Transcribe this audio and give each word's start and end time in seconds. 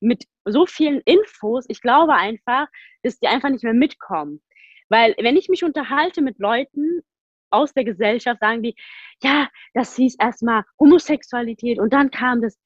mit 0.00 0.24
so 0.44 0.66
vielen 0.66 1.00
Infos, 1.04 1.64
ich 1.68 1.80
glaube 1.80 2.14
einfach, 2.14 2.66
dass 3.02 3.18
die 3.18 3.28
einfach 3.28 3.50
nicht 3.50 3.64
mehr 3.64 3.74
mitkommen. 3.74 4.42
Weil 4.88 5.14
wenn 5.18 5.36
ich 5.36 5.48
mich 5.48 5.64
unterhalte 5.64 6.22
mit 6.22 6.38
Leuten 6.38 7.02
aus 7.50 7.72
der 7.72 7.84
Gesellschaft, 7.84 8.40
sagen 8.40 8.62
die, 8.62 8.74
ja, 9.22 9.48
das 9.74 9.96
hieß 9.96 10.16
erstmal 10.18 10.64
Homosexualität 10.78 11.78
und 11.78 11.92
dann 11.92 12.10
kam 12.10 12.42
das 12.42 12.58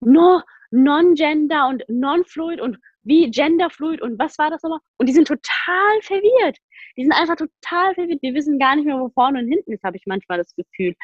no, 0.00 0.42
Non-Gender 0.70 1.68
und 1.68 1.84
Non-Fluid 1.88 2.60
und 2.60 2.78
wie 3.02 3.30
Genderfluid 3.30 4.02
und 4.02 4.18
was 4.18 4.36
war 4.38 4.50
das 4.50 4.62
nochmal? 4.62 4.80
Und 4.96 5.08
die 5.08 5.12
sind 5.12 5.28
total 5.28 6.02
verwirrt. 6.02 6.58
Die 6.96 7.04
sind 7.04 7.12
einfach 7.12 7.36
total 7.36 7.94
verwirrt. 7.94 8.20
Die 8.22 8.34
wissen 8.34 8.58
gar 8.58 8.74
nicht 8.74 8.84
mehr, 8.84 8.98
wo 8.98 9.08
vorne 9.10 9.38
und 9.38 9.48
hinten 9.48 9.72
ist, 9.72 9.84
habe 9.84 9.96
ich 9.96 10.02
manchmal 10.06 10.38
das 10.38 10.54
Gefühl. 10.56 10.94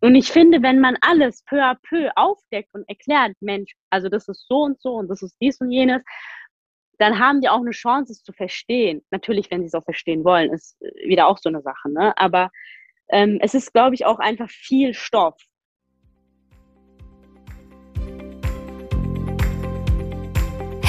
Und 0.00 0.14
ich 0.14 0.30
finde, 0.30 0.62
wenn 0.62 0.80
man 0.80 0.96
alles 1.00 1.42
peu 1.44 1.62
à 1.62 1.76
peu 1.88 2.10
aufdeckt 2.16 2.68
und 2.74 2.88
erklärt, 2.88 3.32
Mensch, 3.40 3.74
also 3.90 4.08
das 4.08 4.28
ist 4.28 4.46
so 4.48 4.62
und 4.62 4.80
so 4.80 4.94
und 4.94 5.08
das 5.08 5.22
ist 5.22 5.36
dies 5.40 5.60
und 5.60 5.70
jenes, 5.70 6.02
dann 6.98 7.18
haben 7.18 7.40
die 7.40 7.48
auch 7.48 7.60
eine 7.60 7.70
Chance, 7.70 8.12
es 8.12 8.22
zu 8.22 8.32
verstehen. 8.32 9.04
Natürlich, 9.10 9.50
wenn 9.50 9.62
sie 9.62 9.66
es 9.66 9.74
auch 9.74 9.84
verstehen 9.84 10.24
wollen, 10.24 10.52
ist 10.52 10.80
wieder 11.04 11.26
auch 11.26 11.38
so 11.38 11.48
eine 11.48 11.62
Sache. 11.62 11.90
Ne? 11.90 12.16
Aber 12.16 12.50
ähm, 13.08 13.38
es 13.40 13.54
ist, 13.54 13.72
glaube 13.72 13.94
ich, 13.94 14.06
auch 14.06 14.18
einfach 14.18 14.50
viel 14.50 14.94
Stoff. 14.94 15.36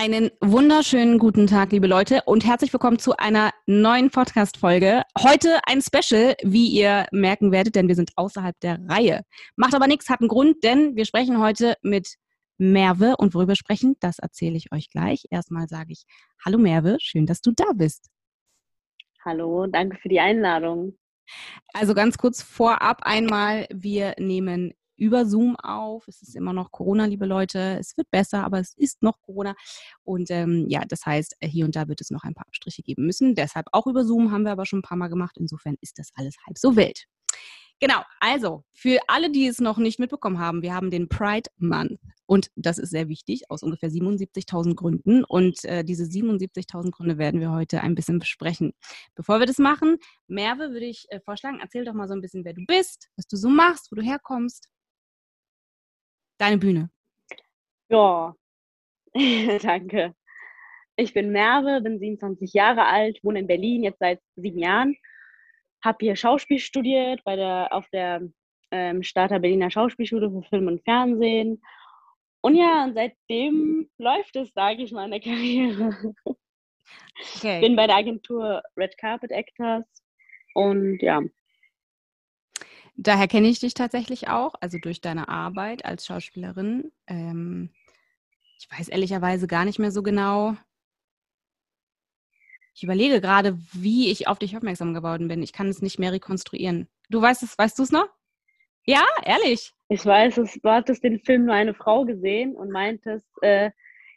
Einen 0.00 0.30
wunderschönen 0.40 1.18
guten 1.18 1.48
Tag, 1.48 1.72
liebe 1.72 1.88
Leute, 1.88 2.22
und 2.24 2.46
herzlich 2.46 2.72
willkommen 2.72 3.00
zu 3.00 3.16
einer 3.16 3.50
neuen 3.66 4.10
Podcast-Folge. 4.10 5.02
Heute 5.18 5.58
ein 5.66 5.82
Special, 5.82 6.36
wie 6.44 6.68
ihr 6.68 7.06
merken 7.10 7.50
werdet, 7.50 7.74
denn 7.74 7.88
wir 7.88 7.96
sind 7.96 8.12
außerhalb 8.14 8.54
der 8.60 8.78
Reihe. 8.88 9.22
Macht 9.56 9.74
aber 9.74 9.88
nichts, 9.88 10.08
hat 10.08 10.20
einen 10.20 10.28
Grund, 10.28 10.62
denn 10.62 10.94
wir 10.94 11.04
sprechen 11.04 11.40
heute 11.40 11.74
mit 11.82 12.14
Merve 12.58 13.16
und 13.18 13.34
worüber 13.34 13.56
sprechen, 13.56 13.96
das 13.98 14.20
erzähle 14.20 14.56
ich 14.56 14.70
euch 14.70 14.88
gleich. 14.88 15.24
Erstmal 15.30 15.66
sage 15.66 15.90
ich 15.90 16.04
Hallo 16.44 16.58
Merve, 16.58 16.98
schön, 17.00 17.26
dass 17.26 17.40
du 17.40 17.50
da 17.50 17.72
bist. 17.74 18.08
Hallo, 19.24 19.66
danke 19.66 19.96
für 19.96 20.08
die 20.08 20.20
Einladung. 20.20 20.96
Also 21.72 21.94
ganz 21.94 22.18
kurz 22.18 22.40
vorab 22.40 23.00
einmal, 23.02 23.66
wir 23.74 24.14
nehmen 24.16 24.74
über 24.98 25.26
Zoom 25.26 25.56
auf. 25.56 26.06
Es 26.08 26.22
ist 26.22 26.36
immer 26.36 26.52
noch 26.52 26.70
Corona, 26.70 27.06
liebe 27.06 27.26
Leute. 27.26 27.78
Es 27.78 27.96
wird 27.96 28.10
besser, 28.10 28.44
aber 28.44 28.58
es 28.60 28.74
ist 28.74 29.02
noch 29.02 29.20
Corona. 29.22 29.54
Und 30.04 30.30
ähm, 30.30 30.66
ja, 30.68 30.82
das 30.86 31.06
heißt, 31.06 31.36
äh, 31.40 31.48
hier 31.48 31.64
und 31.64 31.76
da 31.76 31.88
wird 31.88 32.00
es 32.00 32.10
noch 32.10 32.24
ein 32.24 32.34
paar 32.34 32.46
Abstriche 32.46 32.82
geben 32.82 33.06
müssen. 33.06 33.34
Deshalb 33.34 33.66
auch 33.72 33.86
über 33.86 34.04
Zoom 34.04 34.30
haben 34.32 34.44
wir 34.44 34.52
aber 34.52 34.66
schon 34.66 34.80
ein 34.80 34.82
paar 34.82 34.98
Mal 34.98 35.08
gemacht. 35.08 35.36
Insofern 35.38 35.76
ist 35.80 35.98
das 35.98 36.10
alles 36.14 36.36
halb 36.46 36.58
so 36.58 36.76
wild. 36.76 37.06
Genau, 37.80 38.02
also 38.18 38.64
für 38.72 38.98
alle, 39.06 39.30
die 39.30 39.46
es 39.46 39.60
noch 39.60 39.78
nicht 39.78 40.00
mitbekommen 40.00 40.40
haben, 40.40 40.62
wir 40.62 40.74
haben 40.74 40.90
den 40.90 41.08
Pride 41.08 41.48
Month 41.58 42.00
und 42.26 42.50
das 42.56 42.76
ist 42.78 42.90
sehr 42.90 43.08
wichtig 43.08 43.50
aus 43.50 43.62
ungefähr 43.62 43.88
77.000 43.88 44.74
Gründen 44.74 45.22
und 45.22 45.64
äh, 45.64 45.84
diese 45.84 46.02
77.000 46.02 46.90
Gründe 46.90 47.18
werden 47.18 47.40
wir 47.40 47.52
heute 47.52 47.80
ein 47.80 47.94
bisschen 47.94 48.18
besprechen. 48.18 48.72
Bevor 49.14 49.38
wir 49.38 49.46
das 49.46 49.58
machen, 49.58 49.98
Merve 50.26 50.72
würde 50.72 50.86
ich 50.86 51.06
äh, 51.10 51.20
vorschlagen, 51.20 51.60
erzähl 51.62 51.84
doch 51.84 51.94
mal 51.94 52.08
so 52.08 52.14
ein 52.14 52.20
bisschen, 52.20 52.44
wer 52.44 52.52
du 52.52 52.64
bist, 52.66 53.10
was 53.16 53.28
du 53.28 53.36
so 53.36 53.48
machst, 53.48 53.92
wo 53.92 53.94
du 53.94 54.02
herkommst. 54.02 54.68
Deine 56.38 56.58
Bühne. 56.58 56.90
Ja, 57.88 58.34
danke. 59.62 60.14
Ich 60.96 61.14
bin 61.14 61.30
Merve, 61.30 61.80
bin 61.80 61.98
27 61.98 62.52
Jahre 62.52 62.86
alt, 62.86 63.18
wohne 63.22 63.40
in 63.40 63.46
Berlin 63.46 63.84
jetzt 63.84 63.98
seit 64.00 64.20
sieben 64.36 64.58
Jahren, 64.58 64.96
habe 65.84 65.98
hier 66.00 66.16
Schauspiel 66.16 66.58
studiert 66.58 67.22
bei 67.24 67.36
der, 67.36 67.72
auf 67.72 67.88
der 67.90 68.22
ähm, 68.70 69.02
Starter 69.02 69.38
Berliner 69.38 69.70
Schauspielschule 69.70 70.30
für 70.30 70.42
Film 70.48 70.66
und 70.66 70.82
Fernsehen. 70.82 71.62
Und 72.40 72.56
ja, 72.56 72.84
und 72.84 72.94
seitdem 72.94 73.88
läuft 73.98 74.36
es, 74.36 74.52
sage 74.54 74.82
ich 74.82 74.92
mal, 74.92 75.04
in 75.04 75.10
der 75.10 75.20
Karriere. 75.20 76.14
Okay. 77.36 77.60
Bin 77.60 77.76
bei 77.76 77.86
der 77.86 77.96
Agentur 77.96 78.62
Red 78.76 78.96
Carpet 78.96 79.30
Actors 79.30 79.84
und 80.54 81.00
ja, 81.02 81.20
Daher 83.00 83.28
kenne 83.28 83.46
ich 83.46 83.60
dich 83.60 83.74
tatsächlich 83.74 84.28
auch, 84.28 84.54
also 84.60 84.76
durch 84.76 85.00
deine 85.00 85.28
Arbeit 85.28 85.84
als 85.84 86.04
Schauspielerin. 86.04 86.90
Ähm, 87.06 87.70
ich 88.58 88.68
weiß 88.76 88.88
ehrlicherweise 88.88 89.46
gar 89.46 89.64
nicht 89.64 89.78
mehr 89.78 89.92
so 89.92 90.02
genau. 90.02 90.56
Ich 92.74 92.82
überlege 92.82 93.20
gerade, 93.20 93.56
wie 93.72 94.10
ich 94.10 94.26
auf 94.26 94.40
dich 94.40 94.56
aufmerksam 94.56 94.94
geworden 94.94 95.28
bin. 95.28 95.44
Ich 95.44 95.52
kann 95.52 95.68
es 95.68 95.80
nicht 95.80 96.00
mehr 96.00 96.10
rekonstruieren. 96.10 96.88
Du 97.08 97.22
weißt 97.22 97.44
es, 97.44 97.56
weißt 97.56 97.78
du 97.78 97.84
es 97.84 97.92
noch? 97.92 98.08
Ja, 98.84 99.04
ehrlich. 99.22 99.72
Ich 99.88 100.04
weiß 100.04 100.38
es, 100.38 100.54
du 100.54 100.68
hattest 100.68 101.04
den 101.04 101.20
Film 101.20 101.44
nur 101.44 101.54
eine 101.54 101.74
Frau 101.74 102.04
gesehen 102.04 102.56
und 102.56 102.72
meintest, 102.72 103.28
äh, 103.42 103.70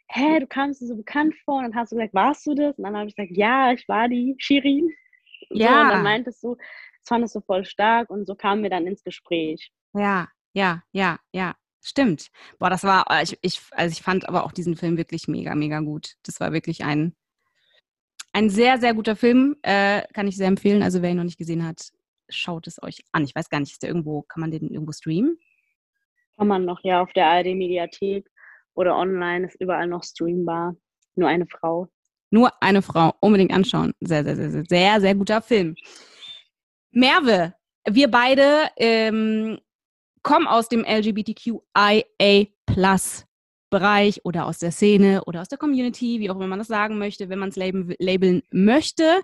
hä, 0.08 0.40
du 0.40 0.46
kamst 0.48 0.80
dir 0.80 0.88
so 0.88 0.96
bekannt 0.96 1.36
vor 1.44 1.58
und 1.58 1.62
dann 1.62 1.76
hast 1.76 1.92
du 1.92 1.96
gesagt, 1.96 2.14
warst 2.14 2.44
du 2.48 2.54
das? 2.54 2.76
Und 2.78 2.84
dann 2.84 2.96
habe 2.96 3.08
ich 3.08 3.14
gesagt, 3.14 3.36
ja, 3.36 3.72
ich 3.72 3.86
war 3.86 4.08
die 4.08 4.34
Shirin. 4.38 4.90
Ja. 5.50 5.68
So, 5.68 5.80
und 5.82 5.88
dann 5.88 6.02
meintest 6.02 6.42
du, 6.42 6.56
das 7.02 7.08
fandest 7.08 7.34
du 7.34 7.40
voll 7.40 7.64
stark 7.64 8.10
und 8.10 8.26
so 8.26 8.34
kamen 8.34 8.62
wir 8.62 8.70
dann 8.70 8.86
ins 8.86 9.02
Gespräch. 9.02 9.72
Ja, 9.92 10.28
ja, 10.52 10.82
ja, 10.92 11.18
ja. 11.32 11.54
Stimmt. 11.84 12.28
Boah, 12.60 12.70
das 12.70 12.84
war, 12.84 13.06
äh, 13.10 13.24
ich, 13.24 13.36
ich, 13.42 13.60
also 13.72 13.92
ich 13.92 14.02
fand 14.02 14.28
aber 14.28 14.44
auch 14.44 14.52
diesen 14.52 14.76
Film 14.76 14.96
wirklich 14.96 15.26
mega, 15.26 15.56
mega 15.56 15.80
gut. 15.80 16.14
Das 16.22 16.38
war 16.38 16.52
wirklich 16.52 16.84
ein, 16.84 17.16
ein 18.32 18.50
sehr, 18.50 18.78
sehr 18.78 18.94
guter 18.94 19.16
Film. 19.16 19.56
Äh, 19.62 20.02
kann 20.12 20.28
ich 20.28 20.36
sehr 20.36 20.46
empfehlen. 20.46 20.84
Also 20.84 21.02
wer 21.02 21.10
ihn 21.10 21.16
noch 21.16 21.24
nicht 21.24 21.38
gesehen 21.38 21.66
hat, 21.66 21.90
schaut 22.28 22.68
es 22.68 22.80
euch 22.80 23.02
an. 23.10 23.24
Ich 23.24 23.34
weiß 23.34 23.50
gar 23.50 23.58
nicht, 23.58 23.72
ist 23.72 23.82
der 23.82 23.90
irgendwo, 23.90 24.22
kann 24.22 24.40
man 24.40 24.52
den 24.52 24.70
irgendwo 24.70 24.92
streamen? 24.92 25.38
Kann 26.36 26.46
man 26.46 26.64
noch, 26.64 26.78
ja, 26.84 27.02
auf 27.02 27.12
der 27.14 27.26
ARD-Mediathek 27.26 28.30
oder 28.74 28.96
online, 28.96 29.48
ist 29.48 29.60
überall 29.60 29.88
noch 29.88 30.04
streambar. 30.04 30.76
Nur 31.16 31.28
eine 31.28 31.48
Frau. 31.48 31.88
Nur 32.30 32.50
eine 32.62 32.80
Frau. 32.80 33.12
Unbedingt 33.20 33.52
anschauen. 33.52 33.92
Sehr, 34.00 34.22
sehr, 34.22 34.36
sehr, 34.36 34.50
sehr, 34.50 34.64
sehr, 34.68 35.00
sehr 35.00 35.14
guter 35.16 35.42
Film. 35.42 35.74
Merve, 36.92 37.54
wir 37.88 38.10
beide 38.10 38.68
ähm, 38.76 39.58
kommen 40.22 40.46
aus 40.46 40.68
dem 40.68 40.84
LGBTQIA 40.84 42.02
Bereich 43.70 44.20
oder 44.24 44.44
aus 44.44 44.58
der 44.58 44.70
Szene 44.70 45.24
oder 45.24 45.40
aus 45.40 45.48
der 45.48 45.56
Community, 45.56 46.20
wie 46.20 46.28
auch 46.28 46.36
immer 46.36 46.46
man 46.46 46.58
das 46.58 46.68
sagen 46.68 46.98
möchte, 46.98 47.30
wenn 47.30 47.38
man 47.38 47.48
es 47.48 47.56
labeln, 47.56 47.94
labeln 47.98 48.42
möchte. 48.50 49.22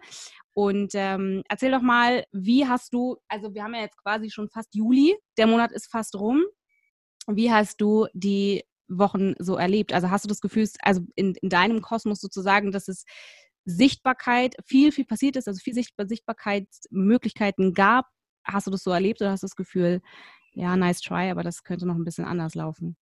Und 0.55 0.93
ähm, 0.95 1.43
erzähl 1.51 1.71
doch 1.71 1.83
mal, 1.83 2.25
wie 2.33 2.67
hast 2.67 2.95
du, 2.95 3.19
also 3.29 3.53
wir 3.53 3.63
haben 3.63 3.75
ja 3.75 3.83
jetzt 3.83 3.99
quasi 3.99 4.31
schon 4.31 4.49
fast 4.49 4.75
Juli, 4.75 5.15
der 5.37 5.47
Monat 5.47 5.71
ist 5.71 5.91
fast 5.91 6.15
rum. 6.17 6.43
Wie 7.27 7.53
hast 7.53 7.83
du 7.83 8.07
die 8.15 8.65
Wochen 8.89 9.35
so 9.39 9.57
erlebt? 9.57 9.93
Also 9.93 10.11
hast 10.11 10.25
du 10.25 10.29
das 10.29 10.41
Gefühl, 10.41 10.67
also 10.81 11.03
in, 11.15 11.35
in 11.43 11.51
deinem 11.51 11.83
Kosmos 11.83 12.19
sozusagen, 12.19 12.73
dass 12.73 12.89
es 12.89 13.05
Sichtbarkeit, 13.69 14.55
viel, 14.65 14.93
viel 14.93 15.05
passiert 15.05 15.37
ist, 15.37 15.47
also 15.47 15.61
viel 15.63 15.75
Sichtbar 15.75 16.07
Sichtbarkeitsmöglichkeiten 16.07 17.75
gab. 17.75 18.07
Hast 18.43 18.67
du 18.67 18.71
das 18.71 18.83
so 18.83 18.91
erlebt 18.91 19.21
oder 19.21 19.33
hast 19.33 19.43
du 19.43 19.47
das 19.47 19.57
Gefühl, 19.57 20.01
ja, 20.53 20.75
nice 20.75 21.03
try, 21.03 21.31
aber 21.31 21.43
das 21.43 21.63
könnte 21.65 21.87
noch 21.87 21.97
ein 21.97 22.05
bisschen 22.05 22.25
anders 22.25 22.55
laufen? 22.55 22.97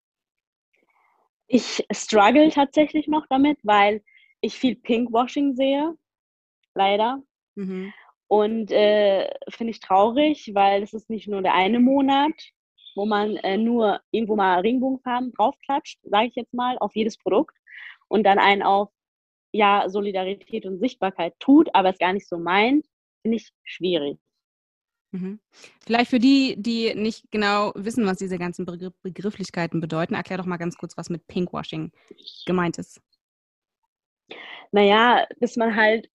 Ich 1.48 1.84
struggle 1.92 2.50
tatsächlich 2.50 3.08
noch 3.08 3.26
damit, 3.28 3.58
weil 3.62 4.02
ich 4.40 4.54
viel 4.54 4.76
Pinkwashing 4.76 5.54
sehe, 5.54 5.94
leider. 6.74 7.22
Mhm. 7.56 7.92
Und 8.26 8.72
äh, 8.72 9.30
finde 9.50 9.72
ich 9.72 9.80
traurig, 9.80 10.50
weil 10.54 10.82
es 10.82 10.94
ist 10.94 11.10
nicht 11.10 11.28
nur 11.28 11.42
der 11.42 11.52
eine 11.52 11.78
Monat, 11.78 12.32
wo 12.96 13.04
man 13.04 13.36
äh, 13.36 13.58
nur 13.58 14.00
irgendwo 14.12 14.34
mal 14.34 14.60
Regenbogenfarben 14.60 15.32
draufklatscht, 15.32 15.98
sage 16.04 16.28
ich 16.28 16.34
jetzt 16.36 16.54
mal, 16.54 16.78
auf 16.78 16.96
jedes 16.96 17.18
Produkt 17.18 17.54
und 18.08 18.24
dann 18.24 18.38
einen 18.38 18.62
auf 18.62 18.88
ja 19.54 19.88
Solidarität 19.88 20.66
und 20.66 20.80
Sichtbarkeit 20.80 21.34
tut, 21.38 21.68
aber 21.74 21.90
es 21.90 21.98
gar 21.98 22.12
nicht 22.12 22.28
so 22.28 22.38
meint, 22.38 22.86
finde 23.22 23.36
ich 23.36 23.52
schwierig. 23.62 24.18
Mhm. 25.12 25.38
Vielleicht 25.86 26.10
für 26.10 26.18
die, 26.18 26.56
die 26.58 26.92
nicht 26.94 27.30
genau 27.30 27.72
wissen, 27.76 28.04
was 28.04 28.18
diese 28.18 28.36
ganzen 28.36 28.66
Begriff 28.66 28.92
Begrifflichkeiten 29.02 29.80
bedeuten, 29.80 30.14
erklär 30.14 30.38
doch 30.38 30.46
mal 30.46 30.56
ganz 30.56 30.76
kurz, 30.76 30.96
was 30.96 31.08
mit 31.08 31.26
Pinkwashing 31.28 31.92
gemeint 32.46 32.78
ist. 32.78 33.00
Naja, 34.72 35.24
dass 35.38 35.54
man 35.54 35.76
halt 35.76 36.10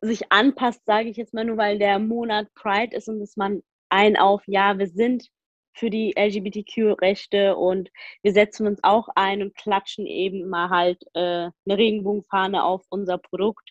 sich 0.00 0.32
anpasst, 0.32 0.84
sage 0.84 1.08
ich 1.08 1.16
jetzt 1.16 1.32
mal 1.32 1.44
nur, 1.44 1.56
weil 1.56 1.78
der 1.78 2.00
Monat 2.00 2.52
Pride 2.54 2.96
ist 2.96 3.08
und 3.08 3.20
dass 3.20 3.36
man 3.36 3.62
ein 3.90 4.16
auf, 4.16 4.42
ja, 4.46 4.76
wir 4.76 4.88
sind 4.88 5.28
für 5.74 5.90
die 5.90 6.14
LGBTQ-Rechte 6.16 7.56
und 7.56 7.90
wir 8.22 8.32
setzen 8.32 8.66
uns 8.66 8.80
auch 8.82 9.08
ein 9.14 9.42
und 9.42 9.54
klatschen 9.54 10.06
eben 10.06 10.48
mal 10.48 10.68
halt 10.70 11.02
äh, 11.14 11.50
eine 11.50 11.78
Regenbogenfahne 11.78 12.62
auf 12.64 12.84
unser 12.90 13.18
Produkt 13.18 13.70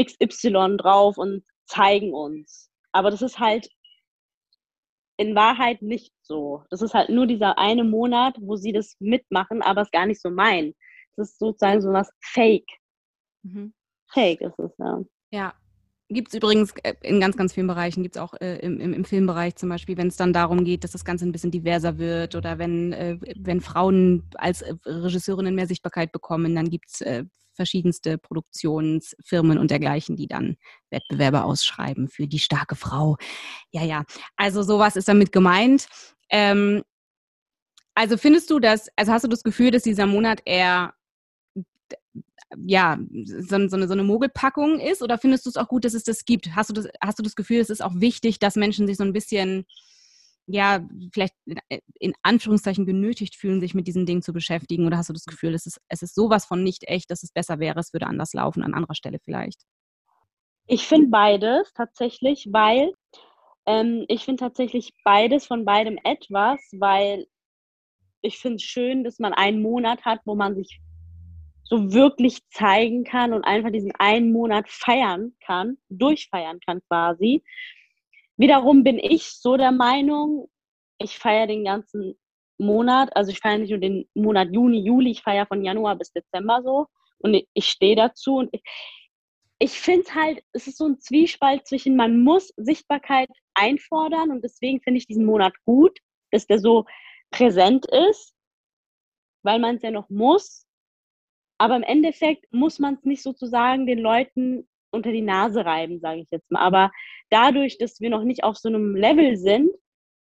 XY 0.00 0.76
drauf 0.78 1.18
und 1.18 1.44
zeigen 1.66 2.12
uns. 2.12 2.70
Aber 2.92 3.10
das 3.10 3.22
ist 3.22 3.38
halt 3.38 3.68
in 5.16 5.34
Wahrheit 5.34 5.82
nicht 5.82 6.12
so. 6.22 6.64
Das 6.70 6.82
ist 6.82 6.94
halt 6.94 7.10
nur 7.10 7.26
dieser 7.26 7.58
eine 7.58 7.84
Monat, 7.84 8.36
wo 8.40 8.56
sie 8.56 8.72
das 8.72 8.96
mitmachen, 8.98 9.62
aber 9.62 9.82
es 9.82 9.90
gar 9.90 10.06
nicht 10.06 10.20
so 10.20 10.30
meinen. 10.30 10.74
Das 11.16 11.30
ist 11.30 11.38
sozusagen 11.38 11.80
so 11.80 11.92
was 11.92 12.10
Fake. 12.20 12.68
Mhm. 13.42 13.74
Fake 14.10 14.40
ist 14.40 14.58
es, 14.58 14.72
ja. 14.78 15.02
Ja, 15.30 15.54
Gibt 16.12 16.28
es 16.28 16.34
übrigens 16.34 16.72
äh, 16.82 16.94
in 17.02 17.20
ganz, 17.20 17.36
ganz 17.36 17.52
vielen 17.52 17.66
Bereichen, 17.66 18.02
gibt 18.02 18.16
es 18.16 18.22
auch 18.22 18.34
äh, 18.40 18.58
im, 18.58 18.80
im, 18.80 19.04
Filmbereich 19.04 19.56
zum 19.56 19.68
Beispiel, 19.68 19.96
wenn 19.96 20.08
es 20.08 20.16
dann 20.16 20.32
darum 20.32 20.64
geht, 20.64 20.84
dass 20.84 20.92
das 20.92 21.04
Ganze 21.04 21.24
ein 21.24 21.32
bisschen 21.32 21.50
diverser 21.50 21.98
wird 21.98 22.34
oder 22.34 22.58
wenn, 22.58 22.92
äh, 22.92 23.18
wenn 23.36 23.60
Frauen 23.60 24.24
als 24.34 24.62
äh, 24.62 24.74
Regisseurinnen 24.84 25.54
mehr 25.54 25.66
Sichtbarkeit 25.66 26.12
bekommen, 26.12 26.54
dann 26.54 26.70
gibt 26.70 26.90
es 26.90 27.00
äh, 27.00 27.24
verschiedenste 27.54 28.18
Produktionsfirmen 28.18 29.58
und 29.58 29.70
dergleichen, 29.70 30.16
die 30.16 30.26
dann 30.26 30.56
Wettbewerbe 30.90 31.44
ausschreiben 31.44 32.08
für 32.08 32.26
die 32.26 32.38
starke 32.38 32.76
Frau. 32.76 33.16
Ja, 33.70 33.84
ja, 33.84 34.04
also 34.36 34.62
sowas 34.62 34.96
ist 34.96 35.08
damit 35.08 35.32
gemeint. 35.32 35.86
Ähm, 36.30 36.82
also 37.94 38.16
findest 38.16 38.50
du 38.50 38.58
das, 38.58 38.88
also 38.96 39.12
hast 39.12 39.24
du 39.24 39.28
das 39.28 39.42
Gefühl, 39.42 39.70
dass 39.70 39.82
dieser 39.82 40.06
Monat 40.06 40.40
eher 40.44 40.94
ja, 42.58 42.98
so, 43.24 43.68
so, 43.68 43.76
eine, 43.76 43.86
so 43.86 43.92
eine 43.92 44.02
Mogelpackung 44.02 44.80
ist? 44.80 45.02
Oder 45.02 45.18
findest 45.18 45.46
du 45.46 45.50
es 45.50 45.56
auch 45.56 45.68
gut, 45.68 45.84
dass 45.84 45.94
es 45.94 46.04
das 46.04 46.24
gibt? 46.24 46.54
Hast 46.54 46.70
du 46.70 46.74
das, 46.74 46.88
hast 47.02 47.18
du 47.18 47.22
das 47.22 47.36
Gefühl, 47.36 47.60
es 47.60 47.70
ist 47.70 47.82
auch 47.82 47.94
wichtig, 47.94 48.38
dass 48.38 48.56
Menschen 48.56 48.86
sich 48.86 48.96
so 48.96 49.04
ein 49.04 49.12
bisschen, 49.12 49.64
ja, 50.46 50.86
vielleicht 51.12 51.34
in 51.98 52.14
Anführungszeichen 52.22 52.86
genötigt 52.86 53.36
fühlen, 53.36 53.60
sich 53.60 53.74
mit 53.74 53.86
diesen 53.86 54.06
Dingen 54.06 54.22
zu 54.22 54.32
beschäftigen? 54.32 54.86
Oder 54.86 54.98
hast 54.98 55.08
du 55.08 55.14
das 55.14 55.24
Gefühl, 55.24 55.54
es 55.54 55.66
ist, 55.66 55.80
es 55.88 56.02
ist 56.02 56.14
sowas 56.14 56.44
von 56.44 56.62
nicht 56.62 56.84
echt, 56.88 57.10
dass 57.10 57.22
es 57.22 57.32
besser 57.32 57.58
wäre, 57.58 57.80
es 57.80 57.92
würde 57.92 58.06
anders 58.06 58.32
laufen, 58.32 58.62
an 58.62 58.74
anderer 58.74 58.94
Stelle 58.94 59.18
vielleicht? 59.22 59.62
Ich 60.66 60.86
finde 60.86 61.08
beides 61.08 61.72
tatsächlich, 61.74 62.48
weil 62.50 62.92
ähm, 63.66 64.04
ich 64.08 64.24
finde 64.24 64.40
tatsächlich 64.40 64.94
beides 65.04 65.46
von 65.46 65.64
beidem 65.64 65.98
etwas, 66.04 66.60
weil 66.72 67.26
ich 68.20 68.38
finde 68.38 68.56
es 68.56 68.62
schön, 68.62 69.04
dass 69.04 69.18
man 69.18 69.34
einen 69.34 69.60
Monat 69.60 70.04
hat, 70.04 70.20
wo 70.24 70.34
man 70.34 70.54
sich 70.54 70.80
so 71.64 71.92
wirklich 71.92 72.40
zeigen 72.50 73.04
kann 73.04 73.32
und 73.32 73.44
einfach 73.44 73.70
diesen 73.70 73.92
einen 73.98 74.32
Monat 74.32 74.68
feiern 74.68 75.34
kann, 75.44 75.78
durchfeiern 75.88 76.58
kann 76.60 76.80
quasi. 76.88 77.42
Wiederum 78.36 78.84
bin 78.84 78.98
ich 78.98 79.24
so 79.24 79.56
der 79.56 79.72
Meinung, 79.72 80.48
ich 80.98 81.18
feiere 81.18 81.46
den 81.46 81.64
ganzen 81.64 82.18
Monat, 82.58 83.14
also 83.16 83.30
ich 83.30 83.40
feiere 83.40 83.58
nicht 83.58 83.70
nur 83.70 83.78
den 83.78 84.08
Monat 84.14 84.48
Juni, 84.52 84.80
Juli, 84.80 85.10
ich 85.10 85.22
feiere 85.22 85.46
von 85.46 85.64
Januar 85.64 85.96
bis 85.96 86.12
Dezember 86.12 86.62
so 86.62 86.86
und 87.18 87.42
ich 87.52 87.68
stehe 87.68 87.96
dazu 87.96 88.36
und 88.36 88.48
ich, 88.52 88.62
ich 89.58 89.80
finde 89.80 90.02
es 90.02 90.14
halt, 90.14 90.42
es 90.52 90.66
ist 90.66 90.78
so 90.78 90.86
ein 90.86 91.00
Zwiespalt 91.00 91.66
zwischen, 91.66 91.96
man 91.96 92.22
muss 92.22 92.52
Sichtbarkeit 92.56 93.28
einfordern 93.54 94.30
und 94.30 94.42
deswegen 94.42 94.80
finde 94.80 94.98
ich 94.98 95.06
diesen 95.06 95.24
Monat 95.24 95.54
gut, 95.64 95.98
dass 96.30 96.46
der 96.46 96.58
so 96.58 96.84
präsent 97.30 97.86
ist, 97.86 98.34
weil 99.42 99.58
man 99.58 99.76
es 99.76 99.82
ja 99.82 99.90
noch 99.90 100.08
muss, 100.08 100.66
aber 101.62 101.76
im 101.76 101.84
Endeffekt 101.84 102.52
muss 102.52 102.80
man 102.80 102.94
es 102.94 103.04
nicht 103.04 103.22
sozusagen 103.22 103.86
den 103.86 104.00
Leuten 104.00 104.68
unter 104.90 105.12
die 105.12 105.22
Nase 105.22 105.64
reiben, 105.64 106.00
sage 106.00 106.22
ich 106.22 106.30
jetzt 106.32 106.50
mal. 106.50 106.58
Aber 106.58 106.90
dadurch, 107.30 107.78
dass 107.78 108.00
wir 108.00 108.10
noch 108.10 108.24
nicht 108.24 108.42
auf 108.42 108.56
so 108.56 108.68
einem 108.68 108.96
Level 108.96 109.36
sind, 109.36 109.70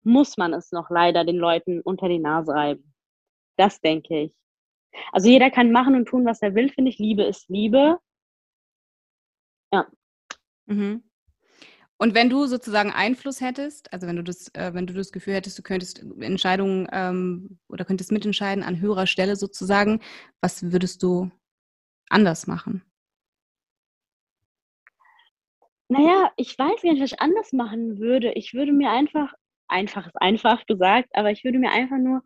muss 0.03 0.37
man 0.37 0.53
es 0.53 0.73
noch 0.73 0.91
leider 0.91 1.25
den 1.25 1.37
Leuten 1.37 1.81
unter 1.81 2.09
die 2.09 2.19
Nase 2.19 2.53
reiben. 2.53 2.93
Das 3.57 3.81
denke 3.81 4.23
ich. 4.23 4.35
Also 5.13 5.29
jeder 5.29 5.53
kann 5.53 5.71
machen 5.71 5.95
und 5.95 6.07
tun, 6.07 6.27
was 6.27 6.43
er 6.43 6.57
will, 6.57 6.71
finde 6.71 6.91
ich. 6.91 6.99
Liebe 6.99 7.23
ist 7.23 7.49
Liebe. 7.49 8.01
Ja. 9.73 9.87
Mhm. 10.67 11.05
Und 12.03 12.17
wenn 12.17 12.29
du 12.29 12.47
sozusagen 12.47 12.91
Einfluss 12.91 13.41
hättest, 13.41 13.93
also 13.93 14.09
wenn 14.09 14.17
du 14.17 14.25
das, 14.25 14.49
äh, 14.55 14.75
wenn 14.75 14.89
du 14.89 14.93
das 14.93 15.13
Gefühl 15.13 15.35
hättest, 15.35 15.57
du 15.57 15.63
könntest 15.63 16.05
Entscheidungen 16.19 16.89
ähm, 16.91 17.61
oder 17.69 17.85
könntest 17.85 18.11
mitentscheiden 18.11 18.65
an 18.65 18.81
höherer 18.81 19.07
Stelle 19.07 19.37
sozusagen, 19.37 20.01
was 20.41 20.73
würdest 20.73 21.05
du 21.05 21.31
anders 22.09 22.49
machen? 22.49 22.83
Naja, 25.87 26.33
ich 26.37 26.59
weiß 26.59 26.83
nicht, 26.83 27.01
was 27.01 27.13
ich 27.13 27.21
anders 27.21 27.53
machen 27.53 28.01
würde. 28.01 28.33
Ich 28.33 28.53
würde 28.53 28.73
mir 28.73 28.91
einfach, 28.91 29.33
einfach 29.69 30.09
ist 30.09 30.21
einfach 30.21 30.67
gesagt, 30.67 31.09
aber 31.13 31.31
ich 31.31 31.45
würde 31.45 31.61
mir 31.61 31.71
einfach 31.71 31.99
nur 31.99 32.25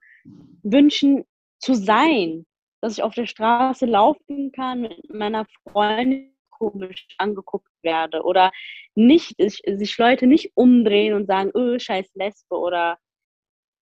wünschen, 0.63 1.27
zu 1.59 1.75
sein, 1.75 2.47
dass 2.81 2.95
ich 2.95 3.03
auf 3.03 3.15
der 3.15 3.27
Straße 3.27 3.85
laufen 3.85 4.53
kann 4.53 4.81
mit 4.81 5.13
meiner 5.13 5.45
Freundin 5.71 6.35
komisch 6.59 7.07
angeguckt 7.19 7.71
werde 7.83 8.23
oder 8.23 8.53
nicht, 8.95 9.35
sich 9.39 9.99
Leute 9.99 10.27
nicht 10.27 10.53
umdrehen 10.55 11.15
und 11.15 11.27
sagen, 11.27 11.51
öh, 11.55 11.79
scheiß 11.79 12.09
Lesbe 12.15 12.57
oder 12.57 12.99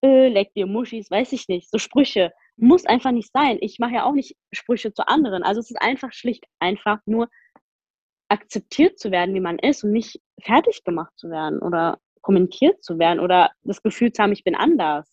öh, 0.05 0.29
leck 0.29 0.53
dir 0.55 0.67
Muschis, 0.67 1.11
weiß 1.11 1.33
ich 1.33 1.49
nicht. 1.49 1.71
So 1.71 1.79
Sprüche 1.79 2.33
muss 2.57 2.87
einfach 2.87 3.11
nicht 3.11 3.33
sein. 3.33 3.59
Ich 3.61 3.79
mache 3.79 3.95
ja 3.95 4.05
auch 4.05 4.13
nicht 4.13 4.37
Sprüche 4.53 4.93
zu 4.93 5.07
anderen. 5.09 5.43
Also 5.43 5.61
es 5.61 5.71
ist 5.71 5.81
einfach 5.81 6.13
schlicht 6.13 6.45
einfach 6.61 7.01
nur 7.07 7.29
akzeptiert 8.29 8.99
zu 8.99 9.11
werden, 9.11 9.35
wie 9.35 9.41
man 9.41 9.59
ist 9.59 9.85
und 9.85 9.93
nicht 9.93 10.21
fertig 10.41 10.85
gemacht 10.85 11.13
zu 11.17 11.31
werden 11.31 11.61
oder 11.61 11.99
kommentiert 12.21 12.83
zu 12.83 12.99
werden 12.99 13.21
oder 13.21 13.53
das 13.63 13.83
Gefühl 13.83 14.13
zu 14.13 14.23
haben, 14.23 14.33
ich 14.33 14.45
bin 14.45 14.55
anders. 14.55 15.09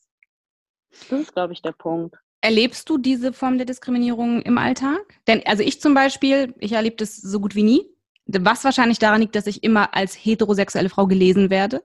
Das 0.90 1.12
ist, 1.12 1.34
glaube 1.34 1.54
ich, 1.54 1.62
der 1.62 1.74
Punkt. 1.74 2.16
Erlebst 2.42 2.90
du 2.90 2.98
diese 2.98 3.34
Form 3.34 3.58
der 3.58 3.68
Diskriminierung 3.68 4.42
im 4.42 4.58
Alltag? 4.58 5.00
Denn, 5.28 5.44
also 5.46 5.62
ich 5.62 5.80
zum 5.80 5.94
Beispiel, 5.94 6.56
ich 6.60 6.72
erlebe 6.72 6.96
das 6.96 7.16
so 7.16 7.40
gut 7.40 7.56
wie 7.56 7.64
nie. 7.64 7.86
Was 8.26 8.64
wahrscheinlich 8.64 8.98
daran 8.98 9.22
liegt, 9.22 9.36
dass 9.36 9.46
ich 9.46 9.64
immer 9.64 9.94
als 9.94 10.16
heterosexuelle 10.16 10.90
Frau 10.90 11.06
gelesen 11.06 11.52
werde. 11.52 11.84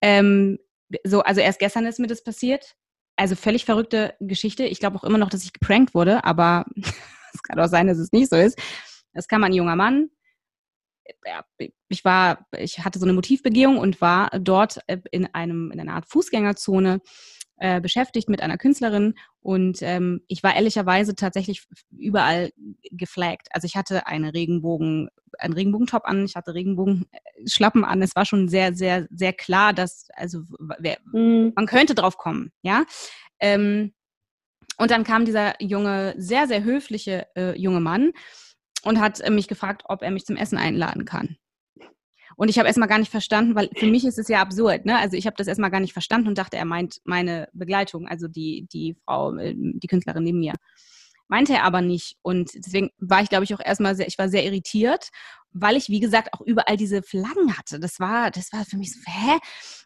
Ähm, 0.00 0.58
so, 1.04 1.20
also 1.20 1.40
erst 1.40 1.60
gestern 1.60 1.86
ist 1.86 2.00
mir 2.00 2.08
das 2.08 2.24
passiert. 2.24 2.76
Also 3.14 3.36
völlig 3.36 3.64
verrückte 3.64 4.14
Geschichte. 4.20 4.64
Ich 4.64 4.80
glaube 4.80 4.96
auch 4.96 5.04
immer 5.04 5.18
noch, 5.18 5.30
dass 5.30 5.44
ich 5.44 5.52
geprankt 5.52 5.94
wurde, 5.94 6.24
aber 6.24 6.66
es 7.32 7.42
kann 7.42 7.58
auch 7.60 7.68
sein, 7.68 7.86
dass 7.86 7.98
es 7.98 8.12
nicht 8.12 8.28
so 8.28 8.36
ist. 8.36 8.58
Es 9.12 9.28
kam 9.28 9.44
ein 9.44 9.52
junger 9.52 9.76
Mann. 9.76 10.10
Ich 11.88 12.04
war, 12.04 12.46
ich 12.58 12.84
hatte 12.84 12.98
so 12.98 13.04
eine 13.04 13.12
Motivbegehung 13.12 13.78
und 13.78 14.00
war 14.00 14.30
dort 14.40 14.80
äh, 14.88 14.98
in 15.12 15.26
einem, 15.32 15.70
in 15.70 15.78
einer 15.78 15.94
Art 15.94 16.06
Fußgängerzone 16.06 17.00
äh, 17.58 17.80
beschäftigt 17.80 18.28
mit 18.28 18.42
einer 18.42 18.58
Künstlerin 18.58 19.14
und 19.46 19.78
ähm, 19.80 20.22
ich 20.26 20.42
war 20.42 20.56
ehrlicherweise 20.56 21.14
tatsächlich 21.14 21.68
überall 21.96 22.50
geflaggt. 22.90 23.46
Also 23.52 23.66
ich 23.66 23.76
hatte 23.76 24.08
eine 24.08 24.34
Regenbogen, 24.34 25.08
einen 25.38 25.54
Regenbogentop 25.54 26.04
an, 26.04 26.24
ich 26.24 26.34
hatte 26.34 26.52
Regenbogenschlappen 26.52 27.84
an. 27.84 28.02
Es 28.02 28.16
war 28.16 28.24
schon 28.24 28.48
sehr, 28.48 28.74
sehr, 28.74 29.06
sehr 29.08 29.32
klar, 29.32 29.72
dass 29.72 30.08
also 30.14 30.40
wer, 30.80 30.98
mhm. 31.12 31.52
man 31.54 31.66
könnte 31.66 31.94
drauf 31.94 32.16
kommen, 32.18 32.50
ja. 32.62 32.86
Ähm, 33.38 33.94
und 34.78 34.90
dann 34.90 35.04
kam 35.04 35.24
dieser 35.24 35.62
junge, 35.62 36.16
sehr, 36.18 36.48
sehr 36.48 36.64
höfliche 36.64 37.28
äh, 37.36 37.56
junge 37.56 37.78
Mann 37.78 38.10
und 38.82 38.98
hat 38.98 39.20
äh, 39.20 39.30
mich 39.30 39.46
gefragt, 39.46 39.84
ob 39.84 40.02
er 40.02 40.10
mich 40.10 40.26
zum 40.26 40.36
Essen 40.36 40.58
einladen 40.58 41.04
kann. 41.04 41.36
Und 42.36 42.48
ich 42.48 42.58
habe 42.58 42.68
erstmal 42.68 42.88
gar 42.88 42.98
nicht 42.98 43.10
verstanden, 43.10 43.54
weil 43.54 43.70
für 43.74 43.86
mich 43.86 44.04
ist 44.04 44.18
es 44.18 44.28
ja 44.28 44.40
absurd, 44.40 44.84
ne? 44.84 44.98
Also 44.98 45.16
ich 45.16 45.26
habe 45.26 45.36
das 45.36 45.46
erstmal 45.46 45.70
gar 45.70 45.80
nicht 45.80 45.94
verstanden 45.94 46.28
und 46.28 46.38
dachte, 46.38 46.58
er 46.58 46.66
meint 46.66 47.00
meine 47.04 47.48
Begleitung, 47.52 48.06
also 48.06 48.28
die, 48.28 48.68
die 48.70 48.96
Frau, 49.04 49.34
äh, 49.36 49.54
die 49.56 49.86
Künstlerin 49.86 50.22
neben 50.22 50.38
mir. 50.38 50.52
Meinte 51.28 51.54
er 51.54 51.64
aber 51.64 51.80
nicht. 51.80 52.18
Und 52.22 52.54
deswegen 52.54 52.90
war 52.98 53.22
ich, 53.22 53.30
glaube 53.30 53.44
ich, 53.44 53.54
auch 53.54 53.60
erstmal 53.64 53.96
sehr, 53.96 54.06
ich 54.06 54.18
war 54.18 54.28
sehr 54.28 54.44
irritiert, 54.44 55.08
weil 55.52 55.76
ich, 55.76 55.88
wie 55.88 55.98
gesagt, 55.98 56.34
auch 56.34 56.42
überall 56.42 56.76
diese 56.76 57.02
Flaggen 57.02 57.56
hatte. 57.56 57.80
Das 57.80 57.98
war, 57.98 58.30
das 58.30 58.52
war 58.52 58.64
für 58.64 58.76
mich 58.76 58.92
so, 58.92 59.00
hä? 59.06 59.38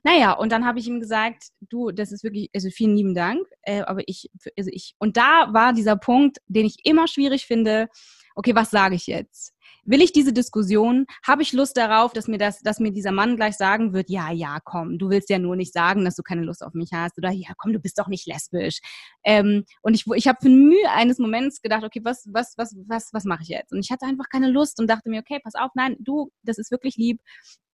Naja, 0.02 0.32
und 0.32 0.50
dann 0.50 0.66
habe 0.66 0.80
ich 0.80 0.88
ihm 0.88 1.00
gesagt, 1.00 1.44
du, 1.60 1.92
das 1.92 2.10
ist 2.10 2.24
wirklich, 2.24 2.50
also 2.52 2.68
vielen 2.70 2.96
lieben 2.96 3.14
Dank, 3.14 3.46
äh, 3.62 3.82
aber 3.82 4.02
ich, 4.06 4.28
also 4.58 4.70
ich, 4.72 4.94
und 4.98 5.16
da 5.16 5.48
war 5.52 5.72
dieser 5.72 5.96
Punkt, 5.96 6.38
den 6.48 6.66
ich 6.66 6.84
immer 6.84 7.06
schwierig 7.06 7.46
finde, 7.46 7.88
okay, 8.34 8.54
was 8.54 8.70
sage 8.70 8.96
ich 8.96 9.06
jetzt? 9.06 9.54
Will 9.84 10.02
ich 10.02 10.12
diese 10.12 10.32
Diskussion? 10.32 11.06
Habe 11.26 11.42
ich 11.42 11.52
Lust 11.52 11.76
darauf, 11.76 12.12
dass 12.12 12.28
mir 12.28 12.38
das, 12.38 12.60
dass 12.60 12.80
mir 12.80 12.92
dieser 12.92 13.12
Mann 13.12 13.36
gleich 13.36 13.56
sagen 13.56 13.92
wird, 13.92 14.10
ja, 14.10 14.30
ja, 14.30 14.58
komm, 14.64 14.98
du 14.98 15.10
willst 15.10 15.30
ja 15.30 15.38
nur 15.38 15.56
nicht 15.56 15.72
sagen, 15.72 16.04
dass 16.04 16.16
du 16.16 16.22
keine 16.22 16.42
Lust 16.42 16.62
auf 16.62 16.74
mich 16.74 16.90
hast 16.92 17.18
oder 17.18 17.30
ja, 17.30 17.50
komm, 17.56 17.72
du 17.72 17.80
bist 17.80 17.98
doch 17.98 18.08
nicht 18.08 18.26
lesbisch. 18.26 18.80
Ähm, 19.24 19.64
und 19.82 19.94
ich, 19.94 20.06
ich 20.14 20.28
habe 20.28 20.38
für 20.40 20.48
Mühe 20.48 20.90
eines 20.90 21.18
Moments 21.18 21.62
gedacht, 21.62 21.84
okay, 21.84 22.00
was, 22.04 22.26
was, 22.30 22.54
was, 22.56 22.76
was, 22.86 23.10
was 23.12 23.24
mache 23.24 23.42
ich 23.42 23.48
jetzt? 23.48 23.72
Und 23.72 23.80
ich 23.80 23.90
hatte 23.90 24.06
einfach 24.06 24.28
keine 24.30 24.48
Lust 24.50 24.80
und 24.80 24.88
dachte 24.88 25.08
mir, 25.10 25.20
okay, 25.20 25.40
pass 25.42 25.54
auf, 25.54 25.70
nein, 25.74 25.96
du, 26.00 26.30
das 26.42 26.58
ist 26.58 26.70
wirklich 26.70 26.96
lieb, 26.96 27.20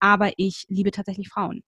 aber 0.01 0.33
ich 0.37 0.65
liebe 0.69 0.91
tatsächlich 0.91 1.29
Frauen. 1.29 1.63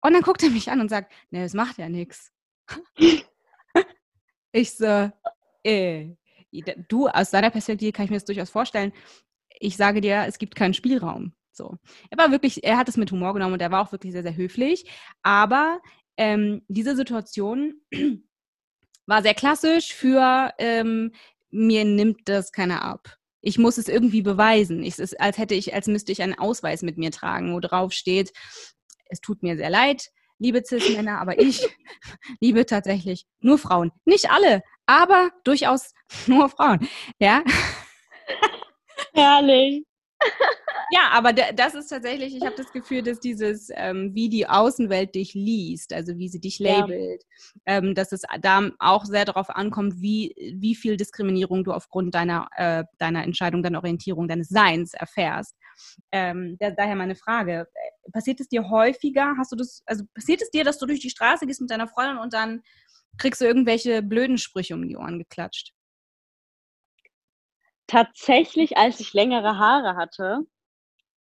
Und 0.00 0.12
dann 0.12 0.22
guckt 0.22 0.42
er 0.42 0.50
mich 0.50 0.70
an 0.70 0.80
und 0.80 0.88
sagt, 0.88 1.12
ne, 1.30 1.42
das 1.42 1.54
macht 1.54 1.78
ja 1.78 1.88
nichts. 1.88 2.30
Ich 4.50 4.74
so, 4.74 5.12
äh, 5.62 6.16
du 6.88 7.08
aus 7.08 7.30
deiner 7.30 7.50
Perspektive 7.50 7.92
kann 7.92 8.04
ich 8.04 8.10
mir 8.10 8.16
das 8.16 8.24
durchaus 8.24 8.50
vorstellen. 8.50 8.92
Ich 9.60 9.76
sage 9.76 10.00
dir, 10.00 10.24
es 10.26 10.38
gibt 10.38 10.54
keinen 10.54 10.74
Spielraum. 10.74 11.32
So. 11.52 11.76
Er 12.10 12.18
war 12.18 12.30
wirklich, 12.30 12.64
er 12.64 12.76
hat 12.76 12.88
es 12.88 12.96
mit 12.96 13.10
Humor 13.10 13.34
genommen 13.34 13.54
und 13.54 13.62
er 13.62 13.70
war 13.70 13.82
auch 13.82 13.92
wirklich 13.92 14.12
sehr, 14.12 14.22
sehr 14.22 14.36
höflich. 14.36 14.88
Aber 15.22 15.80
ähm, 16.16 16.62
diese 16.68 16.96
Situation 16.96 17.74
war 19.06 19.22
sehr 19.22 19.34
klassisch 19.34 19.92
für 19.92 20.52
ähm, 20.58 21.12
mir 21.50 21.84
nimmt 21.84 22.28
das 22.28 22.52
keiner 22.52 22.82
ab. 22.82 23.16
Ich 23.40 23.58
muss 23.58 23.78
es 23.78 23.88
irgendwie 23.88 24.22
beweisen. 24.22 24.84
Es 24.84 24.98
ist, 24.98 25.20
als 25.20 25.38
hätte 25.38 25.54
ich, 25.54 25.74
als 25.74 25.86
müsste 25.86 26.12
ich 26.12 26.22
einen 26.22 26.38
Ausweis 26.38 26.82
mit 26.82 26.98
mir 26.98 27.10
tragen, 27.10 27.54
wo 27.54 27.60
drauf 27.60 27.92
steht, 27.92 28.32
es 29.06 29.20
tut 29.20 29.42
mir 29.42 29.56
sehr 29.56 29.70
leid, 29.70 30.10
liebe 30.38 30.62
Cis-Männer, 30.64 31.20
aber 31.20 31.38
ich 31.38 31.66
liebe 32.40 32.66
tatsächlich 32.66 33.26
nur 33.40 33.58
Frauen. 33.58 33.92
Nicht 34.04 34.30
alle, 34.30 34.62
aber 34.86 35.30
durchaus 35.44 35.92
nur 36.26 36.48
Frauen. 36.48 36.88
Ja. 37.18 37.42
Herrlich. 39.14 39.84
Ja, 40.90 41.10
aber 41.12 41.32
das 41.32 41.74
ist 41.74 41.88
tatsächlich, 41.88 42.34
ich 42.34 42.44
habe 42.44 42.56
das 42.56 42.72
Gefühl, 42.72 43.02
dass 43.02 43.20
dieses, 43.20 43.68
ähm, 43.74 44.14
wie 44.14 44.30
die 44.30 44.48
Außenwelt 44.48 45.14
dich 45.14 45.34
liest, 45.34 45.92
also 45.92 46.16
wie 46.16 46.28
sie 46.28 46.40
dich 46.40 46.58
labelt, 46.58 47.22
ja. 47.66 47.76
ähm, 47.76 47.94
dass 47.94 48.12
es 48.12 48.22
da 48.40 48.70
auch 48.78 49.04
sehr 49.04 49.26
darauf 49.26 49.50
ankommt, 49.50 50.00
wie, 50.00 50.34
wie 50.54 50.74
viel 50.74 50.96
Diskriminierung 50.96 51.62
du 51.64 51.72
aufgrund 51.72 52.14
deiner, 52.14 52.48
äh, 52.56 52.84
deiner 52.96 53.22
Entscheidung, 53.22 53.62
deiner 53.62 53.78
Orientierung, 53.78 54.28
deines 54.28 54.48
Seins 54.48 54.94
erfährst. 54.94 55.54
Ähm, 56.12 56.56
da, 56.58 56.70
daher 56.70 56.96
meine 56.96 57.16
Frage, 57.16 57.66
passiert 58.12 58.40
es 58.40 58.48
dir 58.48 58.68
häufiger, 58.68 59.34
hast 59.38 59.52
du 59.52 59.56
das, 59.56 59.82
also 59.86 60.04
passiert 60.14 60.42
es 60.42 60.50
dir, 60.50 60.64
dass 60.64 60.78
du 60.78 60.86
durch 60.86 61.00
die 61.00 61.10
Straße 61.10 61.46
gehst 61.46 61.60
mit 61.60 61.70
deiner 61.70 61.88
Freundin 61.88 62.18
und 62.18 62.32
dann 62.32 62.62
kriegst 63.18 63.40
du 63.40 63.44
irgendwelche 63.44 64.02
blöden 64.02 64.38
Sprüche 64.38 64.74
um 64.74 64.86
die 64.86 64.96
Ohren 64.96 65.18
geklatscht? 65.18 65.72
Tatsächlich, 67.86 68.76
als 68.76 69.00
ich 69.00 69.14
längere 69.14 69.58
Haare 69.58 69.96
hatte, 69.96 70.40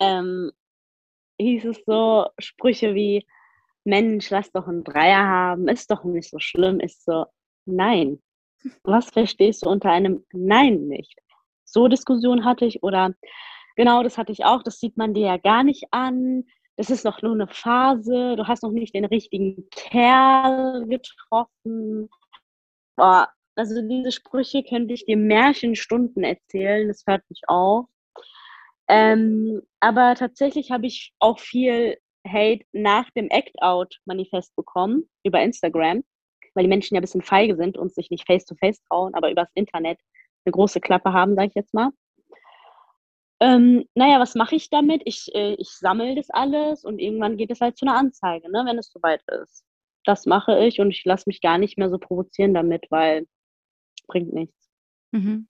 ähm, 0.01 0.51
hieß 1.39 1.65
es 1.67 1.83
so 1.87 2.27
Sprüche 2.39 2.95
wie, 2.95 3.27
Mensch, 3.85 4.31
lass 4.31 4.51
doch 4.51 4.67
einen 4.67 4.83
Dreier 4.83 5.27
haben, 5.27 5.69
ist 5.69 5.91
doch 5.91 6.05
nicht 6.05 6.31
so 6.31 6.39
schlimm, 6.39 6.81
ist 6.81 7.05
so, 7.05 7.27
nein. 7.67 8.23
Was 8.83 9.11
verstehst 9.11 9.65
du 9.65 9.69
unter 9.69 9.91
einem 9.91 10.25
Nein 10.33 10.89
nicht? 10.89 11.21
So 11.65 11.87
Diskussion 11.89 12.45
hatte 12.47 12.65
ich 12.65 12.83
oder 12.83 13.15
genau 13.77 14.03
das 14.03 14.19
hatte 14.19 14.33
ich 14.33 14.45
auch, 14.45 14.63
das 14.63 14.81
sieht 14.81 14.97
man 14.97 15.15
dir 15.15 15.27
ja 15.27 15.37
gar 15.37 15.65
nicht 15.65 15.85
an, 15.91 16.45
das 16.77 16.91
ist 16.91 17.05
noch 17.05 17.23
nur 17.23 17.33
eine 17.33 17.47
Phase, 17.49 18.37
du 18.37 18.47
hast 18.47 18.63
noch 18.63 18.73
nicht 18.73 18.95
den 18.95 19.05
richtigen 19.05 19.69
Kerl 19.71 20.87
getroffen. 20.87 22.09
Boah, 22.97 23.29
also 23.57 23.81
diese 23.87 24.11
Sprüche 24.13 24.65
könnte 24.65 24.95
ich 24.95 25.05
dir 25.07 25.17
Märchenstunden 25.17 26.25
erzählen, 26.25 26.89
das 26.89 27.05
hört 27.07 27.23
nicht 27.31 27.45
auf. 27.49 27.87
Ähm, 28.89 29.63
aber 29.81 30.15
tatsächlich 30.17 30.71
habe 30.71 30.87
ich 30.87 31.15
auch 31.21 31.39
viel 31.39 31.97
Hate 32.27 32.65
nach 32.73 33.09
dem 33.11 33.29
Act-Out-Manifest 33.31 34.55
bekommen 34.57 35.09
über 35.25 35.41
Instagram, 35.43 36.03
weil 36.55 36.65
die 36.65 36.69
Menschen 36.69 36.95
ja 36.95 37.01
ein 37.01 37.03
bisschen 37.03 37.23
feige 37.23 37.57
sind 37.57 37.79
und 37.79 37.95
sich 37.95 38.11
nicht 38.11 38.27
face-to-face 38.27 38.79
-face 38.79 38.89
trauen, 38.89 39.15
aber 39.15 39.31
übers 39.31 39.49
Internet 39.55 39.99
eine 40.45 40.53
große 40.53 40.81
Klappe 40.81 41.13
haben, 41.13 41.35
sage 41.35 41.49
ich 41.49 41.55
jetzt 41.55 41.75
mal. 41.75 41.91
Ähm, 43.41 43.85
naja, 43.95 44.21
was 44.21 44.35
mache 44.35 44.55
ich 44.55 44.71
damit? 44.71 45.03
Ich, 45.05 45.35
äh, 45.35 45.55
ich 45.55 45.71
sammle 45.71 46.15
das 46.15 46.31
alles 46.31 46.85
und 46.85 46.99
irgendwann 46.99 47.37
geht 47.37 47.51
es 47.51 47.61
halt 47.61 47.77
zu 47.77 47.87
einer 47.87 47.97
Anzeige, 47.97 48.51
ne, 48.51 48.65
wenn 48.67 48.79
es 48.79 48.91
soweit 48.91 49.23
ist. 49.43 49.65
Das 50.05 50.27
mache 50.27 50.65
ich 50.65 50.81
und 50.81 50.91
ich 50.91 51.05
lasse 51.05 51.25
mich 51.27 51.41
gar 51.41 51.59
nicht 51.59 51.79
mehr 51.79 51.91
so 51.91 51.99
provozieren 51.99 52.55
damit, 52.55 52.87
weil 52.91 53.27
bringt 54.07 54.33
nichts. 54.33 54.71
Mhm. 55.13 55.49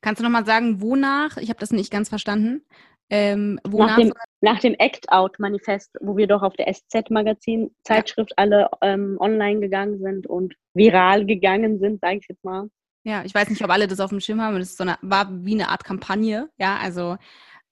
Kannst 0.00 0.20
du 0.20 0.24
nochmal 0.24 0.46
sagen, 0.46 0.80
wonach? 0.80 1.36
Ich 1.36 1.50
habe 1.50 1.60
das 1.60 1.70
nicht 1.70 1.90
ganz 1.90 2.08
verstanden. 2.08 2.64
Ähm, 3.10 3.58
nach, 3.66 3.96
dem, 3.96 4.12
nach 4.42 4.60
dem 4.60 4.74
Act-Out-Manifest, 4.74 5.96
wo 6.00 6.16
wir 6.16 6.26
doch 6.26 6.42
auf 6.42 6.54
der 6.56 6.72
SZ-Magazin-Zeitschrift 6.72 8.30
ja. 8.30 8.34
alle 8.36 8.68
ähm, 8.82 9.16
online 9.18 9.60
gegangen 9.60 9.98
sind 9.98 10.26
und 10.26 10.54
viral 10.74 11.24
gegangen 11.24 11.78
sind, 11.78 12.00
sage 12.00 12.18
ich 12.18 12.26
jetzt 12.28 12.44
mal. 12.44 12.68
Ja, 13.08 13.24
ich 13.24 13.34
weiß 13.34 13.48
nicht, 13.48 13.64
ob 13.64 13.70
alle 13.70 13.88
das 13.88 14.00
auf 14.00 14.10
dem 14.10 14.20
Schirm 14.20 14.42
haben. 14.42 14.58
Das 14.58 14.76
so 14.76 14.84
eine, 14.84 14.98
war 15.00 15.28
wie 15.42 15.54
eine 15.54 15.70
Art 15.70 15.82
Kampagne. 15.82 16.50
Ja, 16.58 16.76
also 16.76 17.16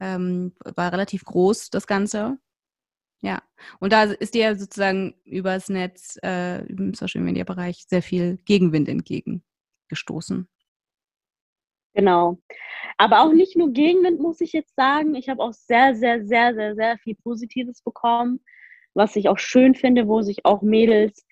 ähm, 0.01 0.55
war 0.77 0.91
relativ 0.91 1.27
groß, 1.27 1.69
das 1.69 1.87
Ganze. 1.87 2.39
Ja, 3.21 3.43
und 3.79 3.93
da 3.93 4.05
ist 4.05 4.33
dir 4.33 4.57
sozusagen 4.57 5.15
übers 5.27 5.69
Netz, 5.69 6.19
äh, 6.23 6.65
im 6.69 6.95
Social 6.95 7.21
Media 7.21 7.45
Bereich 7.45 7.85
sehr 7.87 8.01
viel 8.01 8.39
Gegenwind 8.47 8.89
entgegengestoßen. 8.89 10.49
Genau. 11.93 12.39
Aber 12.97 13.21
auch 13.21 13.33
nicht 13.35 13.57
nur 13.57 13.73
Gegenwind, 13.73 14.19
muss 14.19 14.41
ich 14.41 14.55
jetzt 14.55 14.75
sagen. 14.75 15.15
Ich 15.17 15.29
habe 15.29 15.43
auch 15.43 15.53
sehr, 15.53 15.95
sehr, 15.97 16.25
sehr, 16.25 16.55
sehr, 16.55 16.75
sehr 16.77 16.97
viel 16.97 17.15
Positives 17.15 17.83
bekommen, 17.83 18.41
was 18.95 19.17
ich 19.17 19.29
auch 19.29 19.39
schön 19.39 19.75
finde, 19.75 20.09
wo 20.09 20.23
sich 20.23 20.47
auch 20.47 20.63
Mädels 20.63 21.27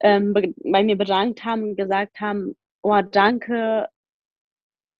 ähm, 0.00 0.32
bei 0.32 0.82
mir 0.82 0.96
bedankt 0.96 1.44
haben 1.44 1.64
und 1.64 1.76
gesagt 1.76 2.18
haben, 2.20 2.56
oh, 2.86 3.02
danke, 3.02 3.88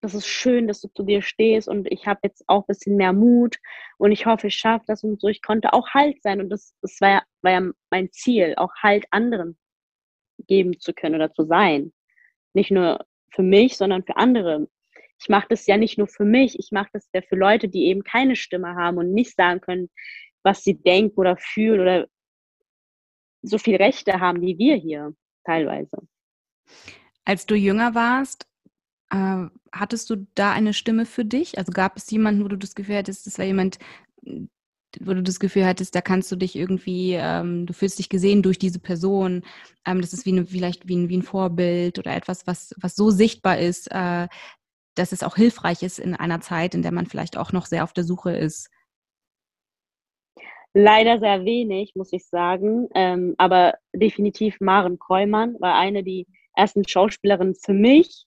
das 0.02 0.14
ist 0.14 0.26
schön, 0.26 0.68
dass 0.68 0.80
du 0.80 0.88
zu 0.88 1.02
dir 1.02 1.22
stehst 1.22 1.68
und 1.68 1.90
ich 1.90 2.06
habe 2.06 2.20
jetzt 2.22 2.44
auch 2.48 2.62
ein 2.62 2.66
bisschen 2.68 2.96
mehr 2.96 3.12
Mut 3.12 3.56
und 3.98 4.12
ich 4.12 4.26
hoffe, 4.26 4.48
ich 4.48 4.56
schaffe 4.56 4.84
das 4.86 5.02
und 5.02 5.20
so. 5.20 5.28
Ich 5.28 5.42
konnte 5.42 5.72
auch 5.72 5.88
Halt 5.90 6.22
sein 6.22 6.40
und 6.40 6.50
das, 6.50 6.74
das 6.82 7.00
war, 7.00 7.10
ja, 7.10 7.22
war 7.42 7.52
ja 7.52 7.70
mein 7.90 8.12
Ziel, 8.12 8.54
auch 8.56 8.72
Halt 8.82 9.06
anderen 9.10 9.58
geben 10.46 10.78
zu 10.78 10.92
können 10.92 11.16
oder 11.16 11.32
zu 11.32 11.44
sein. 11.44 11.92
Nicht 12.54 12.70
nur 12.70 13.04
für 13.30 13.42
mich, 13.42 13.76
sondern 13.76 14.04
für 14.04 14.16
andere 14.16 14.68
ich 15.18 15.28
mache 15.28 15.46
das 15.48 15.66
ja 15.66 15.76
nicht 15.76 15.98
nur 15.98 16.08
für 16.08 16.24
mich, 16.24 16.58
ich 16.58 16.72
mache 16.72 16.90
das 16.92 17.08
ja 17.14 17.22
für 17.22 17.36
Leute, 17.36 17.68
die 17.68 17.86
eben 17.86 18.02
keine 18.04 18.36
Stimme 18.36 18.74
haben 18.74 18.98
und 18.98 19.12
nicht 19.12 19.34
sagen 19.34 19.60
können, 19.60 19.90
was 20.42 20.62
sie 20.62 20.74
denken 20.74 21.18
oder 21.18 21.36
fühlen 21.36 21.80
oder 21.80 22.06
so 23.42 23.58
viel 23.58 23.76
Rechte 23.76 24.20
haben 24.20 24.40
wie 24.42 24.58
wir 24.58 24.76
hier 24.76 25.14
teilweise. 25.44 25.98
Als 27.26 27.44
du 27.44 27.56
jünger 27.56 27.94
warst, 27.94 28.46
äh, 29.10 29.46
hattest 29.72 30.08
du 30.10 30.26
da 30.36 30.52
eine 30.52 30.72
Stimme 30.72 31.06
für 31.06 31.24
dich? 31.24 31.58
Also 31.58 31.72
gab 31.72 31.96
es 31.96 32.10
jemanden, 32.10 32.44
wo 32.44 32.48
du 32.48 32.56
das 32.56 32.74
Gefühl 32.76 32.96
hattest, 32.96 33.26
das 33.26 33.38
war 33.38 33.44
jemand, 33.44 33.78
wo 35.00 35.12
du 35.12 35.22
das 35.22 35.40
Gefühl 35.40 35.66
hattest, 35.66 35.94
da 35.96 36.00
kannst 36.00 36.30
du 36.30 36.36
dich 36.36 36.54
irgendwie, 36.54 37.14
ähm, 37.14 37.66
du 37.66 37.72
fühlst 37.72 37.98
dich 37.98 38.08
gesehen 38.08 38.42
durch 38.42 38.58
diese 38.58 38.78
Person. 38.78 39.42
Ähm, 39.84 40.00
das 40.00 40.12
ist 40.12 40.24
wie 40.24 40.30
eine, 40.30 40.46
vielleicht 40.46 40.86
wie 40.88 40.96
ein, 40.96 41.08
wie 41.08 41.18
ein 41.18 41.22
Vorbild 41.22 41.98
oder 41.98 42.14
etwas, 42.14 42.46
was, 42.46 42.72
was 42.80 42.94
so 42.94 43.10
sichtbar 43.10 43.58
ist, 43.58 43.90
äh, 43.90 44.28
dass 44.94 45.10
es 45.10 45.24
auch 45.24 45.34
hilfreich 45.34 45.82
ist 45.82 45.98
in 45.98 46.14
einer 46.14 46.40
Zeit, 46.40 46.76
in 46.76 46.82
der 46.82 46.92
man 46.92 47.06
vielleicht 47.06 47.36
auch 47.36 47.52
noch 47.52 47.66
sehr 47.66 47.82
auf 47.82 47.92
der 47.92 48.04
Suche 48.04 48.36
ist? 48.36 48.70
Leider 50.74 51.18
sehr 51.18 51.44
wenig, 51.44 51.94
muss 51.96 52.12
ich 52.12 52.24
sagen. 52.26 52.88
Ähm, 52.94 53.34
aber 53.36 53.74
definitiv 53.94 54.60
Maren 54.60 54.98
Kreumann 54.98 55.56
war 55.58 55.74
eine 55.74 56.04
der 56.04 56.24
ersten 56.56 56.86
Schauspielerinnen 56.86 57.54
für 57.54 57.74
mich, 57.74 58.26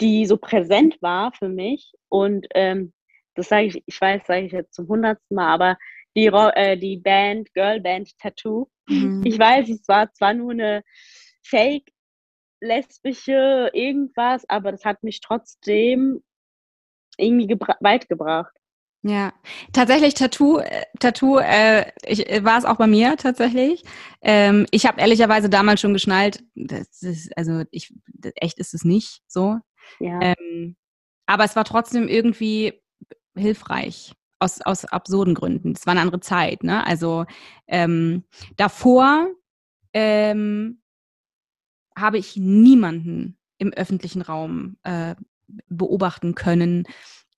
die 0.00 0.26
so 0.26 0.36
präsent 0.36 1.00
war 1.02 1.32
für 1.32 1.48
mich. 1.48 1.92
Und 2.08 2.46
ähm, 2.54 2.92
das 3.34 3.48
sage 3.48 3.66
ich, 3.66 3.82
ich 3.86 4.00
weiß, 4.00 4.26
sage 4.26 4.46
ich 4.46 4.52
jetzt 4.52 4.74
zum 4.74 4.88
hundertsten 4.88 5.34
Mal, 5.34 5.52
aber 5.52 5.78
die, 6.16 6.26
äh, 6.26 6.76
die 6.76 6.96
Band, 6.96 7.52
Girlband 7.54 8.18
Tattoo, 8.18 8.68
mhm. 8.88 9.22
ich 9.24 9.38
weiß, 9.38 9.68
es 9.68 9.86
war 9.88 10.12
zwar 10.12 10.34
nur 10.34 10.52
eine 10.52 10.82
Fake 11.42 11.90
lesbische 12.60 13.70
irgendwas, 13.72 14.48
aber 14.48 14.72
das 14.72 14.84
hat 14.84 15.02
mich 15.02 15.20
trotzdem 15.20 16.22
irgendwie 17.16 17.48
weit 17.80 18.08
gebracht. 18.08 18.54
Ja, 19.02 19.32
tatsächlich 19.72 20.12
Tattoo, 20.12 20.60
Tattoo, 20.98 21.38
äh, 21.38 21.90
ich, 22.06 22.28
äh, 22.28 22.44
war 22.44 22.58
es 22.58 22.66
auch 22.66 22.76
bei 22.76 22.86
mir 22.86 23.16
tatsächlich. 23.16 23.82
Ähm, 24.20 24.66
ich 24.72 24.84
habe 24.84 25.00
ehrlicherweise 25.00 25.48
damals 25.48 25.80
schon 25.80 25.94
geschnallt, 25.94 26.44
das 26.54 27.02
ist, 27.02 27.36
also 27.36 27.62
ich, 27.70 27.94
echt 28.34 28.58
ist 28.58 28.74
es 28.74 28.84
nicht 28.84 29.22
so. 29.26 29.58
Ja. 30.00 30.20
Ähm, 30.20 30.76
aber 31.26 31.44
es 31.44 31.56
war 31.56 31.64
trotzdem 31.64 32.08
irgendwie 32.08 32.74
hilfreich 33.34 34.12
aus, 34.38 34.60
aus 34.60 34.84
absurden 34.84 35.34
Gründen. 35.34 35.72
Es 35.72 35.86
war 35.86 35.92
eine 35.92 36.02
andere 36.02 36.20
Zeit, 36.20 36.62
ne? 36.62 36.86
Also 36.86 37.24
ähm, 37.68 38.24
davor 38.56 39.28
ähm, 39.94 40.82
habe 41.96 42.18
ich 42.18 42.36
niemanden 42.36 43.38
im 43.58 43.72
öffentlichen 43.72 44.22
Raum 44.22 44.76
äh, 44.82 45.14
beobachten 45.68 46.34
können, 46.34 46.84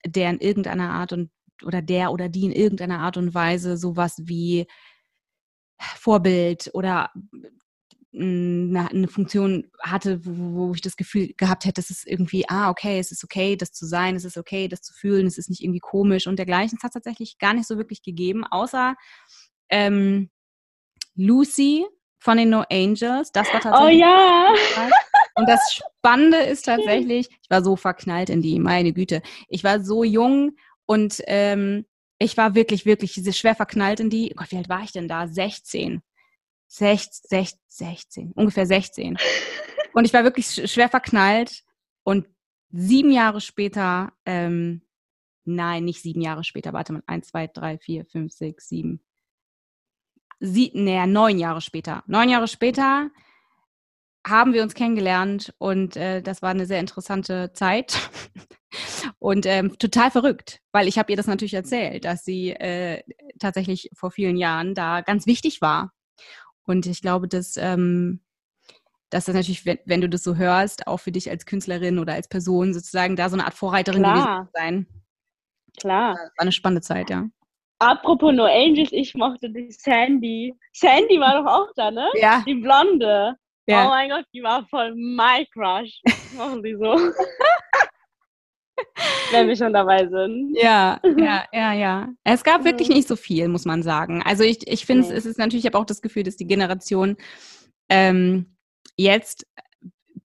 der 0.04 0.30
in 0.30 0.38
irgendeiner 0.40 0.90
Art 0.90 1.12
und 1.12 1.30
oder 1.64 1.82
der 1.82 2.12
oder 2.12 2.28
die 2.28 2.44
in 2.44 2.52
irgendeiner 2.52 3.00
Art 3.00 3.16
und 3.16 3.34
Weise 3.34 3.76
sowas 3.76 4.16
wie 4.24 4.66
Vorbild 5.78 6.70
oder 6.74 7.10
eine, 8.14 8.90
eine 8.90 9.08
Funktion 9.08 9.70
hatte, 9.80 10.24
wo, 10.24 10.68
wo, 10.68 10.74
ich 10.74 10.82
das 10.82 10.96
Gefühl 10.96 11.32
gehabt 11.36 11.64
hätte, 11.64 11.80
es 11.80 11.90
ist 11.90 12.06
irgendwie, 12.06 12.44
ah, 12.48 12.68
okay, 12.68 12.98
es 12.98 13.10
ist 13.10 13.24
okay, 13.24 13.56
das 13.56 13.72
zu 13.72 13.86
sein, 13.86 14.16
es 14.16 14.24
ist 14.24 14.36
okay, 14.36 14.68
das 14.68 14.82
zu 14.82 14.92
fühlen, 14.92 15.26
es 15.26 15.38
ist 15.38 15.48
nicht 15.48 15.62
irgendwie 15.62 15.80
komisch 15.80 16.26
und 16.26 16.38
dergleichen. 16.38 16.76
Es 16.78 16.84
hat 16.84 16.92
tatsächlich 16.92 17.38
gar 17.38 17.54
nicht 17.54 17.66
so 17.66 17.78
wirklich 17.78 18.02
gegeben, 18.02 18.44
außer 18.44 18.96
ähm, 19.70 20.30
Lucy 21.14 21.86
von 22.18 22.36
den 22.36 22.50
No 22.50 22.64
Angels. 22.70 23.32
Das 23.32 23.48
war 23.48 23.56
oh 23.56 23.62
tatsächlich. 23.62 23.96
Oh 23.96 23.98
ja! 23.98 24.54
Und 25.34 25.48
das 25.48 25.60
Spannende 25.72 26.38
ist 26.38 26.62
tatsächlich, 26.66 27.28
ich 27.30 27.50
war 27.50 27.64
so 27.64 27.76
verknallt 27.76 28.28
in 28.28 28.42
die, 28.42 28.58
meine 28.58 28.92
Güte. 28.92 29.22
Ich 29.48 29.64
war 29.64 29.82
so 29.82 30.04
jung 30.04 30.56
und 30.86 31.22
ähm, 31.26 31.86
ich 32.18 32.36
war 32.36 32.54
wirklich, 32.54 32.86
wirklich 32.86 33.14
schwer 33.36 33.54
verknallt 33.54 34.00
in 34.00 34.10
die. 34.10 34.30
Gott, 34.36 34.50
wie 34.52 34.56
alt 34.56 34.68
war 34.68 34.82
ich 34.82 34.92
denn 34.92 35.08
da? 35.08 35.26
16. 35.26 36.02
16, 36.72 37.58
16, 37.68 38.32
ungefähr 38.32 38.64
16. 38.64 39.18
Und 39.92 40.04
ich 40.06 40.14
war 40.14 40.24
wirklich 40.24 40.70
schwer 40.70 40.88
verknallt. 40.88 41.64
Und 42.02 42.26
sieben 42.70 43.12
Jahre 43.12 43.42
später, 43.42 44.12
ähm, 44.24 44.80
nein, 45.44 45.84
nicht 45.84 46.00
sieben 46.00 46.22
Jahre 46.22 46.44
später, 46.44 46.72
warte 46.72 46.94
mal, 46.94 47.02
eins, 47.06 47.28
zwei, 47.28 47.46
drei, 47.46 47.76
vier, 47.76 48.06
fünf, 48.06 48.32
sechs, 48.32 48.68
sieben. 48.68 49.04
Sie, 50.40 50.70
naja, 50.74 51.06
neun 51.06 51.38
Jahre 51.38 51.60
später. 51.60 52.02
Neun 52.06 52.30
Jahre 52.30 52.48
später 52.48 53.10
haben 54.26 54.54
wir 54.54 54.62
uns 54.62 54.74
kennengelernt 54.74 55.54
und 55.58 55.96
äh, 55.96 56.22
das 56.22 56.40
war 56.40 56.50
eine 56.50 56.64
sehr 56.64 56.80
interessante 56.80 57.52
Zeit 57.52 58.10
und 59.18 59.46
ähm, 59.46 59.78
total 59.78 60.10
verrückt, 60.10 60.60
weil 60.72 60.88
ich 60.88 60.98
habe 60.98 61.12
ihr 61.12 61.16
das 61.16 61.26
natürlich 61.26 61.54
erzählt, 61.54 62.04
dass 62.04 62.24
sie 62.24 62.50
äh, 62.50 63.02
tatsächlich 63.38 63.90
vor 63.94 64.10
vielen 64.10 64.36
Jahren 64.36 64.74
da 64.74 65.00
ganz 65.00 65.26
wichtig 65.26 65.60
war. 65.60 65.92
Und 66.64 66.86
ich 66.86 67.02
glaube, 67.02 67.28
dass, 67.28 67.56
ähm, 67.56 68.20
dass 69.10 69.26
das 69.26 69.34
natürlich, 69.34 69.66
wenn, 69.66 69.78
wenn, 69.84 70.00
du 70.00 70.08
das 70.08 70.22
so 70.22 70.36
hörst, 70.36 70.86
auch 70.86 70.98
für 70.98 71.12
dich 71.12 71.30
als 71.30 71.46
Künstlerin 71.46 71.98
oder 71.98 72.14
als 72.14 72.28
Person 72.28 72.72
sozusagen 72.72 73.16
da 73.16 73.28
so 73.28 73.36
eine 73.36 73.44
Art 73.44 73.54
Vorreiterin 73.54 74.02
Klar. 74.02 74.14
gewesen 74.14 74.48
sein. 74.54 74.86
Klar. 75.80 76.14
War 76.14 76.30
eine 76.38 76.52
spannende 76.52 76.82
Zeit, 76.82 77.10
ja. 77.10 77.26
Apropos 77.78 78.32
No 78.32 78.44
Angels, 78.44 78.92
ich 78.92 79.14
mochte 79.14 79.50
die 79.50 79.72
Sandy. 79.72 80.54
Sandy 80.72 81.18
war 81.18 81.42
doch 81.42 81.50
auch 81.50 81.68
da, 81.74 81.90
ne? 81.90 82.08
Ja. 82.14 82.44
Die 82.46 82.54
Blonde. 82.54 83.34
Ja. 83.66 83.86
Oh 83.86 83.88
mein 83.88 84.10
Gott, 84.10 84.24
die 84.32 84.42
war 84.42 84.64
voll 84.68 84.94
my 84.94 85.46
crush. 85.52 86.00
Machen 86.36 86.62
die 86.62 86.76
so? 86.76 86.96
Wenn 89.32 89.48
wir 89.48 89.56
schon 89.56 89.72
dabei 89.72 90.06
sind. 90.08 90.54
Ja, 90.60 91.00
ja, 91.16 91.44
ja, 91.52 91.72
ja. 91.72 92.08
Es 92.24 92.44
gab 92.44 92.64
wirklich 92.64 92.88
Mhm. 92.88 92.94
nicht 92.94 93.08
so 93.08 93.16
viel, 93.16 93.48
muss 93.48 93.64
man 93.64 93.82
sagen. 93.82 94.22
Also 94.24 94.44
ich, 94.44 94.66
ich 94.66 94.84
finde, 94.86 95.08
Nee. 95.08 95.14
es 95.14 95.26
ist 95.26 95.38
natürlich, 95.38 95.64
ich 95.64 95.66
habe 95.72 95.78
auch 95.78 95.86
das 95.86 96.02
Gefühl, 96.02 96.22
dass 96.22 96.36
die 96.36 96.46
Generation 96.46 97.16
ähm, 97.88 98.56
jetzt, 98.96 99.46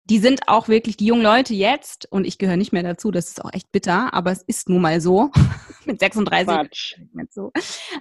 die 0.10 0.20
sind 0.20 0.48
auch 0.48 0.70
wirklich, 0.70 0.96
die 0.96 1.06
jungen 1.06 1.22
Leute 1.24 1.54
jetzt, 1.54 2.10
und 2.12 2.26
ich 2.26 2.38
gehöre 2.38 2.56
nicht 2.56 2.72
mehr 2.72 2.84
dazu, 2.84 3.12
das 3.12 3.28
ist 3.28 3.44
auch 3.44 3.52
echt 3.54 3.70
bitter, 3.74 4.14
aber 4.14 4.32
es 4.32 4.42
ist 4.44 4.70
nun 4.70 4.82
mal 4.82 5.02
so. 5.02 5.32
Mit 5.86 6.00
36 6.00 6.48
Quatsch. 6.48 6.96
so. 7.30 7.52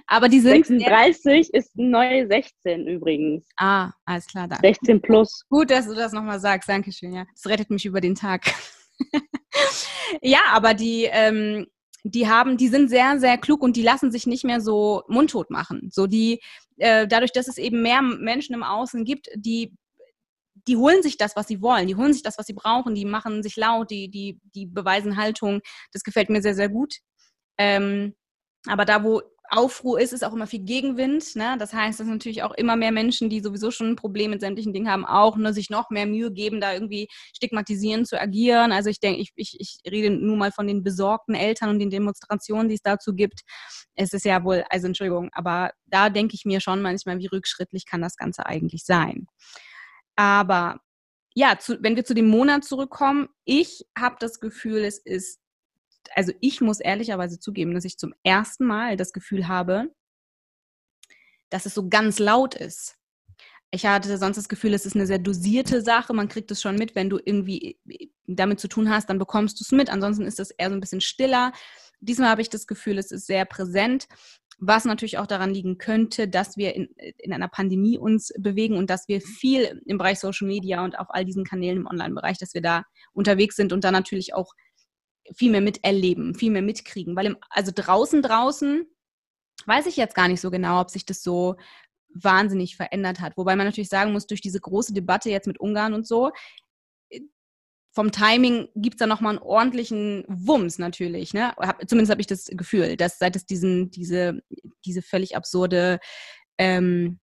Aber 0.07 0.27
die 0.29 0.39
sind. 0.39 0.65
sehr- 0.65 0.79
36 0.79 1.53
ist 1.53 1.71
neue 1.75 2.27
16 2.27 2.87
übrigens. 2.87 3.45
ah, 3.57 3.91
alles 4.05 4.27
klar, 4.27 4.47
da. 4.47 4.57
16 4.61 5.01
plus. 5.01 5.43
Gut, 5.49 5.69
dass 5.71 5.87
du 5.87 5.95
das 5.95 6.11
nochmal 6.13 6.39
sagst. 6.39 6.67
Dankeschön, 6.69 7.13
ja. 7.13 7.25
Das 7.33 7.45
rettet 7.51 7.69
mich 7.69 7.85
über 7.85 7.99
den 8.01 8.15
Tag. 8.15 8.53
ja, 10.21 10.41
aber 10.51 10.73
die, 10.73 11.07
ähm, 11.11 11.67
die 12.03 12.27
haben, 12.27 12.57
die 12.57 12.67
sind 12.67 12.89
sehr, 12.89 13.19
sehr 13.19 13.37
klug 13.37 13.61
und 13.61 13.75
die 13.75 13.83
lassen 13.83 14.11
sich 14.11 14.27
nicht 14.27 14.43
mehr 14.43 14.61
so 14.61 15.03
mundtot 15.07 15.49
machen. 15.49 15.89
So 15.91 16.07
die, 16.07 16.41
äh, 16.77 17.07
dadurch, 17.07 17.31
dass 17.31 17.47
es 17.47 17.57
eben 17.57 17.81
mehr 17.81 18.01
Menschen 18.01 18.53
im 18.53 18.63
Außen 18.63 19.03
gibt, 19.03 19.29
die, 19.35 19.73
die 20.67 20.77
holen 20.77 21.01
sich 21.01 21.17
das, 21.17 21.35
was 21.35 21.47
sie 21.47 21.61
wollen, 21.61 21.87
die 21.87 21.95
holen 21.95 22.13
sich 22.13 22.23
das, 22.23 22.37
was 22.37 22.45
sie 22.45 22.53
brauchen, 22.53 22.95
die 22.95 23.05
machen 23.05 23.43
sich 23.43 23.55
laut, 23.55 23.89
die, 23.89 24.09
die, 24.09 24.39
die 24.55 24.65
beweisen 24.65 25.17
Haltung. 25.17 25.61
Das 25.91 26.03
gefällt 26.03 26.29
mir 26.29 26.41
sehr, 26.41 26.55
sehr 26.55 26.69
gut. 26.69 26.95
Ähm, 27.57 28.15
aber 28.67 28.85
da, 28.85 29.03
wo 29.03 29.21
Aufruhr 29.49 29.99
ist, 29.99 30.13
ist 30.13 30.23
auch 30.23 30.33
immer 30.33 30.47
viel 30.47 30.63
Gegenwind. 30.63 31.35
Ne? 31.35 31.55
Das 31.59 31.73
heißt, 31.73 31.99
dass 31.99 32.07
natürlich 32.07 32.43
auch 32.43 32.53
immer 32.53 32.75
mehr 32.75 32.91
Menschen, 32.91 33.29
die 33.29 33.39
sowieso 33.39 33.71
schon 33.71 33.91
ein 33.91 33.95
Problem 33.95 34.31
mit 34.31 34.41
sämtlichen 34.41 34.73
Dingen 34.73 34.91
haben, 34.91 35.05
auch 35.05 35.37
ne, 35.37 35.53
sich 35.53 35.69
noch 35.69 35.89
mehr 35.89 36.05
Mühe 36.05 36.31
geben, 36.31 36.61
da 36.61 36.73
irgendwie 36.73 37.07
stigmatisierend 37.35 38.07
zu 38.07 38.19
agieren. 38.19 38.71
Also 38.71 38.89
ich 38.89 38.99
denke, 38.99 39.21
ich, 39.21 39.31
ich, 39.35 39.57
ich 39.59 39.91
rede 39.91 40.09
nur 40.09 40.37
mal 40.37 40.51
von 40.51 40.67
den 40.67 40.83
besorgten 40.83 41.35
Eltern 41.35 41.69
und 41.69 41.79
den 41.79 41.89
Demonstrationen, 41.89 42.69
die 42.69 42.75
es 42.75 42.81
dazu 42.81 43.13
gibt. 43.13 43.41
Es 43.95 44.13
ist 44.13 44.25
ja 44.25 44.43
wohl, 44.43 44.63
also 44.69 44.87
Entschuldigung, 44.87 45.29
aber 45.33 45.71
da 45.85 46.09
denke 46.09 46.35
ich 46.35 46.45
mir 46.45 46.61
schon 46.61 46.81
manchmal, 46.81 47.19
wie 47.19 47.27
rückschrittlich 47.27 47.85
kann 47.85 48.01
das 48.01 48.15
Ganze 48.15 48.45
eigentlich 48.45 48.85
sein. 48.85 49.27
Aber 50.15 50.79
ja, 51.35 51.59
zu, 51.59 51.77
wenn 51.83 51.95
wir 51.95 52.03
zu 52.03 52.15
dem 52.15 52.27
Monat 52.27 52.63
zurückkommen, 52.63 53.27
ich 53.45 53.85
habe 53.95 54.15
das 54.19 54.39
Gefühl, 54.39 54.83
es 54.83 54.97
ist 54.97 55.39
also 56.15 56.33
ich 56.41 56.61
muss 56.61 56.79
ehrlicherweise 56.79 57.39
zugeben, 57.39 57.73
dass 57.73 57.85
ich 57.85 57.97
zum 57.97 58.13
ersten 58.23 58.65
Mal 58.65 58.97
das 58.97 59.13
Gefühl 59.13 59.47
habe, 59.47 59.91
dass 61.49 61.65
es 61.65 61.73
so 61.73 61.87
ganz 61.89 62.19
laut 62.19 62.55
ist. 62.55 62.97
Ich 63.69 63.85
hatte 63.85 64.17
sonst 64.17 64.37
das 64.37 64.47
Gefühl, 64.47 64.73
es 64.73 64.85
ist 64.85 64.95
eine 64.95 65.07
sehr 65.07 65.19
dosierte 65.19 65.81
Sache. 65.81 66.13
Man 66.13 66.29
kriegt 66.29 66.51
es 66.51 66.61
schon 66.61 66.77
mit, 66.77 66.95
wenn 66.95 67.09
du 67.09 67.19
irgendwie 67.23 67.79
damit 68.25 68.59
zu 68.59 68.69
tun 68.69 68.89
hast, 68.89 69.09
dann 69.09 69.19
bekommst 69.19 69.59
du 69.59 69.63
es 69.63 69.71
mit. 69.71 69.89
Ansonsten 69.89 70.23
ist 70.23 70.39
es 70.39 70.51
eher 70.51 70.69
so 70.69 70.75
ein 70.75 70.79
bisschen 70.79 71.01
stiller. 71.01 71.51
Diesmal 71.99 72.29
habe 72.29 72.41
ich 72.41 72.49
das 72.49 72.67
Gefühl, 72.67 72.97
es 72.97 73.11
ist 73.11 73.27
sehr 73.27 73.43
präsent, 73.45 74.07
was 74.59 74.85
natürlich 74.85 75.17
auch 75.17 75.27
daran 75.27 75.53
liegen 75.53 75.77
könnte, 75.77 76.27
dass 76.27 76.57
wir 76.57 76.75
in, 76.75 76.87
in 77.17 77.33
einer 77.33 77.47
Pandemie 77.47 77.97
uns 77.97 78.31
bewegen 78.37 78.77
und 78.77 78.89
dass 78.89 79.07
wir 79.07 79.21
viel 79.21 79.81
im 79.85 79.97
Bereich 79.97 80.19
Social 80.19 80.47
Media 80.47 80.83
und 80.83 80.97
auf 80.97 81.07
all 81.09 81.25
diesen 81.25 81.43
Kanälen 81.43 81.77
im 81.77 81.87
Online-Bereich, 81.87 82.37
dass 82.37 82.53
wir 82.53 82.61
da 82.61 82.83
unterwegs 83.13 83.55
sind 83.55 83.73
und 83.73 83.83
dann 83.83 83.93
natürlich 83.93 84.33
auch 84.33 84.53
viel 85.35 85.51
mehr 85.51 85.61
miterleben, 85.61 86.35
viel 86.35 86.51
mehr 86.51 86.61
mitkriegen. 86.61 87.15
Weil 87.15 87.27
im, 87.27 87.37
also 87.49 87.71
draußen, 87.73 88.21
draußen 88.21 88.85
weiß 89.65 89.85
ich 89.87 89.97
jetzt 89.97 90.15
gar 90.15 90.27
nicht 90.27 90.41
so 90.41 90.51
genau, 90.51 90.81
ob 90.81 90.89
sich 90.89 91.05
das 91.05 91.21
so 91.23 91.55
wahnsinnig 92.13 92.75
verändert 92.75 93.19
hat. 93.19 93.37
Wobei 93.37 93.55
man 93.55 93.65
natürlich 93.65 93.89
sagen 93.89 94.13
muss, 94.13 94.27
durch 94.27 94.41
diese 94.41 94.59
große 94.59 94.93
Debatte 94.93 95.29
jetzt 95.29 95.47
mit 95.47 95.59
Ungarn 95.59 95.93
und 95.93 96.07
so, 96.07 96.31
vom 97.97 98.11
Timing 98.11 98.67
gibt 98.75 98.95
es 98.95 98.99
da 98.99 99.07
nochmal 99.07 99.37
einen 99.37 99.43
ordentlichen 99.43 100.23
Wumms 100.27 100.77
natürlich. 100.77 101.33
Ne? 101.33 101.55
Hab, 101.57 101.81
zumindest 101.89 102.11
habe 102.11 102.21
ich 102.21 102.27
das 102.27 102.45
Gefühl, 102.45 102.95
dass 102.95 103.17
seit 103.17 103.35
es 103.35 103.47
diesen, 103.47 103.89
diese, 103.89 104.39
diese 104.85 105.01
völlig 105.01 105.35
absurde 105.35 105.99
ähm, 106.59 107.19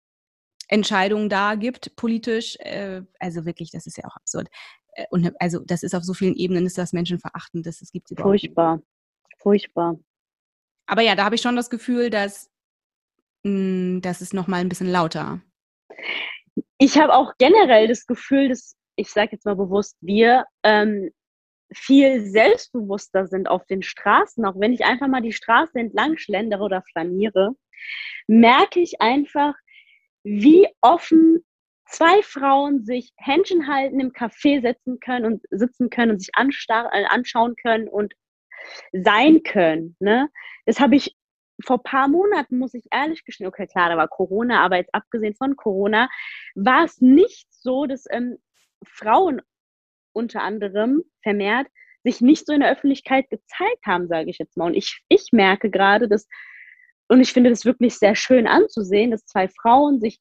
Entscheidung 0.69 1.31
da 1.31 1.55
gibt, 1.55 1.97
politisch, 1.97 2.57
äh, 2.59 3.01
also 3.19 3.47
wirklich, 3.47 3.71
das 3.71 3.87
ist 3.87 3.97
ja 3.97 4.05
auch 4.05 4.17
absurd. 4.17 4.49
Äh, 4.99 5.07
Und 5.11 5.33
also 5.41 5.61
das 5.61 5.83
ist 5.83 5.95
auf 5.95 6.03
so 6.03 6.15
vielen 6.15 6.35
Ebenen, 6.35 6.67
ist 6.67 6.79
das 6.79 6.93
menschenverachtend, 6.93 7.67
das, 7.67 7.79
das 7.79 7.93
gibt 7.93 8.07
es 8.07 8.13
überhaupt 8.13 8.41
Furchtbar. 8.41 8.77
nicht. 8.77 8.87
Furchtbar. 9.39 9.99
Aber 10.87 11.03
ja, 11.03 11.15
da 11.15 11.25
habe 11.25 11.37
ich 11.37 11.41
schon 11.41 11.57
das 11.57 11.71
Gefühl, 11.71 12.11
dass 12.11 12.51
mh, 13.45 14.01
das 14.01 14.21
ist 14.21 14.35
nochmal 14.35 14.61
ein 14.61 14.69
bisschen 14.69 14.91
lauter. 14.91 15.41
Ich 16.79 16.99
habe 16.99 17.15
auch 17.15 17.35
generell 17.39 17.87
das 17.89 18.07
Gefühl, 18.07 18.49
dass, 18.49 18.77
ich 18.97 19.11
sage 19.11 19.31
jetzt 19.33 19.45
mal 19.45 19.55
bewusst, 19.55 19.97
wir 20.01 20.45
ähm, 20.65 21.11
viel 21.73 22.25
selbstbewusster 22.27 23.27
sind 23.27 23.49
auf 23.49 23.65
den 23.67 23.83
Straßen. 23.83 24.45
Auch 24.45 24.59
wenn 24.59 24.73
ich 24.73 24.85
einfach 24.85 25.07
mal 25.07 25.21
die 25.23 25.33
Straße 25.33 25.79
entlang 25.79 26.17
schlendere 26.17 26.63
oder 26.63 26.83
flaniere, 26.91 27.53
merke 28.27 28.81
ich 28.81 29.01
einfach, 29.01 29.55
wie 30.25 30.67
offen 30.81 31.45
zwei 31.89 32.23
Frauen 32.23 32.85
sich 32.85 33.13
Händchen 33.17 33.67
halten, 33.67 34.01
im 34.01 34.13
Café 34.13 34.61
setzen 34.61 35.01
können 35.01 35.25
und 35.25 35.43
sitzen 35.51 35.91
können 35.91 36.13
und 36.13 36.21
sich 36.21 36.31
äh, 36.37 37.05
anschauen 37.09 37.57
können 37.57 37.89
und 37.89 38.15
sein 38.93 39.43
können. 39.43 39.97
Ne? 39.99 40.29
Das 40.67 40.81
habe 40.81 40.97
ich 40.97 41.17
vor 41.65 41.79
ein 41.79 41.83
paar 41.83 42.09
Monaten, 42.09 42.59
muss 42.59 42.75
ich 42.75 42.85
ehrlich 42.93 43.25
gestehen, 43.25 43.49
okay, 43.49 43.67
klar, 43.67 43.89
da 43.89 43.97
war 43.97 44.09
Corona, 44.09 44.65
aber 44.65 44.77
jetzt 44.77 44.95
abgesehen 44.95 45.35
von 45.35 45.57
Corona, 45.57 46.09
war 46.55 46.85
es 46.85 47.01
nicht 47.01 47.47
so, 47.51 47.87
dass 47.87 48.05
ähm, 48.11 48.39
Frauen 48.85 49.43
unter 50.13 50.43
anderem 50.43 51.03
vermehrt 51.23 51.67
sich 52.05 52.21
nicht 52.21 52.47
so 52.47 52.53
in 52.53 52.61
der 52.61 52.71
Öffentlichkeit 52.71 53.29
gezeigt 53.29 53.87
haben, 53.87 54.07
sage 54.07 54.31
ich 54.31 54.39
jetzt 54.39 54.57
mal. 54.57 54.67
Und 54.67 54.75
ich, 54.75 55.03
ich 55.09 55.29
merke 55.33 55.69
gerade, 55.69 56.09
dass, 56.09 56.29
und 57.09 57.21
ich 57.21 57.33
finde 57.33 57.51
das 57.51 57.65
wirklich 57.65 57.99
sehr 57.99 58.15
schön 58.15 58.47
anzusehen, 58.47 59.11
dass 59.11 59.27
zwei 59.27 59.49
Frauen 59.49 60.01
sich 60.01 60.21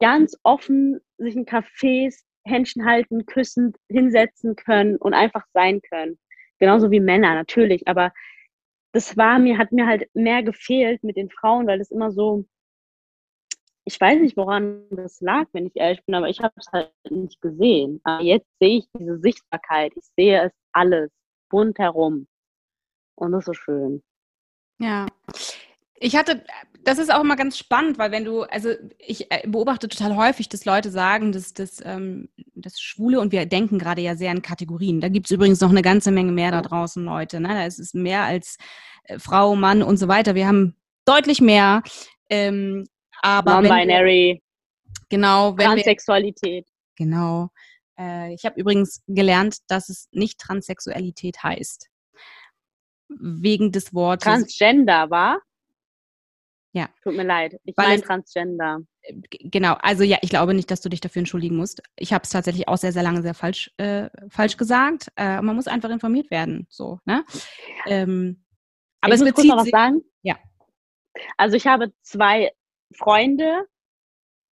ganz 0.00 0.36
offen 0.42 1.00
sich 1.18 1.36
in 1.36 1.46
Cafés 1.46 2.24
Händchen 2.44 2.84
halten, 2.84 3.26
küssend 3.26 3.76
hinsetzen 3.88 4.56
können 4.56 4.96
und 4.96 5.14
einfach 5.14 5.44
sein 5.52 5.80
können. 5.82 6.18
Genauso 6.58 6.90
wie 6.90 7.00
Männer, 7.00 7.34
natürlich. 7.34 7.86
Aber 7.86 8.12
das 8.92 9.16
war 9.16 9.38
mir, 9.38 9.58
hat 9.58 9.72
mir 9.72 9.86
halt 9.86 10.08
mehr 10.14 10.42
gefehlt 10.42 11.04
mit 11.04 11.16
den 11.16 11.30
Frauen, 11.30 11.66
weil 11.66 11.78
das 11.78 11.90
immer 11.90 12.12
so, 12.12 12.44
ich 13.84 14.00
weiß 14.00 14.20
nicht, 14.20 14.36
woran 14.36 14.84
das 14.90 15.20
lag, 15.20 15.46
wenn 15.52 15.66
ich 15.66 15.76
ehrlich 15.76 16.04
bin, 16.04 16.14
aber 16.14 16.28
ich 16.28 16.40
habe 16.40 16.54
es 16.56 16.66
halt 16.72 16.92
nicht 17.10 17.40
gesehen. 17.40 18.00
Aber 18.04 18.22
jetzt 18.22 18.48
sehe 18.60 18.78
ich 18.78 18.88
diese 18.98 19.18
Sichtbarkeit, 19.18 19.92
ich 19.96 20.04
sehe 20.16 20.46
es 20.46 20.52
alles 20.72 21.10
bunt 21.48 21.78
herum. 21.78 22.26
Und 23.16 23.32
das 23.32 23.40
ist 23.40 23.46
so 23.46 23.52
schön. 23.52 24.02
Ja. 24.78 25.06
Ich 26.02 26.16
hatte, 26.16 26.42
das 26.82 26.98
ist 26.98 27.12
auch 27.12 27.20
immer 27.20 27.36
ganz 27.36 27.58
spannend, 27.58 27.98
weil 27.98 28.10
wenn 28.10 28.24
du, 28.24 28.42
also 28.44 28.70
ich 28.98 29.30
äh, 29.30 29.46
beobachte 29.46 29.86
total 29.86 30.16
häufig, 30.16 30.48
dass 30.48 30.64
Leute 30.64 30.90
sagen, 30.90 31.30
dass 31.30 31.52
das, 31.52 31.78
ähm, 31.84 32.30
das 32.54 32.80
Schwule 32.80 33.20
und 33.20 33.32
wir 33.32 33.44
denken 33.44 33.78
gerade 33.78 34.00
ja 34.00 34.16
sehr 34.16 34.32
in 34.32 34.40
Kategorien. 34.40 35.02
Da 35.02 35.08
gibt 35.08 35.26
es 35.26 35.30
übrigens 35.30 35.60
noch 35.60 35.68
eine 35.68 35.82
ganze 35.82 36.10
Menge 36.10 36.32
mehr 36.32 36.50
da 36.50 36.62
draußen, 36.62 37.04
Leute. 37.04 37.38
Ne? 37.38 37.48
Da 37.48 37.66
ist 37.66 37.78
es 37.78 37.92
mehr 37.92 38.22
als 38.22 38.56
äh, 39.04 39.18
Frau, 39.18 39.54
Mann 39.56 39.82
und 39.82 39.98
so 39.98 40.08
weiter. 40.08 40.34
Wir 40.34 40.46
haben 40.46 40.74
deutlich 41.04 41.42
mehr. 41.42 41.82
Ähm, 42.30 42.86
aber 43.20 43.62
wir, 43.62 43.68
Non-binary, 43.68 44.42
genau, 45.10 45.50
wenn 45.50 45.58
wir, 45.58 45.66
Transsexualität. 45.66 46.66
genau. 46.96 47.50
Äh, 47.98 48.32
ich 48.32 48.46
habe 48.46 48.58
übrigens 48.58 49.02
gelernt, 49.06 49.58
dass 49.68 49.90
es 49.90 50.08
nicht 50.12 50.40
Transsexualität 50.40 51.42
heißt. 51.42 51.90
Wegen 53.08 53.70
des 53.70 53.92
Wortes. 53.92 54.24
Transgender, 54.24 55.10
war? 55.10 55.40
Ja. 56.72 56.88
Tut 57.02 57.16
mir 57.16 57.24
leid. 57.24 57.60
Ich 57.64 57.76
meine 57.76 58.00
Transgender. 58.00 58.80
Äh, 59.02 59.14
genau, 59.30 59.74
also 59.80 60.04
ja, 60.04 60.18
ich 60.22 60.30
glaube 60.30 60.54
nicht, 60.54 60.70
dass 60.70 60.80
du 60.80 60.88
dich 60.88 61.00
dafür 61.00 61.20
entschuldigen 61.20 61.56
musst. 61.56 61.82
Ich 61.96 62.12
habe 62.12 62.22
es 62.22 62.30
tatsächlich 62.30 62.68
auch 62.68 62.76
sehr, 62.76 62.92
sehr 62.92 63.02
lange 63.02 63.22
sehr 63.22 63.34
falsch, 63.34 63.72
äh, 63.76 64.08
falsch 64.28 64.56
gesagt. 64.56 65.10
Äh, 65.16 65.40
man 65.42 65.56
muss 65.56 65.66
einfach 65.66 65.90
informiert 65.90 66.30
werden. 66.30 66.66
So, 66.70 67.00
ne? 67.04 67.24
Ähm, 67.86 68.44
aber 69.00 69.14
ich 69.14 69.20
es 69.20 69.20
muss 69.20 69.30
bezieht 69.30 69.50
kurz 69.50 69.56
noch 69.56 69.64
was 69.64 69.70
sagen. 69.70 70.02
Ja. 70.22 70.36
Also 71.36 71.56
ich 71.56 71.66
habe 71.66 71.92
zwei 72.02 72.52
Freunde, 72.94 73.66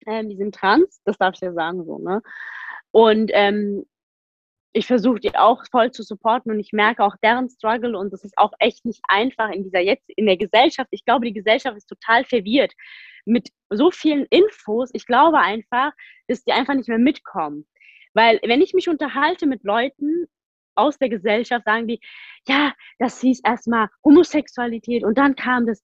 ähm, 0.07 0.29
die 0.29 0.37
sind 0.37 0.55
trans, 0.55 1.01
das 1.05 1.17
darf 1.17 1.35
ich 1.35 1.41
ja 1.41 1.53
sagen 1.53 1.85
so, 1.85 1.99
ne? 1.99 2.21
Und 2.91 3.29
ähm, 3.33 3.85
ich 4.77 4.87
versuche 4.87 5.19
die 5.19 5.35
auch 5.35 5.63
voll 5.71 5.91
zu 5.91 6.03
supporten 6.03 6.51
und 6.51 6.59
ich 6.59 6.71
merke 6.71 7.03
auch 7.03 7.15
deren 7.23 7.49
Struggle 7.49 7.97
und 7.97 8.13
das 8.13 8.23
ist 8.23 8.37
auch 8.37 8.51
echt 8.59 8.85
nicht 8.85 9.01
einfach 9.07 9.49
in 9.49 9.63
dieser 9.63 9.79
jetzt 9.79 10.09
in 10.15 10.25
der 10.27 10.37
Gesellschaft. 10.37 10.89
Ich 10.91 11.03
glaube, 11.03 11.25
die 11.25 11.33
Gesellschaft 11.33 11.75
ist 11.75 11.87
total 11.87 12.23
verwirrt 12.23 12.73
mit 13.25 13.49
so 13.69 13.91
vielen 13.91 14.25
Infos. 14.29 14.89
Ich 14.93 15.05
glaube 15.05 15.39
einfach, 15.39 15.91
dass 16.27 16.43
die 16.43 16.51
einfach 16.51 16.75
nicht 16.75 16.89
mehr 16.89 16.99
mitkommen. 16.99 17.67
Weil 18.13 18.39
wenn 18.43 18.61
ich 18.61 18.73
mich 18.73 18.87
unterhalte 18.87 19.47
mit 19.47 19.63
Leuten 19.63 20.27
aus 20.75 20.97
der 20.97 21.09
Gesellschaft, 21.09 21.65
sagen 21.65 21.87
die, 21.87 21.99
ja, 22.47 22.73
das 22.99 23.19
hieß 23.21 23.41
erstmal 23.43 23.89
Homosexualität 24.03 25.03
und 25.03 25.17
dann 25.17 25.35
kam 25.35 25.65
das 25.65 25.83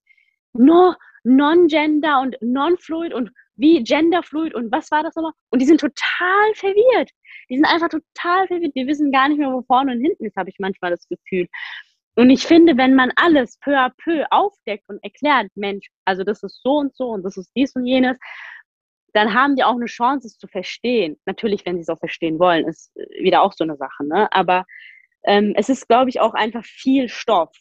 no, 0.53 0.95
Non-Gender 1.23 2.21
und 2.21 2.37
Non-Fluid 2.41 3.13
und 3.13 3.31
wie 3.55 3.83
Genderfluid 3.83 4.53
und 4.53 4.71
was 4.71 4.89
war 4.91 5.03
das 5.03 5.15
nochmal? 5.15 5.33
Und 5.49 5.59
die 5.61 5.65
sind 5.65 5.79
total 5.79 6.53
verwirrt. 6.55 7.11
Die 7.53 7.57
sind 7.57 7.67
einfach 7.67 7.89
total 7.89 8.47
verwirrt. 8.47 8.73
Die 8.75 8.87
wissen 8.87 9.11
gar 9.11 9.29
nicht 9.29 9.37
mehr, 9.37 9.51
wo 9.51 9.61
vorne 9.61 9.91
und 9.91 10.01
hinten 10.01 10.25
ist, 10.25 10.35
habe 10.35 10.49
ich 10.49 10.55
manchmal 10.57 10.89
das 10.89 11.07
Gefühl. 11.07 11.47
Und 12.15 12.31
ich 12.31 12.47
finde, 12.47 12.77
wenn 12.77 12.95
man 12.95 13.11
alles 13.15 13.59
peu 13.59 13.77
à 13.77 13.91
peu 14.03 14.25
aufdeckt 14.31 14.89
und 14.89 15.03
erklärt, 15.03 15.51
Mensch, 15.53 15.87
also 16.03 16.23
das 16.23 16.41
ist 16.41 16.61
so 16.63 16.77
und 16.77 16.95
so 16.95 17.09
und 17.09 17.21
das 17.21 17.37
ist 17.37 17.51
dies 17.55 17.75
und 17.75 17.85
jenes, 17.85 18.17
dann 19.13 19.35
haben 19.35 19.55
die 19.55 19.63
auch 19.63 19.75
eine 19.75 19.85
Chance, 19.85 20.25
es 20.25 20.39
zu 20.39 20.47
verstehen. 20.47 21.19
Natürlich, 21.27 21.63
wenn 21.63 21.75
sie 21.75 21.81
es 21.81 21.89
auch 21.89 21.99
verstehen 21.99 22.39
wollen, 22.39 22.67
ist 22.67 22.91
wieder 23.19 23.43
auch 23.43 23.53
so 23.53 23.63
eine 23.63 23.77
Sache. 23.77 24.03
Ne? 24.03 24.31
Aber 24.31 24.65
ähm, 25.25 25.53
es 25.55 25.69
ist, 25.69 25.87
glaube 25.87 26.09
ich, 26.09 26.19
auch 26.21 26.33
einfach 26.33 26.65
viel 26.65 27.07
Stoff. 27.07 27.51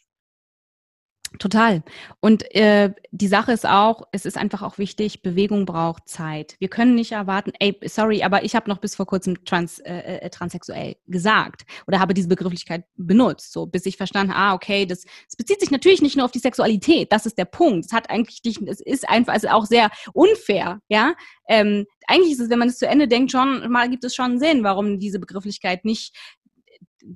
Total. 1.39 1.81
Und 2.19 2.43
äh, 2.55 2.93
die 3.11 3.27
Sache 3.27 3.51
ist 3.53 3.65
auch, 3.65 4.03
es 4.11 4.25
ist 4.25 4.37
einfach 4.37 4.61
auch 4.61 4.77
wichtig, 4.77 5.23
Bewegung 5.23 5.65
braucht 5.65 6.07
Zeit. 6.07 6.55
Wir 6.59 6.67
können 6.67 6.93
nicht 6.93 7.11
erwarten, 7.11 7.53
ey, 7.59 7.77
sorry, 7.85 8.21
aber 8.21 8.43
ich 8.43 8.55
habe 8.55 8.69
noch 8.69 8.77
bis 8.77 8.95
vor 8.95 9.07
kurzem 9.07 9.43
trans, 9.43 9.79
äh, 9.79 10.19
äh, 10.19 10.29
transsexuell 10.29 10.95
gesagt 11.07 11.63
oder 11.87 11.99
habe 11.99 12.13
diese 12.13 12.27
Begrifflichkeit 12.27 12.85
benutzt, 12.97 13.51
so 13.51 13.65
bis 13.65 13.85
ich 13.87 13.97
verstanden, 13.97 14.31
ah, 14.33 14.53
okay, 14.53 14.85
das, 14.85 15.05
das 15.25 15.35
bezieht 15.35 15.59
sich 15.59 15.71
natürlich 15.71 16.03
nicht 16.03 16.15
nur 16.15 16.25
auf 16.25 16.31
die 16.31 16.39
Sexualität, 16.39 17.11
das 17.11 17.25
ist 17.25 17.37
der 17.37 17.45
Punkt. 17.45 17.85
Es 17.85 17.93
hat 17.93 18.09
eigentlich 18.11 18.41
nicht, 18.43 18.61
es 18.67 18.79
ist 18.79 19.09
einfach, 19.09 19.33
es 19.33 19.43
ist 19.43 19.51
auch 19.51 19.65
sehr 19.65 19.89
unfair, 20.13 20.81
ja. 20.87 21.13
Ähm, 21.49 21.85
eigentlich 22.07 22.33
ist 22.33 22.41
es, 22.41 22.49
wenn 22.49 22.59
man 22.59 22.69
es 22.69 22.77
zu 22.77 22.87
Ende 22.87 23.07
denkt, 23.07 23.31
schon 23.31 23.71
mal 23.71 23.89
gibt 23.89 24.03
es 24.03 24.13
schon 24.13 24.39
Sinn, 24.39 24.63
warum 24.63 24.99
diese 24.99 25.19
Begrifflichkeit 25.19 25.83
nicht 25.83 26.15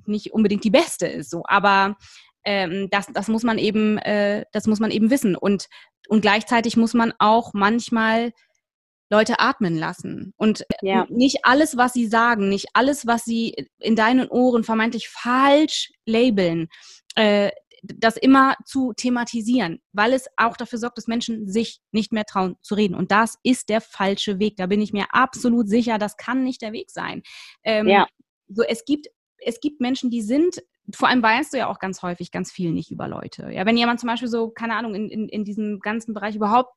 nicht 0.04 0.34
unbedingt 0.34 0.64
die 0.64 0.70
beste 0.70 1.06
ist, 1.06 1.30
so. 1.30 1.44
Aber 1.46 1.96
ähm, 2.48 2.88
das, 2.90 3.08
das 3.12 3.28
muss 3.28 3.42
man 3.42 3.58
eben, 3.58 3.98
äh, 3.98 4.46
das 4.52 4.66
muss 4.66 4.80
man 4.80 4.90
eben 4.90 5.10
wissen. 5.10 5.36
Und, 5.36 5.68
und 6.08 6.22
gleichzeitig 6.22 6.78
muss 6.78 6.94
man 6.94 7.12
auch 7.18 7.52
manchmal 7.52 8.32
Leute 9.10 9.38
atmen 9.38 9.76
lassen. 9.76 10.32
Und 10.38 10.62
äh, 10.62 10.64
ja. 10.80 11.06
nicht 11.10 11.40
alles, 11.42 11.76
was 11.76 11.92
sie 11.92 12.06
sagen, 12.06 12.48
nicht 12.48 12.68
alles, 12.72 13.06
was 13.06 13.26
sie 13.26 13.54
in 13.78 13.96
deinen 13.96 14.28
Ohren 14.28 14.64
vermeintlich 14.64 15.10
falsch 15.10 15.90
labeln, 16.06 16.68
äh, 17.16 17.50
das 17.82 18.16
immer 18.16 18.56
zu 18.64 18.94
thematisieren, 18.94 19.82
weil 19.92 20.14
es 20.14 20.26
auch 20.38 20.56
dafür 20.56 20.78
sorgt, 20.78 20.96
dass 20.96 21.06
Menschen 21.06 21.48
sich 21.48 21.80
nicht 21.92 22.12
mehr 22.12 22.24
trauen 22.24 22.56
zu 22.62 22.76
reden. 22.76 22.94
Und 22.94 23.12
das 23.12 23.36
ist 23.42 23.68
der 23.68 23.82
falsche 23.82 24.38
Weg. 24.38 24.56
Da 24.56 24.66
bin 24.66 24.80
ich 24.80 24.94
mir 24.94 25.04
absolut 25.10 25.68
sicher, 25.68 25.98
das 25.98 26.16
kann 26.16 26.44
nicht 26.44 26.62
der 26.62 26.72
Weg 26.72 26.90
sein. 26.90 27.22
Ähm, 27.62 27.88
ja. 27.88 28.06
So, 28.48 28.62
es 28.62 28.86
gibt 28.86 29.08
es 29.40 29.60
gibt 29.60 29.80
Menschen, 29.80 30.10
die 30.10 30.22
sind 30.22 30.60
vor 30.94 31.08
allem 31.08 31.22
weißt 31.22 31.52
du 31.52 31.58
ja 31.58 31.68
auch 31.68 31.78
ganz 31.78 32.02
häufig 32.02 32.30
ganz 32.30 32.50
viel 32.50 32.72
nicht 32.72 32.90
über 32.90 33.08
Leute. 33.08 33.50
Ja, 33.52 33.66
wenn 33.66 33.76
jemand 33.76 34.00
zum 34.00 34.08
Beispiel 34.08 34.28
so, 34.28 34.50
keine 34.50 34.74
Ahnung, 34.74 34.94
in, 34.94 35.10
in, 35.10 35.28
in 35.28 35.44
diesem 35.44 35.80
ganzen 35.80 36.14
Bereich 36.14 36.34
überhaupt 36.34 36.74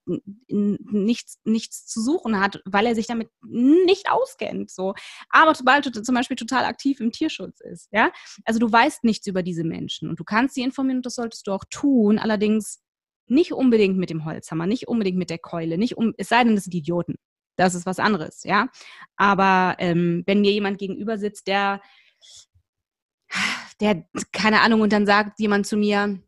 nichts, 0.48 1.40
nichts 1.46 1.86
zu 1.88 2.02
suchen 2.02 2.40
hat, 2.40 2.62
weil 2.66 2.86
er 2.86 2.96
sich 2.96 3.08
damit 3.08 3.30
nicht 3.42 4.10
auskennt, 4.10 4.70
so. 4.70 4.94
Aber 5.30 5.56
sobald 5.56 6.06
zum 6.06 6.16
Beispiel 6.16 6.36
total 6.36 6.66
aktiv 6.66 7.00
im 7.00 7.12
Tierschutz 7.12 7.62
ist, 7.62 7.88
ja. 7.92 8.12
Also 8.44 8.60
du 8.60 8.72
weißt 8.72 9.04
nichts 9.04 9.28
über 9.28 9.44
diese 9.44 9.64
Menschen 9.64 10.10
und 10.10 10.20
du 10.20 10.24
kannst 10.24 10.56
sie 10.56 10.62
informieren 10.62 10.98
und 10.98 11.06
das 11.06 11.16
solltest 11.16 11.48
du 11.48 11.54
auch 11.54 11.64
tun. 11.70 12.20
Allerdings 12.20 12.82
nicht 13.28 13.54
unbedingt 13.54 13.98
mit 13.98 14.10
dem 14.10 14.26
Holzhammer, 14.26 14.68
nicht 14.68 14.88
unbedingt 14.90 15.18
mit 15.18 15.30
der 15.30 15.40
Keule, 15.40 15.78
nicht 15.78 15.96
um, 15.98 16.14
es 16.18 16.28
sei 16.30 16.44
denn, 16.44 16.56
das 16.56 16.66
sind 16.66 16.76
Idioten. 16.76 17.16
Das 17.56 17.76
ist 17.76 17.86
was 17.86 18.00
anderes, 18.00 18.44
ja. 18.44 18.68
Aber 19.16 19.76
ähm, 19.80 20.24
wenn 20.26 20.42
mir 20.42 20.52
jemand 20.52 20.80
gegenüber 20.80 21.18
sitzt, 21.18 21.48
der 21.48 21.82
der, 23.82 24.06
keine 24.32 24.62
Ahnung, 24.62 24.82
und 24.82 24.94
dann 24.94 25.06
sagt 25.06 25.40
jemand 25.40 25.68
zu 25.68 25.76
mir, 25.76 26.20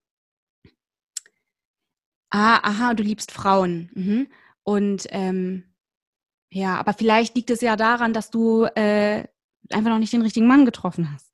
ah, 2.31 2.59
aha, 2.63 2.93
du 2.93 3.03
liebst 3.03 3.31
Frauen. 3.31 3.91
Mhm. 3.93 4.27
Und 4.63 5.07
ähm, 5.09 5.75
ja, 6.51 6.77
aber 6.77 6.93
vielleicht 6.93 7.35
liegt 7.35 7.49
es 7.49 7.61
ja 7.61 7.75
daran, 7.75 8.13
dass 8.13 8.29
du 8.29 8.65
äh, 8.75 9.27
einfach 9.71 9.89
noch 9.89 9.99
nicht 9.99 10.13
den 10.13 10.21
richtigen 10.21 10.47
Mann 10.47 10.65
getroffen 10.65 11.11
hast. 11.13 11.31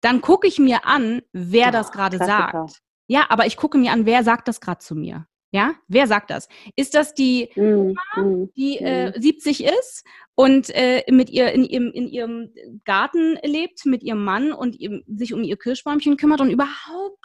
Dann 0.00 0.20
gucke 0.20 0.46
ich 0.46 0.58
mir 0.58 0.86
an, 0.86 1.22
wer 1.32 1.68
oh, 1.68 1.72
das 1.72 1.92
gerade 1.92 2.18
sagt. 2.18 2.82
Ja, 3.06 3.26
aber 3.30 3.46
ich 3.46 3.56
gucke 3.56 3.78
mir 3.78 3.92
an, 3.92 4.06
wer 4.06 4.24
sagt 4.24 4.48
das 4.48 4.60
gerade 4.60 4.80
zu 4.80 4.94
mir. 4.94 5.26
Ja, 5.54 5.76
wer 5.86 6.08
sagt 6.08 6.30
das? 6.30 6.48
Ist 6.74 6.94
das 6.94 7.14
die 7.14 7.48
mm, 7.54 7.94
Oma, 8.16 8.48
die 8.56 8.76
äh, 8.78 9.12
70 9.16 9.60
mm. 9.60 9.68
ist 9.78 10.04
und 10.34 10.68
äh, 10.70 11.04
mit 11.08 11.30
ihr 11.30 11.52
in 11.52 11.62
ihrem, 11.62 11.92
in 11.92 12.08
ihrem 12.08 12.52
Garten 12.84 13.38
lebt, 13.44 13.86
mit 13.86 14.02
ihrem 14.02 14.24
Mann 14.24 14.52
und 14.52 14.80
ihm, 14.80 15.04
sich 15.06 15.32
um 15.32 15.44
ihr 15.44 15.56
Kirschbäumchen 15.56 16.16
kümmert 16.16 16.40
und 16.40 16.50
überhaupt 16.50 17.24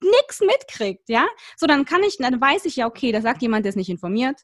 nichts 0.00 0.40
mitkriegt, 0.40 1.10
ja? 1.10 1.26
So, 1.58 1.66
dann 1.66 1.84
kann 1.84 2.02
ich, 2.04 2.16
dann 2.16 2.40
weiß 2.40 2.64
ich 2.64 2.76
ja, 2.76 2.86
okay, 2.86 3.12
da 3.12 3.20
sagt 3.20 3.42
jemand, 3.42 3.66
der 3.66 3.70
ist 3.70 3.76
nicht 3.76 3.90
informiert. 3.90 4.40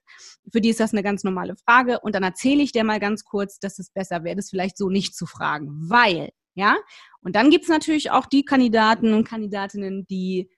Für 0.53 0.61
die 0.61 0.69
ist 0.69 0.81
das 0.81 0.93
eine 0.93 1.03
ganz 1.03 1.25
normale 1.25 1.57
Frage. 1.57 2.01
Und 2.01 2.15
dann 2.15 2.25
erzähle 2.25 2.63
ich 2.63 2.73
der 2.73 2.85
mal 2.85 3.01
ganz 3.01 3.25
kurz, 3.25 3.59
dass 3.59 3.79
es 3.79 3.89
besser 3.89 4.23
wäre, 4.23 4.37
das 4.37 4.51
vielleicht 4.51 4.77
so 4.77 4.91
nicht 4.91 5.17
zu 5.17 5.25
fragen. 5.25 5.71
Weil, 5.89 6.29
ja? 6.57 6.77
Und 7.23 7.37
dann 7.37 7.49
gibt 7.49 7.65
es 7.65 7.71
natürlich 7.71 8.11
auch 8.11 8.27
die 8.27 8.45
Kandidaten 8.45 9.15
und 9.15 9.27
Kandidatinnen, 9.27 10.07
die, 10.09 10.51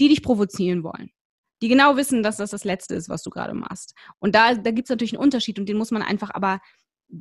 die 0.00 0.08
dich 0.08 0.22
provozieren 0.22 0.82
wollen 0.82 1.10
die 1.62 1.68
genau 1.68 1.96
wissen, 1.96 2.22
dass 2.22 2.36
das 2.36 2.50
das 2.50 2.64
Letzte 2.64 2.94
ist, 2.94 3.08
was 3.08 3.22
du 3.22 3.30
gerade 3.30 3.54
machst. 3.54 3.94
Und 4.18 4.34
da, 4.34 4.54
da 4.54 4.70
gibt 4.70 4.86
es 4.86 4.90
natürlich 4.90 5.14
einen 5.14 5.22
Unterschied 5.22 5.58
und 5.58 5.68
den 5.68 5.78
muss 5.78 5.90
man 5.90 6.02
einfach 6.02 6.30
aber, 6.32 6.60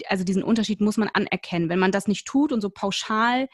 also 0.08 0.24
diesen 0.24 0.44
Unterschied 0.44 0.82
muss 0.82 0.98
man 0.98 1.10
anerkennen. 1.10 1.70
Wenn 1.70 1.80
man 1.80 1.92
das 1.92 2.08
nicht 2.08 2.28
tut 2.28 2.52
und 2.52 2.62
so 2.62 2.70
pauschal, 2.70 3.48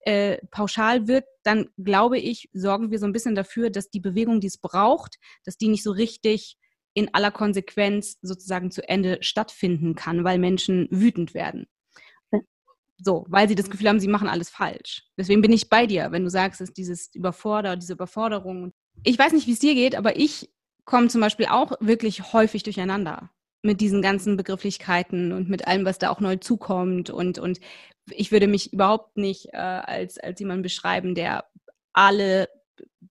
äh, 0.00 0.38
pauschal 0.50 1.06
wird, 1.08 1.24
dann 1.44 1.68
glaube 1.82 2.18
ich, 2.18 2.48
sorgen 2.52 2.90
wir 2.90 2.98
so 2.98 3.06
ein 3.06 3.12
bisschen 3.12 3.34
dafür, 3.34 3.70
dass 3.70 3.90
die 3.90 4.00
Bewegung, 4.00 4.40
die 4.40 4.48
es 4.48 4.58
braucht, 4.58 5.16
dass 5.44 5.56
die 5.56 5.68
nicht 5.68 5.82
so 5.82 5.92
richtig 5.92 6.56
in 6.94 7.12
aller 7.12 7.30
Konsequenz 7.30 8.18
sozusagen 8.22 8.70
zu 8.70 8.88
Ende 8.88 9.18
stattfinden 9.20 9.94
kann, 9.94 10.24
weil 10.24 10.38
Menschen 10.38 10.88
wütend 10.90 11.34
werden. 11.34 11.66
So, 12.98 13.26
weil 13.28 13.48
sie 13.48 13.56
das 13.56 13.70
Gefühl 13.70 13.88
haben, 13.88 13.98
sie 13.98 14.08
machen 14.08 14.28
alles 14.28 14.50
falsch. 14.50 15.02
Deswegen 15.18 15.42
bin 15.42 15.52
ich 15.52 15.68
bei 15.68 15.86
dir, 15.86 16.12
wenn 16.12 16.22
du 16.22 16.30
sagst, 16.30 16.60
dass 16.60 16.72
dieses 16.72 17.12
Überforder, 17.12 17.76
diese 17.76 17.94
Überforderung 17.94 18.72
ich 19.02 19.18
weiß 19.18 19.32
nicht, 19.32 19.46
wie 19.46 19.52
es 19.52 19.58
dir 19.58 19.74
geht, 19.74 19.94
aber 19.96 20.16
ich 20.16 20.50
komme 20.84 21.08
zum 21.08 21.20
Beispiel 21.20 21.46
auch 21.46 21.72
wirklich 21.80 22.32
häufig 22.32 22.62
durcheinander 22.62 23.30
mit 23.62 23.80
diesen 23.80 24.02
ganzen 24.02 24.36
Begrifflichkeiten 24.36 25.32
und 25.32 25.48
mit 25.48 25.66
allem, 25.66 25.86
was 25.86 25.98
da 25.98 26.10
auch 26.10 26.20
neu 26.20 26.36
zukommt. 26.36 27.08
Und, 27.08 27.38
und 27.38 27.60
ich 28.10 28.30
würde 28.30 28.46
mich 28.46 28.72
überhaupt 28.72 29.16
nicht 29.16 29.48
äh, 29.52 29.56
als, 29.56 30.18
als 30.18 30.38
jemand 30.38 30.62
beschreiben, 30.62 31.14
der 31.14 31.46
alle 31.94 32.48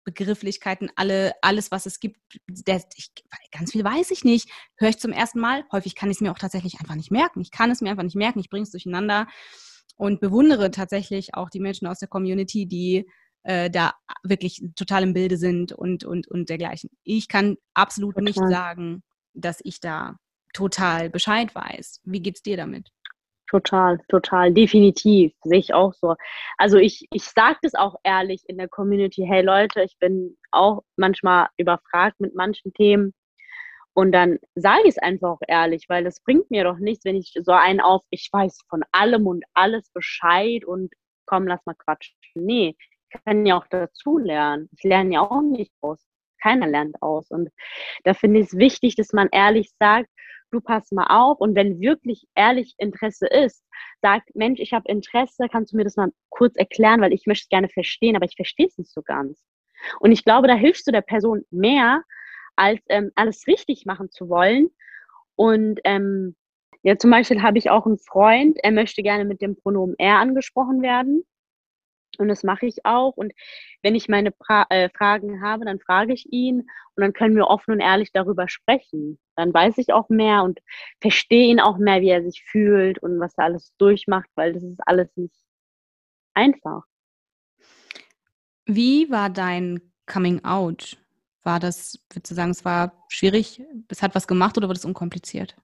Begrifflichkeiten, 0.03 0.91
alle, 0.95 1.33
alles, 1.41 1.71
was 1.71 1.85
es 1.85 1.99
gibt, 1.99 2.19
der, 2.47 2.83
ich, 2.95 3.11
ganz 3.51 3.71
viel 3.71 3.83
weiß 3.83 4.11
ich 4.11 4.23
nicht, 4.23 4.49
höre 4.77 4.89
ich 4.89 4.99
zum 4.99 5.11
ersten 5.11 5.39
Mal. 5.39 5.63
Häufig 5.71 5.95
kann 5.95 6.11
ich 6.11 6.17
es 6.17 6.21
mir 6.21 6.31
auch 6.31 6.39
tatsächlich 6.39 6.79
einfach 6.79 6.95
nicht 6.95 7.11
merken. 7.11 7.41
Ich 7.41 7.51
kann 7.51 7.71
es 7.71 7.81
mir 7.81 7.89
einfach 7.89 8.03
nicht 8.03 8.15
merken, 8.15 8.39
ich 8.39 8.49
bringe 8.49 8.63
es 8.63 8.71
durcheinander 8.71 9.27
und 9.95 10.19
bewundere 10.19 10.71
tatsächlich 10.71 11.33
auch 11.35 11.49
die 11.49 11.59
Menschen 11.59 11.87
aus 11.87 11.99
der 11.99 12.09
Community, 12.09 12.67
die 12.67 13.07
äh, 13.43 13.69
da 13.69 13.93
wirklich 14.23 14.63
total 14.75 15.03
im 15.03 15.13
Bilde 15.13 15.37
sind 15.37 15.71
und, 15.71 16.03
und, 16.03 16.27
und 16.27 16.49
dergleichen. 16.49 16.89
Ich 17.03 17.27
kann 17.27 17.57
absolut 17.73 18.15
total. 18.15 18.23
nicht 18.23 18.39
sagen, 18.39 19.03
dass 19.33 19.59
ich 19.63 19.79
da 19.79 20.17
total 20.53 21.09
Bescheid 21.09 21.53
weiß. 21.53 22.01
Wie 22.03 22.21
geht's 22.21 22.41
dir 22.41 22.57
damit? 22.57 22.89
Total, 23.49 23.99
total, 24.07 24.51
definitiv, 24.51 25.31
sehe 25.43 25.59
ich 25.59 25.73
auch 25.73 25.93
so. 25.93 26.15
Also 26.57 26.77
ich, 26.77 27.07
ich 27.11 27.23
sage 27.23 27.57
das 27.61 27.75
auch 27.75 27.95
ehrlich 28.03 28.41
in 28.47 28.57
der 28.57 28.67
Community, 28.67 29.25
hey 29.27 29.43
Leute, 29.43 29.83
ich 29.83 29.95
bin 29.99 30.37
auch 30.51 30.81
manchmal 30.95 31.49
überfragt 31.57 32.19
mit 32.19 32.33
manchen 32.33 32.73
Themen 32.73 33.13
und 33.93 34.11
dann 34.11 34.39
sage 34.55 34.81
ich 34.83 34.95
es 34.95 34.97
einfach 34.97 35.29
auch 35.29 35.41
ehrlich, 35.47 35.85
weil 35.87 36.07
es 36.07 36.19
bringt 36.21 36.49
mir 36.49 36.63
doch 36.63 36.77
nichts, 36.77 37.05
wenn 37.05 37.15
ich 37.15 37.33
so 37.43 37.51
einen 37.51 37.79
auf, 37.79 38.01
ich 38.09 38.27
weiß 38.31 38.57
von 38.69 38.81
allem 38.91 39.27
und 39.27 39.43
alles 39.53 39.89
Bescheid 39.91 40.65
und 40.65 40.91
komm, 41.27 41.45
lass 41.45 41.63
mal 41.65 41.75
quatschen. 41.75 42.15
Nee, 42.33 42.75
kann 43.25 43.45
ja 43.45 43.57
auch 43.57 43.67
dazu 43.67 44.17
lernen. 44.17 44.69
Ich 44.77 44.83
lerne 44.83 45.13
ja 45.13 45.21
auch 45.21 45.41
nicht 45.41 45.71
aus. 45.81 46.05
keiner 46.41 46.67
lernt 46.67 47.01
aus. 47.01 47.31
Und 47.31 47.49
da 48.03 48.13
finde 48.13 48.41
ich 48.41 48.47
es 48.47 48.57
wichtig, 48.57 48.95
dass 48.95 49.13
man 49.13 49.29
ehrlich 49.31 49.71
sagt, 49.79 50.09
du 50.51 50.61
pass 50.61 50.91
mal 50.91 51.07
auf. 51.09 51.39
Und 51.39 51.55
wenn 51.55 51.79
wirklich 51.79 52.25
ehrlich 52.35 52.75
Interesse 52.77 53.27
ist, 53.27 53.63
sagt, 54.01 54.35
Mensch, 54.35 54.59
ich 54.59 54.73
habe 54.73 54.89
Interesse, 54.89 55.47
kannst 55.51 55.73
du 55.73 55.77
mir 55.77 55.83
das 55.83 55.95
mal 55.95 56.09
kurz 56.29 56.55
erklären, 56.55 57.01
weil 57.01 57.13
ich 57.13 57.25
möchte 57.25 57.43
es 57.43 57.49
gerne 57.49 57.69
verstehen, 57.69 58.15
aber 58.15 58.25
ich 58.25 58.35
verstehe 58.35 58.67
es 58.67 58.77
nicht 58.77 58.91
so 58.91 59.01
ganz. 59.01 59.43
Und 59.99 60.11
ich 60.11 60.23
glaube, 60.23 60.47
da 60.47 60.55
hilfst 60.55 60.87
du 60.87 60.91
der 60.91 61.01
Person 61.01 61.43
mehr, 61.49 62.03
als 62.55 62.81
ähm, 62.89 63.11
alles 63.15 63.47
richtig 63.47 63.85
machen 63.85 64.11
zu 64.11 64.29
wollen. 64.29 64.69
Und 65.35 65.79
ähm, 65.83 66.35
ja, 66.83 66.97
zum 66.97 67.11
Beispiel 67.11 67.41
habe 67.41 67.57
ich 67.57 67.69
auch 67.69 67.85
einen 67.85 67.97
Freund, 67.97 68.57
er 68.61 68.71
möchte 68.71 69.03
gerne 69.03 69.25
mit 69.25 69.41
dem 69.41 69.55
Pronomen 69.55 69.95
er 69.97 70.17
angesprochen 70.17 70.81
werden. 70.81 71.23
Und 72.19 72.27
das 72.27 72.43
mache 72.43 72.65
ich 72.65 72.85
auch. 72.85 73.15
Und 73.15 73.33
wenn 73.81 73.95
ich 73.95 74.09
meine 74.09 74.31
pra 74.31 74.65
äh, 74.69 74.89
Fragen 74.89 75.41
habe, 75.41 75.65
dann 75.65 75.79
frage 75.79 76.13
ich 76.13 76.31
ihn 76.31 76.59
und 76.95 77.01
dann 77.01 77.13
können 77.13 77.35
wir 77.35 77.47
offen 77.47 77.71
und 77.71 77.79
ehrlich 77.79 78.11
darüber 78.11 78.47
sprechen. 78.47 79.19
Dann 79.35 79.53
weiß 79.53 79.77
ich 79.77 79.93
auch 79.93 80.09
mehr 80.09 80.43
und 80.43 80.59
verstehe 81.01 81.47
ihn 81.47 81.59
auch 81.59 81.77
mehr, 81.77 82.01
wie 82.01 82.09
er 82.09 82.23
sich 82.23 82.43
fühlt 82.43 82.99
und 82.99 83.19
was 83.19 83.37
er 83.37 83.45
alles 83.45 83.73
durchmacht, 83.77 84.29
weil 84.35 84.53
das 84.53 84.63
ist 84.63 84.79
alles 84.85 85.09
nicht 85.15 85.35
einfach. 86.33 86.83
Wie 88.65 89.09
war 89.11 89.29
dein 89.29 89.81
Coming 90.05 90.43
Out? 90.45 90.97
War 91.43 91.59
das, 91.59 91.99
würdest 92.09 92.31
du 92.31 92.35
sagen, 92.35 92.51
es 92.51 92.63
war 92.63 93.03
schwierig, 93.09 93.61
es 93.89 94.01
hat 94.01 94.15
was 94.15 94.27
gemacht 94.27 94.57
oder 94.57 94.67
war 94.67 94.73
das 94.73 94.85
unkompliziert? 94.85 95.57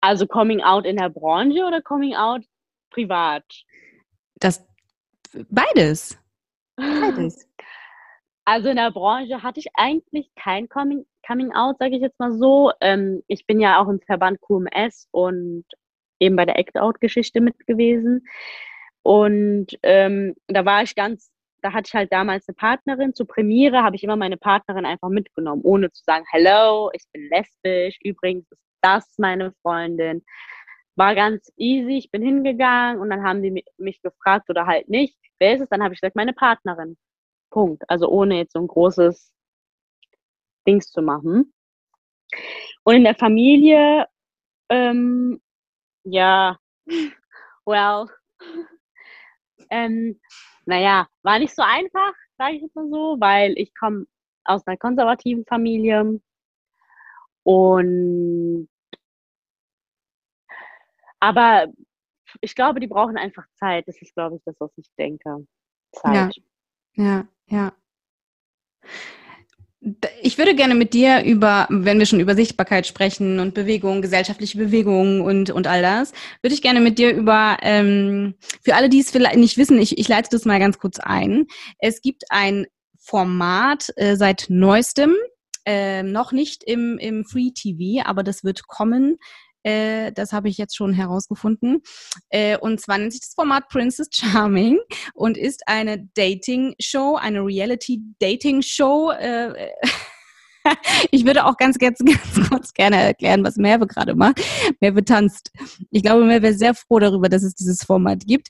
Also 0.00 0.26
Coming 0.26 0.62
Out 0.62 0.86
in 0.86 0.96
der 0.96 1.10
Branche 1.10 1.66
oder 1.66 1.82
Coming 1.82 2.14
Out 2.14 2.42
privat? 2.90 3.44
Das 4.36 4.66
beides. 5.48 6.18
Beides. 6.76 7.46
Also 8.46 8.68
in 8.68 8.76
der 8.76 8.90
Branche 8.90 9.44
hatte 9.44 9.60
ich 9.60 9.68
eigentlich 9.74 10.28
kein 10.34 10.68
Coming, 10.68 11.06
Coming 11.24 11.52
Out, 11.52 11.78
sage 11.78 11.94
ich 11.94 12.02
jetzt 12.02 12.18
mal 12.18 12.32
so. 12.32 12.72
Ähm, 12.80 13.22
ich 13.28 13.46
bin 13.46 13.60
ja 13.60 13.80
auch 13.80 13.86
im 13.86 14.00
Verband 14.00 14.40
QMS 14.40 15.06
und 15.12 15.64
eben 16.18 16.34
bei 16.34 16.46
der 16.46 16.58
Act-Out-Geschichte 16.58 17.40
mit 17.40 17.64
gewesen. 17.68 18.26
Und 19.02 19.78
ähm, 19.82 20.34
da 20.48 20.64
war 20.64 20.82
ich 20.82 20.94
ganz, 20.96 21.30
da 21.62 21.72
hatte 21.72 21.88
ich 21.88 21.94
halt 21.94 22.12
damals 22.12 22.48
eine 22.48 22.54
Partnerin. 22.54 23.14
Zur 23.14 23.28
Premiere 23.28 23.84
habe 23.84 23.94
ich 23.94 24.02
immer 24.02 24.16
meine 24.16 24.36
Partnerin 24.36 24.84
einfach 24.84 25.10
mitgenommen, 25.10 25.62
ohne 25.62 25.90
zu 25.92 26.02
sagen, 26.04 26.24
hello, 26.32 26.90
ich 26.92 27.04
bin 27.12 27.28
lesbisch, 27.28 27.98
übrigens 28.02 28.50
ist 28.50 28.60
das 28.82 29.14
meine 29.18 29.52
Freundin. 29.62 30.24
War 30.96 31.14
ganz 31.14 31.52
easy, 31.56 31.98
ich 31.98 32.10
bin 32.10 32.22
hingegangen 32.22 33.00
und 33.00 33.10
dann 33.10 33.22
haben 33.22 33.42
die 33.42 33.64
mich 33.78 34.02
gefragt 34.02 34.50
oder 34.50 34.66
halt 34.66 34.88
nicht, 34.88 35.16
wer 35.38 35.54
ist 35.54 35.62
es? 35.62 35.68
Dann 35.68 35.82
habe 35.82 35.94
ich 35.94 36.00
gesagt, 36.00 36.16
meine 36.16 36.32
Partnerin. 36.32 36.96
Punkt. 37.50 37.82
Also 37.88 38.08
ohne 38.08 38.36
jetzt 38.38 38.52
so 38.52 38.60
ein 38.60 38.66
großes 38.66 39.32
Dings 40.66 40.90
zu 40.90 41.02
machen. 41.02 41.52
Und 42.84 42.94
in 42.96 43.04
der 43.04 43.14
Familie, 43.14 44.06
ähm, 44.68 45.40
ja, 46.04 46.58
well, 47.66 48.06
ähm, 49.70 50.20
naja, 50.66 51.08
war 51.22 51.38
nicht 51.38 51.54
so 51.54 51.62
einfach, 51.62 52.12
sage 52.38 52.56
ich 52.56 52.62
jetzt 52.62 52.76
mal 52.76 52.88
so, 52.88 53.16
weil 53.18 53.54
ich 53.58 53.74
komme 53.74 54.06
aus 54.44 54.66
einer 54.66 54.76
konservativen 54.76 55.44
Familie 55.46 56.20
und 57.42 58.68
aber 61.20 61.66
ich 62.40 62.54
glaube, 62.54 62.80
die 62.80 62.86
brauchen 62.86 63.16
einfach 63.16 63.44
Zeit. 63.54 63.86
Das 63.86 64.00
ist, 64.00 64.14
glaube 64.14 64.36
ich, 64.36 64.42
das, 64.44 64.56
was 64.58 64.70
ich 64.76 64.86
denke. 64.98 65.46
Zeit. 65.92 66.36
Ja, 66.94 67.04
ja, 67.04 67.28
ja. 67.46 67.72
Ich 70.20 70.36
würde 70.36 70.54
gerne 70.54 70.74
mit 70.74 70.92
dir 70.92 71.24
über, 71.24 71.66
wenn 71.70 71.98
wir 71.98 72.04
schon 72.04 72.20
über 72.20 72.34
Sichtbarkeit 72.34 72.86
sprechen 72.86 73.40
und 73.40 73.54
Bewegung, 73.54 74.02
gesellschaftliche 74.02 74.58
Bewegung 74.58 75.22
und, 75.22 75.50
und 75.50 75.66
all 75.66 75.80
das, 75.80 76.12
würde 76.42 76.52
ich 76.52 76.60
gerne 76.60 76.80
mit 76.80 76.98
dir 76.98 77.14
über, 77.14 77.56
ähm, 77.62 78.34
für 78.62 78.74
alle, 78.74 78.90
die 78.90 79.00
es 79.00 79.10
vielleicht 79.10 79.36
nicht 79.36 79.56
wissen, 79.56 79.78
ich, 79.78 79.96
ich 79.96 80.06
leite 80.06 80.28
das 80.30 80.44
mal 80.44 80.58
ganz 80.58 80.78
kurz 80.78 80.98
ein. 80.98 81.46
Es 81.78 82.02
gibt 82.02 82.24
ein 82.28 82.66
Format 82.98 83.88
äh, 83.96 84.16
seit 84.16 84.46
neuestem, 84.50 85.16
äh, 85.64 86.02
noch 86.02 86.32
nicht 86.32 86.62
im, 86.64 86.98
im 86.98 87.24
Free 87.24 87.50
TV, 87.50 88.06
aber 88.06 88.22
das 88.22 88.44
wird 88.44 88.66
kommen. 88.66 89.16
Äh, 89.62 90.12
das 90.12 90.32
habe 90.32 90.48
ich 90.48 90.58
jetzt 90.58 90.76
schon 90.76 90.92
herausgefunden. 90.92 91.82
Äh, 92.28 92.58
und 92.58 92.80
zwar 92.80 92.98
nennt 92.98 93.12
sich 93.12 93.20
das 93.20 93.34
Format 93.34 93.68
Princess 93.68 94.08
Charming 94.12 94.78
und 95.14 95.36
ist 95.36 95.62
eine 95.66 96.08
Dating-Show, 96.14 97.16
eine 97.16 97.40
Reality-Dating-Show. 97.40 99.10
Äh, 99.12 99.70
ich 101.10 101.24
würde 101.24 101.44
auch 101.46 101.56
ganz, 101.56 101.78
ganz, 101.78 101.98
ganz 101.98 102.48
kurz 102.48 102.72
gerne 102.72 102.96
erklären, 102.96 103.44
was 103.44 103.56
Merve 103.56 103.86
gerade 103.86 104.14
macht. 104.14 104.40
Merve 104.80 105.04
tanzt. 105.04 105.50
Ich 105.90 106.02
glaube, 106.02 106.24
Merve 106.24 106.48
ist 106.48 106.58
sehr 106.58 106.74
froh 106.74 106.98
darüber, 106.98 107.28
dass 107.28 107.42
es 107.42 107.54
dieses 107.54 107.84
Format 107.84 108.26
gibt. 108.26 108.48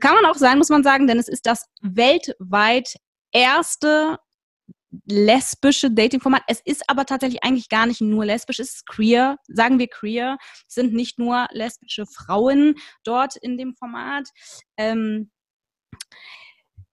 Kann 0.00 0.14
man 0.14 0.26
auch 0.26 0.36
sein, 0.36 0.58
muss 0.58 0.68
man 0.68 0.84
sagen, 0.84 1.06
denn 1.06 1.18
es 1.18 1.28
ist 1.28 1.46
das 1.46 1.66
weltweit 1.80 2.94
erste 3.32 4.18
lesbische 5.06 5.90
Dating-Format. 5.90 6.42
Es 6.46 6.60
ist 6.60 6.88
aber 6.88 7.06
tatsächlich 7.06 7.42
eigentlich 7.44 7.68
gar 7.68 7.86
nicht 7.86 8.00
nur 8.00 8.24
lesbisch, 8.24 8.58
es 8.58 8.74
ist 8.74 8.86
queer. 8.86 9.36
Sagen 9.48 9.78
wir 9.78 9.88
queer. 9.88 10.38
Es 10.68 10.74
sind 10.74 10.92
nicht 10.92 11.18
nur 11.18 11.46
lesbische 11.50 12.06
Frauen 12.06 12.74
dort 13.04 13.36
in 13.36 13.56
dem 13.56 13.74
Format. 13.74 14.28
Ähm, 14.76 15.30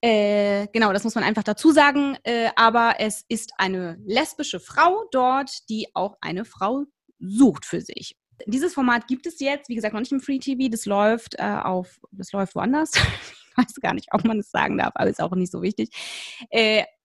äh, 0.02 0.68
genau, 0.72 0.94
das 0.94 1.04
muss 1.04 1.16
man 1.16 1.24
einfach 1.24 1.44
dazu 1.44 1.72
sagen. 1.72 2.18
Äh, 2.24 2.50
aber 2.56 2.96
es 3.00 3.26
ist 3.28 3.54
eine 3.58 3.98
lesbische 4.06 4.60
Frau 4.60 5.06
dort, 5.12 5.52
die 5.70 5.88
auch 5.94 6.18
eine 6.22 6.46
Frau 6.46 6.86
sucht 7.20 7.66
für 7.66 7.82
sich. 7.82 8.16
Dieses 8.46 8.74
Format 8.74 9.08
gibt 9.08 9.26
es 9.28 9.42
jetzt, 9.42 9.68
wie 9.68 9.76
gesagt, 9.76 9.94
noch 9.94 10.00
nicht 10.00 10.14
im 10.14 10.22
Free 10.22 10.40
TV. 10.40 10.70
Das 10.70 10.86
läuft 10.86 11.36
äh, 11.38 11.44
auf, 11.44 12.00
das 12.12 12.32
läuft 12.32 12.56
woanders. 12.56 12.92
ich 12.96 13.58
weiß 13.58 13.76
gar 13.82 13.94
nicht, 13.94 14.08
ob 14.14 14.24
man 14.24 14.40
es 14.40 14.52
sagen 14.52 14.78
darf, 14.78 14.94
aber 14.96 15.10
ist 15.10 15.22
auch 15.22 15.36
nicht 15.36 15.52
so 15.52 15.62
wichtig. 15.62 15.90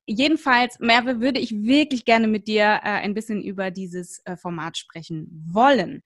Jedenfalls, 0.06 0.78
Merve, 0.80 1.20
würde 1.20 1.40
ich 1.40 1.52
wirklich 1.52 2.04
gerne 2.04 2.28
mit 2.28 2.46
dir 2.46 2.64
äh, 2.64 3.00
ein 3.00 3.14
bisschen 3.14 3.42
über 3.42 3.70
dieses 3.70 4.20
äh, 4.24 4.36
Format 4.36 4.76
sprechen 4.76 5.28
wollen. 5.50 6.02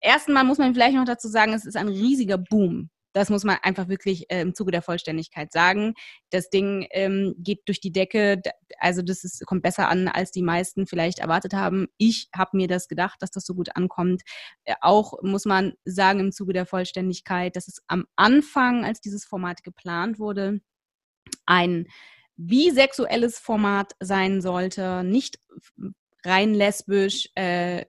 Erstmal 0.00 0.44
muss 0.44 0.58
man 0.58 0.74
vielleicht 0.74 0.96
noch 0.96 1.04
dazu 1.04 1.28
sagen, 1.28 1.52
es 1.52 1.66
ist 1.66 1.76
ein 1.76 1.88
riesiger 1.88 2.38
Boom. 2.38 2.90
Das 3.14 3.30
muss 3.30 3.44
man 3.44 3.58
einfach 3.62 3.88
wirklich 3.88 4.28
äh, 4.28 4.40
im 4.40 4.54
Zuge 4.54 4.72
der 4.72 4.82
Vollständigkeit 4.82 5.52
sagen. 5.52 5.94
Das 6.30 6.50
Ding 6.50 6.86
ähm, 6.90 7.34
geht 7.38 7.60
durch 7.66 7.80
die 7.80 7.92
Decke. 7.92 8.42
Also 8.78 9.02
das 9.02 9.22
ist, 9.22 9.46
kommt 9.46 9.62
besser 9.62 9.88
an, 9.88 10.08
als 10.08 10.32
die 10.32 10.42
meisten 10.42 10.86
vielleicht 10.86 11.20
erwartet 11.20 11.54
haben. 11.54 11.86
Ich 11.96 12.28
habe 12.34 12.56
mir 12.56 12.66
das 12.66 12.88
gedacht, 12.88 13.22
dass 13.22 13.30
das 13.30 13.46
so 13.46 13.54
gut 13.54 13.76
ankommt. 13.76 14.22
Äh, 14.64 14.74
auch 14.80 15.22
muss 15.22 15.44
man 15.44 15.74
sagen 15.84 16.18
im 16.18 16.32
Zuge 16.32 16.54
der 16.54 16.66
Vollständigkeit, 16.66 17.54
dass 17.54 17.68
es 17.68 17.82
am 17.86 18.04
Anfang, 18.16 18.84
als 18.84 19.00
dieses 19.00 19.24
Format 19.24 19.62
geplant 19.62 20.18
wurde, 20.18 20.60
ein 21.46 21.86
bisexuelles 22.36 23.38
Format 23.38 23.92
sein 24.00 24.40
sollte, 24.40 25.02
nicht 25.04 25.38
rein 26.24 26.54
lesbisch 26.54 27.28
äh, 27.34 27.84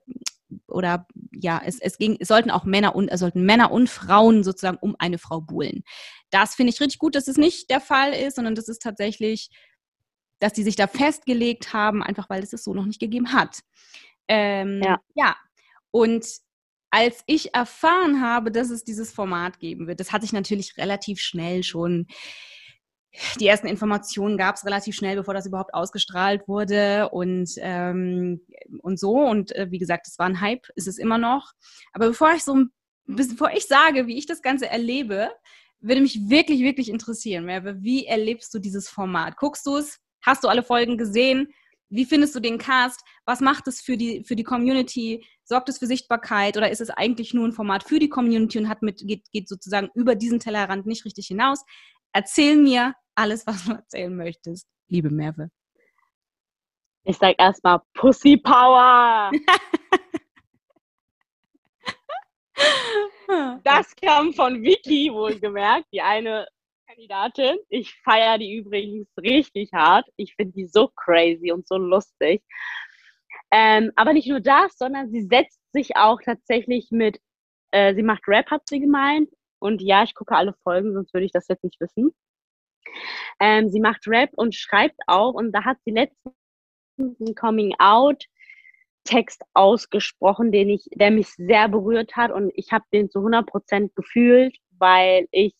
oder 0.68 1.06
ja, 1.32 1.60
es, 1.64 1.80
es 1.80 1.98
ging, 1.98 2.16
es 2.20 2.28
sollten 2.28 2.50
auch 2.50 2.64
Männer 2.64 2.94
und 2.94 3.08
es 3.08 3.20
sollten 3.20 3.44
Männer 3.44 3.72
und 3.72 3.88
Frauen 3.90 4.44
sozusagen 4.44 4.78
um 4.80 4.94
eine 4.98 5.18
Frau 5.18 5.40
buhlen. 5.40 5.82
Das 6.30 6.54
finde 6.54 6.72
ich 6.72 6.80
richtig 6.80 6.98
gut, 6.98 7.14
dass 7.14 7.28
es 7.28 7.36
nicht 7.36 7.70
der 7.70 7.80
Fall 7.80 8.12
ist, 8.12 8.36
sondern 8.36 8.54
das 8.54 8.68
ist 8.68 8.82
tatsächlich, 8.82 9.50
dass 10.38 10.52
die 10.52 10.62
sich 10.62 10.76
da 10.76 10.86
festgelegt 10.86 11.72
haben, 11.72 12.02
einfach 12.02 12.28
weil 12.30 12.42
es 12.42 12.52
es 12.52 12.64
so 12.64 12.74
noch 12.74 12.86
nicht 12.86 13.00
gegeben 13.00 13.32
hat. 13.32 13.60
Ähm, 14.28 14.80
ja. 14.82 15.00
ja. 15.14 15.36
Und 15.90 16.26
als 16.90 17.22
ich 17.26 17.54
erfahren 17.54 18.20
habe, 18.20 18.52
dass 18.52 18.70
es 18.70 18.84
dieses 18.84 19.12
Format 19.12 19.58
geben 19.58 19.86
wird, 19.86 20.00
das 20.00 20.12
hatte 20.12 20.24
ich 20.24 20.32
natürlich 20.32 20.76
relativ 20.76 21.20
schnell 21.20 21.62
schon 21.62 22.06
die 23.40 23.46
ersten 23.46 23.66
Informationen 23.66 24.36
gab 24.36 24.56
es 24.56 24.64
relativ 24.64 24.94
schnell, 24.94 25.16
bevor 25.16 25.34
das 25.34 25.46
überhaupt 25.46 25.74
ausgestrahlt 25.74 26.46
wurde 26.48 27.08
und, 27.10 27.50
ähm, 27.58 28.40
und 28.80 28.98
so. 28.98 29.12
Und 29.12 29.54
äh, 29.54 29.70
wie 29.70 29.78
gesagt, 29.78 30.06
es 30.08 30.18
war 30.18 30.26
ein 30.26 30.40
Hype, 30.40 30.66
ist 30.74 30.88
es 30.88 30.98
immer 30.98 31.18
noch. 31.18 31.52
Aber 31.92 32.08
bevor 32.08 32.32
ich 32.32 32.44
so, 32.44 32.64
bevor 33.06 33.50
ich 33.52 33.66
sage, 33.66 34.06
wie 34.06 34.18
ich 34.18 34.26
das 34.26 34.42
Ganze 34.42 34.68
erlebe, 34.68 35.30
würde 35.80 36.00
mich 36.00 36.28
wirklich, 36.28 36.60
wirklich 36.62 36.88
interessieren, 36.88 37.46
wie 37.82 38.06
erlebst 38.06 38.52
du 38.54 38.58
dieses 38.58 38.88
Format? 38.88 39.36
Guckst 39.36 39.66
du 39.66 39.76
es? 39.76 39.98
Hast 40.22 40.42
du 40.42 40.48
alle 40.48 40.62
Folgen 40.62 40.96
gesehen? 40.96 41.48
Wie 41.88 42.04
findest 42.04 42.34
du 42.34 42.40
den 42.40 42.58
Cast? 42.58 43.00
Was 43.26 43.40
macht 43.40 43.68
es 43.68 43.80
für 43.80 43.96
die, 43.96 44.24
für 44.24 44.34
die 44.34 44.42
Community? 44.42 45.24
Sorgt 45.44 45.68
es 45.68 45.78
für 45.78 45.86
Sichtbarkeit 45.86 46.56
oder 46.56 46.70
ist 46.70 46.80
es 46.80 46.90
eigentlich 46.90 47.32
nur 47.32 47.46
ein 47.46 47.52
Format 47.52 47.84
für 47.84 48.00
die 48.00 48.08
Community 48.08 48.58
und 48.58 48.68
hat 48.68 48.82
mit, 48.82 49.06
geht, 49.06 49.30
geht 49.30 49.48
sozusagen 49.48 49.90
über 49.94 50.16
diesen 50.16 50.40
Tellerrand 50.40 50.86
nicht 50.86 51.04
richtig 51.04 51.28
hinaus? 51.28 51.64
Erzähl 52.16 52.56
mir, 52.56 52.94
alles, 53.14 53.46
was 53.46 53.66
du 53.66 53.72
erzählen 53.72 54.16
möchtest, 54.16 54.66
liebe 54.88 55.10
Merve. 55.10 55.50
Ich 57.04 57.18
sag 57.18 57.34
erstmal 57.38 57.80
Pussy 57.92 58.38
Power. 58.38 59.30
das 63.64 63.94
kam 63.96 64.32
von 64.32 64.62
Vicky 64.62 65.12
wohlgemerkt, 65.12 65.88
die 65.92 66.00
eine 66.00 66.48
Kandidatin. 66.88 67.58
Ich 67.68 67.92
feiere 68.02 68.38
die 68.38 68.54
übrigens 68.54 69.08
richtig 69.18 69.70
hart. 69.74 70.08
Ich 70.16 70.34
finde 70.36 70.54
die 70.54 70.68
so 70.68 70.88
crazy 70.96 71.52
und 71.52 71.68
so 71.68 71.76
lustig. 71.76 72.42
Ähm, 73.50 73.92
aber 73.94 74.14
nicht 74.14 74.28
nur 74.28 74.40
das, 74.40 74.78
sondern 74.78 75.10
sie 75.10 75.26
setzt 75.26 75.60
sich 75.74 75.96
auch 75.96 76.22
tatsächlich 76.24 76.88
mit, 76.90 77.20
äh, 77.72 77.94
sie 77.94 78.02
macht 78.02 78.26
Rap, 78.26 78.50
hat 78.50 78.62
sie 78.70 78.80
gemeint. 78.80 79.28
Und 79.66 79.82
ja, 79.82 80.04
ich 80.04 80.14
gucke 80.14 80.34
alle 80.34 80.54
Folgen, 80.62 80.94
sonst 80.94 81.12
würde 81.12 81.26
ich 81.26 81.32
das 81.32 81.48
jetzt 81.48 81.64
nicht 81.64 81.78
wissen. 81.80 82.14
Ähm, 83.40 83.68
sie 83.68 83.80
macht 83.80 84.06
Rap 84.06 84.30
und 84.36 84.54
schreibt 84.54 84.98
auch. 85.06 85.34
Und 85.34 85.52
da 85.52 85.64
hat 85.64 85.78
sie 85.84 85.90
letztens 85.90 86.34
einen 86.98 87.34
Coming-out-Text 87.34 89.42
ausgesprochen, 89.54 90.52
den 90.52 90.70
ich, 90.70 90.88
der 90.94 91.10
mich 91.10 91.28
sehr 91.34 91.68
berührt 91.68 92.16
hat. 92.16 92.32
Und 92.32 92.52
ich 92.54 92.72
habe 92.72 92.84
den 92.92 93.10
zu 93.10 93.18
100 93.18 93.46
Prozent 93.46 93.94
gefühlt, 93.94 94.56
weil 94.78 95.26
ich 95.30 95.54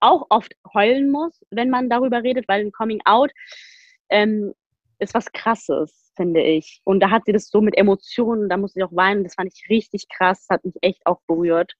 auch 0.00 0.26
oft 0.30 0.54
heulen 0.74 1.10
muss, 1.10 1.44
wenn 1.50 1.70
man 1.70 1.88
darüber 1.88 2.22
redet, 2.22 2.48
weil 2.48 2.62
ein 2.62 2.72
Coming 2.72 3.00
Out 3.04 3.30
ähm, 4.08 4.52
ist 4.98 5.14
was 5.14 5.30
Krasses, 5.32 6.12
finde 6.16 6.42
ich. 6.42 6.80
Und 6.84 7.00
da 7.00 7.10
hat 7.10 7.24
sie 7.26 7.32
das 7.32 7.48
so 7.48 7.60
mit 7.60 7.76
Emotionen, 7.76 8.48
da 8.48 8.56
musste 8.56 8.80
ich 8.80 8.84
auch 8.84 8.96
weinen, 8.96 9.24
das 9.24 9.34
fand 9.34 9.52
ich 9.52 9.68
richtig 9.68 10.08
krass, 10.08 10.46
hat 10.50 10.64
mich 10.64 10.74
echt 10.82 11.06
auch 11.06 11.20
berührt. 11.26 11.74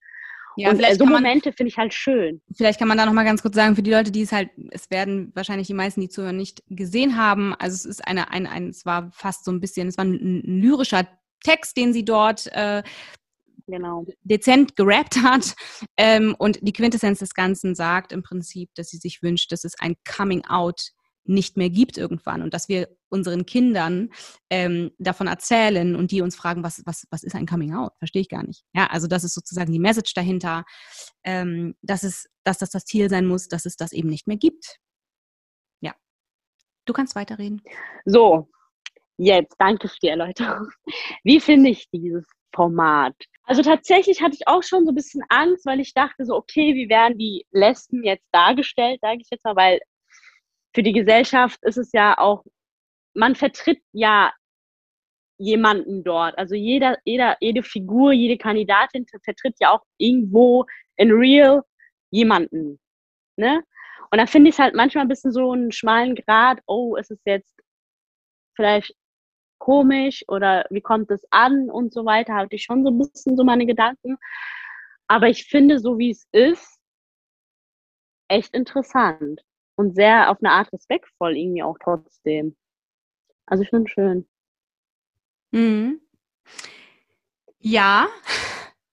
Ja, 0.57 0.71
und 0.71 0.81
äh, 0.81 0.95
so 0.95 1.07
Momente 1.07 1.53
finde 1.53 1.69
ich 1.71 1.79
halt 1.79 1.95
schön. 1.95 2.41
Vielleicht 2.55 2.79
kann 2.79 2.89
man 2.89 2.99
da 2.99 3.07
nochmal 3.07 3.25
ganz 3.25 3.43
kurz 3.43 3.55
sagen, 3.55 3.75
für 3.75 3.83
die 3.83 3.91
Leute, 3.91 4.11
die 4.11 4.23
es 4.23 4.33
halt, 4.33 4.51
es 4.71 4.91
werden 4.91 5.33
wahrscheinlich 5.35 5.67
die 5.67 5.75
meisten, 5.75 6.01
die 6.01 6.09
zuhören, 6.09 6.37
nicht 6.37 6.63
gesehen 6.69 7.17
haben. 7.17 7.55
Also 7.55 7.75
es 7.75 7.85
ist 7.85 8.07
eine, 8.07 8.31
ein, 8.31 8.47
ein, 8.47 8.69
es 8.69 8.85
war 8.85 9.11
fast 9.13 9.45
so 9.45 9.51
ein 9.51 9.61
bisschen, 9.61 9.89
es 9.89 9.97
war 9.97 10.05
ein, 10.05 10.15
ein 10.15 10.61
lyrischer 10.61 11.07
Text, 11.43 11.77
den 11.77 11.93
sie 11.93 12.05
dort 12.05 12.47
äh, 12.53 12.83
genau. 13.67 14.05
dezent 14.23 14.77
gerappt 14.77 15.17
hat. 15.23 15.55
Ähm, 15.97 16.35
und 16.39 16.59
die 16.63 16.73
Quintessenz 16.73 17.19
des 17.21 17.35
Ganzen 17.35 17.75
sagt 17.75 18.13
im 18.13 18.23
Prinzip, 18.23 18.71
dass 18.75 18.89
sie 18.89 18.99
sich 18.99 19.23
wünscht, 19.23 19.53
dass 19.53 19.65
es 19.65 19.79
ein 19.79 19.97
Coming 20.05 20.45
Out 20.47 20.91
nicht 21.25 21.57
mehr 21.57 21.71
gibt 21.71 21.99
irgendwann 21.99 22.43
und 22.43 22.53
dass 22.53 22.69
wir 22.69 22.89
unseren 23.09 23.47
Kindern 23.47 24.11
ähm, 24.51 24.91
davon 24.99 25.27
erzählen 25.27 25.95
und 25.95 26.11
die 26.11 26.23
uns 26.23 26.35
fragen, 26.35 26.63
was, 26.63 26.83
was, 26.85 27.07
was 27.11 27.23
ist 27.23 27.35
ein 27.35 27.47
Coming 27.47 27.75
Out? 27.75 27.93
Verstehe 27.99 28.23
ich 28.23 28.29
gar 28.29 28.43
nicht. 28.43 28.65
Ja, 28.75 28.87
also 28.87 29.07
das 29.07 29.25
ist 29.25 29.35
sozusagen 29.35 29.73
die 29.73 29.79
Message 29.79 30.15
dahinter, 30.15 30.65
ähm, 31.25 31.75
dass, 31.83 32.03
es, 32.03 32.29
dass 32.45 32.59
das 32.59 32.71
das 32.71 32.85
Ziel 32.85 33.09
sein 33.09 33.27
muss, 33.27 33.49
dass 33.49 33.67
es 33.67 33.77
das 33.77 33.93
eben 33.93 34.09
nicht 34.09 34.27
mehr 34.27 34.37
gibt. 34.37 34.79
Ja. 35.81 35.95
Du 36.87 36.93
kannst 36.93 37.15
weiterreden. 37.15 37.63
So, 38.05 38.49
jetzt 39.17 39.55
danke 39.59 39.89
für 39.89 39.99
die 40.03 40.09
Erläuterung. 40.09 40.69
Wie 41.23 41.41
finde 41.41 41.71
ich 41.71 41.89
dieses 41.91 42.27
Format? 42.55 43.15
Also 43.45 43.63
tatsächlich 43.63 44.23
hatte 44.23 44.35
ich 44.35 44.47
auch 44.47 44.63
schon 44.63 44.85
so 44.85 44.93
ein 44.93 44.95
bisschen 44.95 45.23
Angst, 45.29 45.67
weil 45.67 45.81
ich 45.81 45.95
dachte 45.95 46.25
so, 46.25 46.35
okay, 46.35 46.75
wie 46.75 46.89
werden 46.89 47.19
die 47.19 47.45
Lesben 47.51 48.05
jetzt 48.05 48.27
dargestellt, 48.33 49.01
sage 49.03 49.19
ich 49.21 49.29
jetzt 49.31 49.45
mal, 49.45 49.57
weil 49.57 49.81
für 50.75 50.83
die 50.83 50.93
Gesellschaft 50.93 51.59
ist 51.63 51.79
es 51.79 51.93
ja 51.93 52.17
auch, 52.19 52.45
man 53.15 53.35
vertritt 53.35 53.83
ja 53.93 54.33
jemanden 55.39 56.05
dort. 56.05 56.37
Also 56.39 56.55
jeder, 56.55 56.99
jeder, 57.05 57.37
jede 57.41 57.63
Figur, 57.63 58.13
jede 58.13 58.39
Kandidatin 58.39 59.07
vertritt 59.25 59.57
ja 59.61 59.73
auch 59.73 59.85
irgendwo 59.99 60.67
in 60.97 61.11
real 61.11 61.63
jemanden. 62.11 62.81
Ne? 63.37 63.63
Und 64.11 64.19
da 64.19 64.27
finde 64.27 64.51
ich 64.51 64.57
es 64.57 64.59
halt 64.59 64.75
manchmal 64.75 65.05
ein 65.05 65.09
bisschen 65.09 65.33
so 65.33 65.53
einen 65.53 65.73
schmalen 65.73 66.15
Grad, 66.15 66.61
oh, 66.67 66.97
ist 66.97 67.11
es 67.11 67.21
jetzt 67.25 67.59
vielleicht 68.55 68.95
komisch 69.59 70.25
oder 70.29 70.67
wie 70.71 70.81
kommt 70.81 71.11
es 71.11 71.25
an 71.31 71.71
und 71.71 71.93
so 71.93 72.05
weiter, 72.05 72.35
hatte 72.35 72.57
ich 72.57 72.65
schon 72.65 72.85
so 72.85 72.91
ein 72.91 72.99
bisschen 72.99 73.37
so 73.37 73.45
meine 73.45 73.67
Gedanken. 73.67 74.17
Aber 75.09 75.29
ich 75.29 75.47
finde, 75.47 75.79
so 75.79 75.99
wie 75.99 76.11
es 76.11 76.27
ist, 76.33 76.79
echt 78.29 78.55
interessant 78.55 79.43
und 79.77 79.95
sehr 79.95 80.31
auf 80.31 80.39
eine 80.41 80.53
Art 80.53 80.73
respektvoll 80.73 81.37
irgendwie 81.37 81.63
auch 81.63 81.77
trotzdem. 81.83 82.57
Also 83.47 83.63
ich 83.63 83.71
finde 83.71 83.87
es 83.87 83.93
schön. 83.93 84.29
Mhm. 85.51 86.01
Ja, 87.59 88.09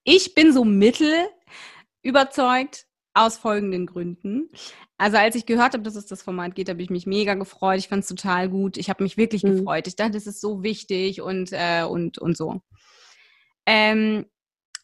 ich 0.03 0.35
bin 0.35 0.53
so 0.53 0.63
mittel 0.63 1.27
überzeugt 2.01 2.85
aus 3.13 3.37
folgenden 3.37 3.85
Gründen. 3.85 4.49
Also 4.97 5.17
als 5.17 5.35
ich 5.35 5.45
gehört 5.45 5.73
habe, 5.73 5.83
dass 5.83 5.95
es 5.95 6.05
das 6.05 6.21
Format 6.21 6.55
geht, 6.55 6.69
habe 6.69 6.81
ich 6.81 6.89
mich 6.89 7.05
mega 7.05 7.33
gefreut. 7.33 7.79
Ich 7.79 7.87
fand 7.87 8.03
es 8.03 8.09
total 8.09 8.49
gut. 8.49 8.77
Ich 8.77 8.89
habe 8.89 9.03
mich 9.03 9.17
wirklich 9.17 9.43
mhm. 9.43 9.57
gefreut. 9.57 9.87
Ich 9.87 9.95
dachte, 9.95 10.11
das 10.11 10.27
ist 10.27 10.41
so 10.41 10.61
wichtig 10.61 11.21
und, 11.21 11.49
äh, 11.51 11.83
und, 11.83 12.17
und 12.17 12.37
so. 12.37 12.61
Ähm, 13.65 14.25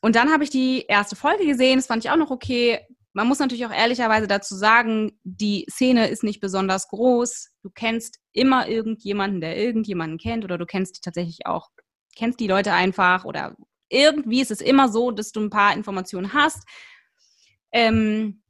und 0.02 0.16
dann 0.16 0.32
habe 0.32 0.44
ich 0.44 0.50
die 0.50 0.86
erste 0.88 1.16
Folge 1.16 1.46
gesehen. 1.46 1.78
Das 1.78 1.88
fand 1.88 2.04
ich 2.04 2.12
auch 2.12 2.18
noch 2.18 2.32
okay. 2.32 2.80
Man 3.16 3.30
muss 3.30 3.40
natürlich 3.40 3.66
auch 3.66 3.72
ehrlicherweise 3.72 4.28
dazu 4.28 4.56
sagen, 4.56 5.18
die 5.24 5.66
Szene 5.70 6.10
ist 6.10 6.22
nicht 6.22 6.42
besonders 6.42 6.90
groß. 6.90 7.48
Du 7.64 7.70
kennst 7.70 8.20
immer 8.34 8.68
irgendjemanden, 8.68 9.40
der 9.40 9.56
irgendjemanden 9.56 10.18
kennt 10.18 10.44
oder 10.44 10.58
du 10.58 10.66
kennst 10.66 11.02
tatsächlich 11.02 11.46
auch, 11.46 11.70
kennst 12.14 12.42
die 12.42 12.48
Leute 12.48 12.74
einfach 12.74 13.24
oder 13.24 13.56
irgendwie 13.88 14.42
ist 14.42 14.52
es 14.52 14.60
immer 14.60 14.90
so, 14.90 15.12
dass 15.12 15.32
du 15.32 15.40
ein 15.40 15.50
paar 15.50 15.74
Informationen 15.74 16.34
hast. 16.34 16.68
Ähm, 17.72 18.44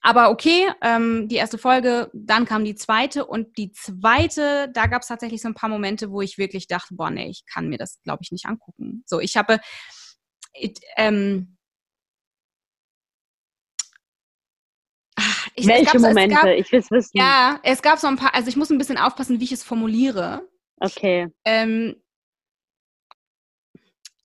aber 0.00 0.30
okay, 0.30 0.70
ähm, 0.80 1.26
die 1.26 1.34
erste 1.34 1.58
Folge, 1.58 2.08
dann 2.14 2.44
kam 2.44 2.64
die 2.64 2.76
zweite 2.76 3.26
und 3.26 3.58
die 3.58 3.72
zweite, 3.72 4.70
da 4.72 4.86
gab 4.86 5.02
es 5.02 5.08
tatsächlich 5.08 5.42
so 5.42 5.48
ein 5.48 5.54
paar 5.54 5.70
Momente, 5.70 6.12
wo 6.12 6.20
ich 6.20 6.38
wirklich 6.38 6.68
dachte, 6.68 6.94
boah, 6.94 7.10
nee, 7.10 7.30
ich 7.30 7.44
kann 7.52 7.68
mir 7.68 7.78
das, 7.78 8.00
glaube 8.04 8.20
ich, 8.22 8.30
nicht 8.30 8.46
angucken. 8.46 9.02
So, 9.06 9.18
ich 9.18 9.36
habe, 9.36 9.58
it, 10.52 10.78
ähm, 10.96 11.53
ich, 15.54 15.66
Welche 15.66 15.98
Momente? 15.98 16.34
Gab, 16.34 16.46
ich 16.46 16.70
will 16.72 16.80
es 16.80 16.90
wissen. 16.90 17.16
Ja, 17.16 17.60
es 17.62 17.82
gab 17.82 17.98
so 17.98 18.06
ein 18.06 18.16
paar, 18.16 18.34
also 18.34 18.48
ich 18.48 18.56
muss 18.56 18.70
ein 18.70 18.78
bisschen 18.78 18.98
aufpassen, 18.98 19.40
wie 19.40 19.44
ich 19.44 19.52
es 19.52 19.64
formuliere. 19.64 20.48
Okay. 20.80 21.28
Ähm, 21.44 21.96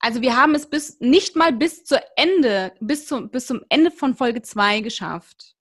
also 0.00 0.22
wir 0.22 0.36
haben 0.36 0.54
es 0.54 0.68
bis 0.68 0.98
nicht 1.00 1.36
mal 1.36 1.52
bis 1.52 1.84
zu 1.84 2.02
Ende, 2.16 2.72
bis 2.80 3.06
zum, 3.06 3.30
bis 3.30 3.46
zum 3.46 3.62
Ende 3.68 3.90
von 3.90 4.14
Folge 4.14 4.42
2 4.42 4.80
geschafft 4.80 5.54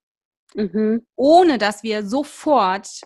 mhm. 0.53 1.05
ohne 1.15 1.57
dass 1.57 1.83
wir 1.83 2.05
sofort 2.05 3.01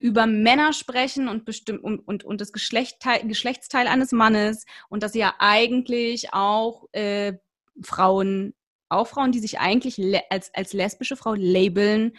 über 0.00 0.26
Männer 0.26 0.72
sprechen 0.72 1.28
und 1.28 1.44
bestimmt 1.44 1.82
und, 1.82 1.98
und, 2.00 2.22
und 2.24 2.40
das 2.40 2.52
Geschlechtteil, 2.52 3.26
Geschlechtsteil 3.26 3.88
eines 3.88 4.12
Mannes 4.12 4.64
und 4.88 5.02
dass 5.02 5.14
ja 5.14 5.34
eigentlich 5.38 6.32
auch 6.32 6.86
äh, 6.92 7.34
Frauen, 7.82 8.54
auch 8.88 9.06
Frauen, 9.06 9.32
die 9.32 9.40
sich 9.40 9.58
eigentlich 9.58 10.00
als, 10.30 10.54
als 10.54 10.72
lesbische 10.72 11.16
Frau 11.16 11.34
labeln, 11.34 12.16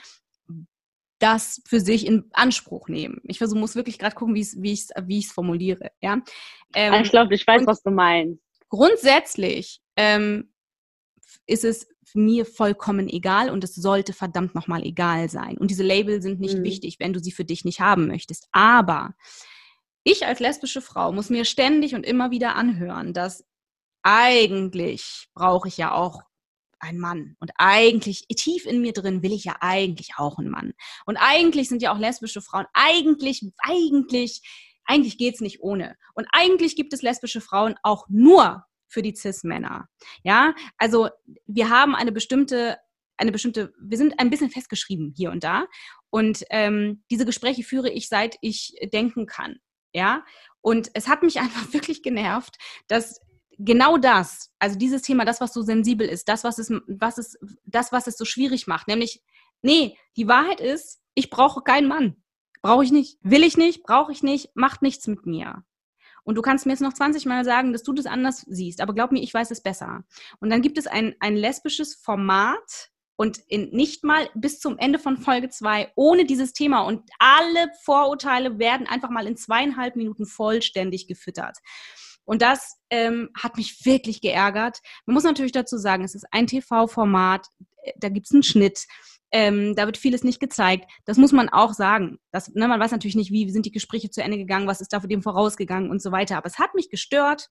das 1.19 1.61
für 1.67 1.81
sich 1.81 2.05
in 2.05 2.29
Anspruch 2.31 2.87
nehmen. 2.87 3.21
Ich 3.25 3.37
versuche, 3.37 3.59
muss 3.59 3.75
wirklich 3.75 3.99
gerade 3.99 4.15
gucken, 4.15 4.35
wie 4.35 4.41
ich 4.41 4.81
es 4.81 4.89
wie 4.95 5.07
wie 5.07 5.23
formuliere. 5.23 5.91
Ja? 6.01 6.21
Ähm, 6.73 7.03
ich 7.03 7.11
glaube, 7.11 7.35
ich 7.35 7.45
weiß, 7.45 7.63
was 7.65 7.83
du 7.83 7.91
meinst. 7.91 8.41
Grundsätzlich 8.69 9.81
ähm, 9.97 10.53
ist 11.45 11.65
es 11.65 11.87
mir 12.13 12.45
vollkommen 12.45 13.07
egal 13.07 13.49
und 13.49 13.63
es 13.63 13.75
sollte 13.75 14.13
verdammt 14.13 14.55
nochmal 14.55 14.83
egal 14.83 15.29
sein. 15.29 15.57
Und 15.57 15.71
diese 15.71 15.83
Label 15.83 16.21
sind 16.21 16.39
nicht 16.39 16.57
mhm. 16.57 16.63
wichtig, 16.63 16.99
wenn 16.99 17.13
du 17.13 17.19
sie 17.19 17.31
für 17.31 17.45
dich 17.45 17.65
nicht 17.65 17.81
haben 17.81 18.07
möchtest. 18.07 18.47
Aber 18.51 19.13
ich 20.03 20.25
als 20.25 20.39
lesbische 20.39 20.81
Frau 20.81 21.11
muss 21.11 21.29
mir 21.29 21.45
ständig 21.45 21.93
und 21.93 22.05
immer 22.05 22.31
wieder 22.31 22.55
anhören, 22.55 23.13
dass 23.13 23.45
eigentlich 24.01 25.27
brauche 25.33 25.67
ich 25.67 25.77
ja 25.77 25.91
auch 25.91 26.23
einen 26.79 26.99
Mann. 26.99 27.35
Und 27.39 27.51
eigentlich, 27.57 28.27
tief 28.27 28.65
in 28.65 28.81
mir 28.81 28.93
drin, 28.93 29.23
will 29.23 29.33
ich 29.33 29.43
ja 29.43 29.55
eigentlich 29.61 30.11
auch 30.17 30.37
einen 30.37 30.49
Mann. 30.49 30.73
Und 31.05 31.17
eigentlich 31.17 31.69
sind 31.69 31.81
ja 31.81 31.93
auch 31.93 31.99
lesbische 31.99 32.41
Frauen, 32.41 32.65
eigentlich, 32.73 33.43
eigentlich, 33.59 34.41
eigentlich 34.85 35.17
geht 35.17 35.35
es 35.35 35.41
nicht 35.41 35.61
ohne. 35.61 35.97
Und 36.13 36.27
eigentlich 36.31 36.75
gibt 36.75 36.93
es 36.93 37.01
lesbische 37.01 37.41
Frauen 37.41 37.75
auch 37.83 38.05
nur, 38.09 38.65
für 38.89 39.01
die 39.01 39.15
CIS-Männer. 39.15 39.87
Ja, 40.23 40.53
also 40.77 41.09
wir 41.45 41.69
haben 41.69 41.95
eine 41.95 42.11
bestimmte, 42.11 42.77
eine 43.17 43.31
bestimmte, 43.31 43.73
wir 43.79 43.97
sind 43.97 44.19
ein 44.19 44.29
bisschen 44.29 44.49
festgeschrieben 44.49 45.13
hier 45.15 45.31
und 45.31 45.43
da. 45.43 45.67
Und 46.09 46.43
ähm, 46.49 47.03
diese 47.11 47.25
Gespräche 47.25 47.63
führe 47.63 47.89
ich, 47.89 48.09
seit 48.09 48.37
ich 48.41 48.73
denken 48.91 49.27
kann. 49.27 49.57
Ja, 49.93 50.25
und 50.61 50.89
es 50.93 51.07
hat 51.07 51.23
mich 51.23 51.39
einfach 51.39 51.71
wirklich 51.73 52.03
genervt, 52.03 52.57
dass 52.87 53.21
genau 53.59 53.97
das, 53.97 54.51
also 54.57 54.77
dieses 54.77 55.03
Thema, 55.03 55.25
das, 55.25 55.41
was 55.41 55.53
so 55.53 55.61
sensibel 55.61 56.07
ist, 56.07 56.27
das, 56.29 56.43
was 56.43 56.57
es, 56.57 56.71
was 56.87 57.17
es, 57.17 57.37
das, 57.65 57.91
was 57.91 58.07
es 58.07 58.17
so 58.17 58.25
schwierig 58.25 58.65
macht, 58.65 58.87
nämlich, 58.87 59.21
nee, 59.61 59.97
die 60.17 60.27
Wahrheit 60.27 60.61
ist, 60.61 61.01
ich 61.13 61.29
brauche 61.29 61.61
keinen 61.61 61.87
Mann. 61.87 62.23
Brauche 62.61 62.83
ich 62.83 62.91
nicht. 62.91 63.17
Will 63.21 63.43
ich 63.43 63.57
nicht, 63.57 63.83
brauche 63.83 64.11
ich 64.11 64.23
nicht, 64.23 64.49
macht 64.55 64.81
nichts 64.81 65.07
mit 65.07 65.25
mir. 65.25 65.63
Und 66.23 66.35
du 66.35 66.41
kannst 66.41 66.65
mir 66.65 66.73
jetzt 66.73 66.81
noch 66.81 66.93
20 66.93 67.25
Mal 67.25 67.45
sagen, 67.45 67.71
dass 67.71 67.83
du 67.83 67.93
das 67.93 68.05
anders 68.05 68.45
siehst, 68.47 68.81
aber 68.81 68.93
glaub 68.93 69.11
mir, 69.11 69.21
ich 69.21 69.33
weiß 69.33 69.51
es 69.51 69.61
besser. 69.61 70.03
Und 70.39 70.49
dann 70.49 70.61
gibt 70.61 70.77
es 70.77 70.87
ein, 70.87 71.15
ein 71.19 71.35
lesbisches 71.35 71.95
Format, 71.95 72.91
und 73.19 73.39
in, 73.49 73.71
nicht 73.71 74.05
mal 74.05 74.29
bis 74.33 74.61
zum 74.61 74.77
Ende 74.77 74.97
von 74.97 75.17
Folge 75.17 75.49
2 75.49 75.91
ohne 75.95 76.23
dieses 76.23 76.53
Thema. 76.53 76.83
Und 76.83 77.09
alle 77.19 77.67
Vorurteile 77.83 78.59
werden 78.59 78.87
einfach 78.87 79.09
mal 79.09 79.27
in 79.27 79.35
zweieinhalb 79.35 79.97
Minuten 79.97 80.25
vollständig 80.25 81.05
gefüttert. 81.05 81.57
Und 82.29 82.43
das 82.43 82.77
ähm, 82.91 83.31
hat 83.35 83.57
mich 83.57 83.83
wirklich 83.87 84.21
geärgert. 84.21 84.81
Man 85.07 85.15
muss 85.15 85.23
natürlich 85.23 85.51
dazu 85.51 85.79
sagen, 85.79 86.03
es 86.03 86.13
ist 86.13 86.27
ein 86.29 86.45
TV-Format, 86.45 87.47
da 87.97 88.09
gibt 88.09 88.27
es 88.27 88.31
einen 88.31 88.43
Schnitt. 88.43 88.85
Ähm, 89.31 89.75
da 89.75 89.87
wird 89.87 89.97
vieles 89.97 90.23
nicht 90.23 90.39
gezeigt. 90.39 90.87
Das 91.05 91.17
muss 91.17 91.31
man 91.31 91.49
auch 91.49 91.73
sagen. 91.73 92.19
Das, 92.31 92.53
ne, 92.53 92.67
man 92.67 92.79
weiß 92.79 92.91
natürlich 92.91 93.15
nicht, 93.15 93.31
wie 93.31 93.49
sind 93.49 93.65
die 93.65 93.71
Gespräche 93.71 94.11
zu 94.11 94.21
Ende 94.21 94.37
gegangen, 94.37 94.67
was 94.67 94.79
ist 94.79 94.93
da 94.93 94.99
dem 94.99 95.23
vorausgegangen 95.23 95.89
und 95.89 96.03
so 96.03 96.11
weiter. 96.11 96.37
Aber 96.37 96.45
es 96.45 96.59
hat 96.59 96.75
mich 96.75 96.91
gestört, 96.91 97.47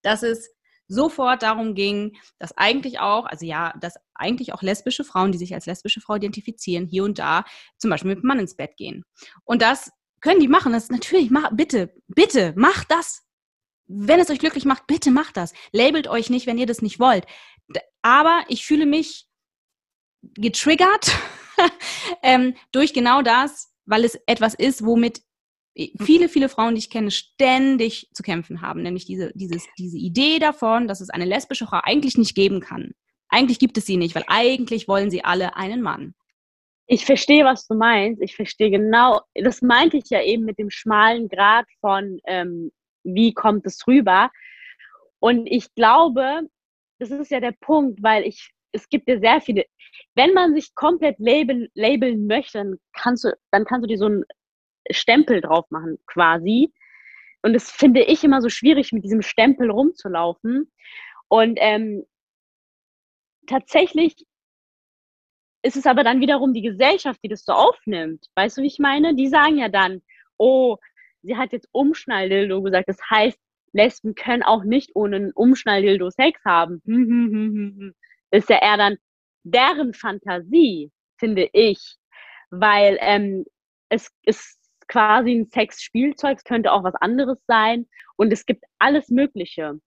dass 0.00 0.22
es 0.22 0.48
sofort 0.88 1.42
darum 1.42 1.74
ging, 1.74 2.16
dass 2.38 2.56
eigentlich 2.56 3.00
auch, 3.00 3.26
also 3.26 3.44
ja, 3.44 3.74
dass 3.82 3.96
eigentlich 4.14 4.54
auch 4.54 4.62
lesbische 4.62 5.04
Frauen, 5.04 5.30
die 5.30 5.38
sich 5.38 5.52
als 5.52 5.66
lesbische 5.66 6.00
Frau 6.00 6.14
identifizieren, 6.14 6.86
hier 6.86 7.04
und 7.04 7.18
da 7.18 7.44
zum 7.76 7.90
Beispiel 7.90 8.14
mit 8.14 8.24
Mann 8.24 8.38
ins 8.38 8.56
Bett 8.56 8.78
gehen. 8.78 9.04
Und 9.44 9.60
das 9.60 9.90
können 10.22 10.40
die 10.40 10.48
machen. 10.48 10.72
Das 10.72 10.84
ist 10.84 10.92
natürlich, 10.92 11.30
mach, 11.30 11.50
bitte, 11.52 11.92
bitte, 12.08 12.54
macht 12.56 12.90
das. 12.90 13.23
Wenn 13.86 14.20
es 14.20 14.30
euch 14.30 14.38
glücklich 14.38 14.64
macht, 14.64 14.86
bitte 14.86 15.10
macht 15.10 15.36
das. 15.36 15.52
Labelt 15.72 16.08
euch 16.08 16.30
nicht, 16.30 16.46
wenn 16.46 16.58
ihr 16.58 16.66
das 16.66 16.82
nicht 16.82 16.98
wollt. 16.98 17.26
Aber 18.02 18.44
ich 18.48 18.64
fühle 18.66 18.86
mich 18.86 19.26
getriggert 20.34 21.12
ähm, 22.22 22.54
durch 22.72 22.94
genau 22.94 23.22
das, 23.22 23.72
weil 23.84 24.04
es 24.04 24.18
etwas 24.26 24.54
ist, 24.54 24.84
womit 24.84 25.22
viele, 26.00 26.28
viele 26.28 26.48
Frauen, 26.48 26.74
die 26.74 26.80
ich 26.80 26.90
kenne, 26.90 27.10
ständig 27.10 28.08
zu 28.12 28.22
kämpfen 28.22 28.60
haben. 28.62 28.82
Nämlich 28.82 29.06
diese, 29.06 29.32
dieses, 29.34 29.66
diese 29.76 29.98
Idee 29.98 30.38
davon, 30.38 30.86
dass 30.88 31.00
es 31.00 31.10
eine 31.10 31.24
lesbische 31.24 31.66
Frau 31.66 31.80
eigentlich 31.82 32.16
nicht 32.16 32.34
geben 32.34 32.60
kann. 32.60 32.92
Eigentlich 33.28 33.58
gibt 33.58 33.76
es 33.76 33.86
sie 33.86 33.96
nicht, 33.96 34.14
weil 34.14 34.24
eigentlich 34.28 34.86
wollen 34.86 35.10
sie 35.10 35.24
alle 35.24 35.56
einen 35.56 35.82
Mann. 35.82 36.14
Ich 36.86 37.04
verstehe, 37.04 37.44
was 37.44 37.66
du 37.66 37.74
meinst. 37.74 38.22
Ich 38.22 38.36
verstehe 38.36 38.70
genau, 38.70 39.20
das 39.34 39.62
meinte 39.62 39.96
ich 39.96 40.10
ja 40.10 40.22
eben 40.22 40.44
mit 40.44 40.58
dem 40.58 40.70
schmalen 40.70 41.28
Grad 41.28 41.66
von, 41.80 42.20
ähm, 42.26 42.70
wie 43.04 43.32
kommt 43.32 43.66
es 43.66 43.86
rüber. 43.86 44.30
Und 45.20 45.46
ich 45.46 45.74
glaube, 45.74 46.48
das 46.98 47.10
ist 47.10 47.30
ja 47.30 47.40
der 47.40 47.54
Punkt, 47.60 48.02
weil 48.02 48.24
ich, 48.24 48.52
es 48.72 48.88
gibt 48.88 49.08
ja 49.08 49.18
sehr 49.18 49.40
viele, 49.40 49.64
wenn 50.14 50.32
man 50.32 50.54
sich 50.54 50.74
komplett 50.74 51.18
label, 51.18 51.70
labeln 51.74 52.26
möchte, 52.26 52.58
dann 52.58 52.78
kannst 52.92 53.24
du, 53.24 53.36
dann 53.50 53.64
kannst 53.64 53.84
du 53.84 53.88
dir 53.88 53.98
so 53.98 54.06
einen 54.06 54.24
Stempel 54.90 55.40
drauf 55.40 55.70
machen, 55.70 55.98
quasi. 56.06 56.72
Und 57.42 57.52
das 57.52 57.70
finde 57.70 58.02
ich 58.02 58.24
immer 58.24 58.40
so 58.40 58.48
schwierig, 58.48 58.92
mit 58.92 59.04
diesem 59.04 59.22
Stempel 59.22 59.70
rumzulaufen. 59.70 60.70
Und 61.28 61.58
ähm, 61.60 62.04
tatsächlich 63.46 64.26
ist 65.62 65.76
es 65.76 65.86
aber 65.86 66.04
dann 66.04 66.20
wiederum 66.20 66.52
die 66.52 66.62
Gesellschaft, 66.62 67.20
die 67.22 67.28
das 67.28 67.44
so 67.44 67.52
aufnimmt. 67.52 68.26
Weißt 68.34 68.56
du, 68.58 68.62
wie 68.62 68.66
ich 68.66 68.78
meine? 68.78 69.14
Die 69.14 69.28
sagen 69.28 69.58
ja 69.58 69.68
dann, 69.68 70.02
oh, 70.36 70.76
sie 71.24 71.36
hat 71.36 71.52
jetzt 71.52 71.68
Umschnalldildo 71.72 72.62
gesagt. 72.62 72.88
Das 72.88 72.98
heißt, 73.10 73.38
Lesben 73.72 74.14
können 74.14 74.42
auch 74.42 74.62
nicht 74.62 74.90
ohne 74.94 75.16
einen 75.16 75.32
Umschnalldildo 75.32 76.10
Sex 76.10 76.40
haben. 76.44 76.80
Das 78.30 78.44
ist 78.44 78.50
ja 78.50 78.62
eher 78.62 78.76
dann 78.76 78.96
deren 79.42 79.94
Fantasie, 79.94 80.92
finde 81.18 81.48
ich. 81.52 81.96
Weil 82.50 82.98
ähm, 83.00 83.44
es 83.88 84.10
ist 84.24 84.58
quasi 84.86 85.32
ein 85.32 85.46
Sexspielzeug, 85.46 86.38
es 86.38 86.44
könnte 86.44 86.72
auch 86.72 86.84
was 86.84 86.94
anderes 86.96 87.38
sein. 87.46 87.86
Und 88.16 88.32
es 88.32 88.46
gibt 88.46 88.64
alles 88.78 89.08
Mögliche. 89.08 89.80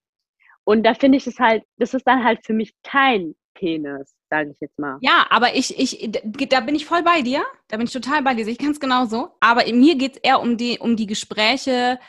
Und 0.65 0.83
da 0.83 0.93
finde 0.93 1.17
ich 1.17 1.27
es 1.27 1.39
halt, 1.39 1.63
das 1.77 1.93
ist 1.93 2.05
dann 2.05 2.25
halt 2.25 2.45
für 2.45 2.53
mich 2.53 2.73
kein 2.83 3.35
Penis, 3.53 4.13
sage 4.29 4.51
ich 4.51 4.57
jetzt 4.59 4.77
mal. 4.77 4.97
Ja, 5.01 5.25
aber 5.29 5.55
ich, 5.55 5.77
ich, 5.77 6.11
da 6.49 6.59
bin 6.59 6.75
ich 6.75 6.85
voll 6.85 7.03
bei 7.03 7.21
dir. 7.21 7.45
Da 7.67 7.77
bin 7.77 7.87
ich 7.87 7.93
total 7.93 8.21
bei 8.23 8.33
dir. 8.33 8.47
Ich 8.47 8.57
kann 8.57 8.71
es 8.71 8.79
genauso. 8.79 9.31
Aber 9.39 9.65
mir 9.71 9.95
geht 9.95 10.17
es 10.17 10.21
eher 10.21 10.41
um 10.41 10.57
die, 10.57 10.79
um 10.79 10.95
die 10.95 11.07
Gespräche. 11.07 11.99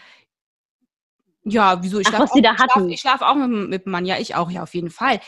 Ja, 1.44 1.82
wieso? 1.82 2.00
Ich 2.00 2.08
schlafe 2.08 2.24
auch, 2.24 2.88
ich 2.88 3.00
schlaf 3.00 3.22
auch 3.22 3.34
mit, 3.34 3.68
mit 3.68 3.84
dem 3.86 3.92
Mann. 3.92 4.06
Ja, 4.06 4.18
ich 4.18 4.34
auch, 4.34 4.50
ja, 4.50 4.62
auf 4.62 4.74
jeden 4.74 4.90
Fall. 4.90 5.20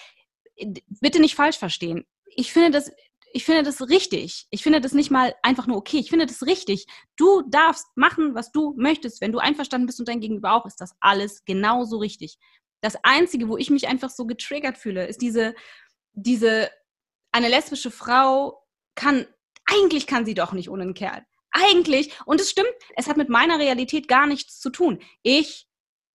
Bitte 1.01 1.21
nicht 1.21 1.35
falsch 1.35 1.59
verstehen. 1.59 2.05
Ich 2.35 2.53
finde 2.53 2.71
das 2.71 2.93
ich 3.33 3.45
finde 3.45 3.63
das 3.63 3.89
richtig. 3.89 4.47
Ich 4.51 4.63
finde 4.63 4.81
das 4.81 4.93
nicht 4.93 5.11
mal 5.11 5.35
einfach 5.43 5.67
nur 5.67 5.77
okay. 5.77 5.99
Ich 5.99 6.11
finde 6.11 6.27
das 6.27 6.43
richtig. 6.43 6.87
Du 7.17 7.43
darfst 7.49 7.87
machen, 7.95 8.35
was 8.35 8.51
du 8.53 8.75
möchtest. 8.77 9.21
Wenn 9.21 9.33
du 9.33 9.39
einverstanden 9.39 9.87
bist 9.87 10.01
und 10.01 10.09
dein 10.09 10.21
Gegenüber 10.21 10.53
auch, 10.53 10.67
ist 10.67 10.81
das 10.81 10.95
alles 11.01 11.45
genauso 11.45 11.99
richtig. 11.99 12.39
Das 12.81 12.97
Einzige, 13.03 13.49
wo 13.49 13.57
ich 13.57 13.71
mich 13.71 13.89
einfach 13.89 14.11
so 14.11 14.27
getriggert 14.27 14.79
fühle, 14.79 15.07
ist 15.07 15.23
diese, 15.23 15.55
diese, 16.13 16.71
eine 17.33 17.49
lesbische 17.49 17.91
Frau 17.91 18.67
kann, 18.95 19.27
eigentlich 19.67 20.07
kann 20.07 20.25
sie 20.25 20.35
doch 20.35 20.53
nicht 20.53 20.71
ohne 20.71 20.83
einen 20.83 20.95
Kerl. 20.95 21.25
Eigentlich, 21.53 22.13
und 22.27 22.41
es 22.41 22.51
stimmt, 22.51 22.69
es 22.97 23.09
hat 23.09 23.17
mit 23.17 23.29
meiner 23.29 23.59
Realität 23.59 24.09
gar 24.09 24.27
nichts 24.27 24.61
zu 24.61 24.71
tun. 24.71 25.01
Ich 25.23 25.69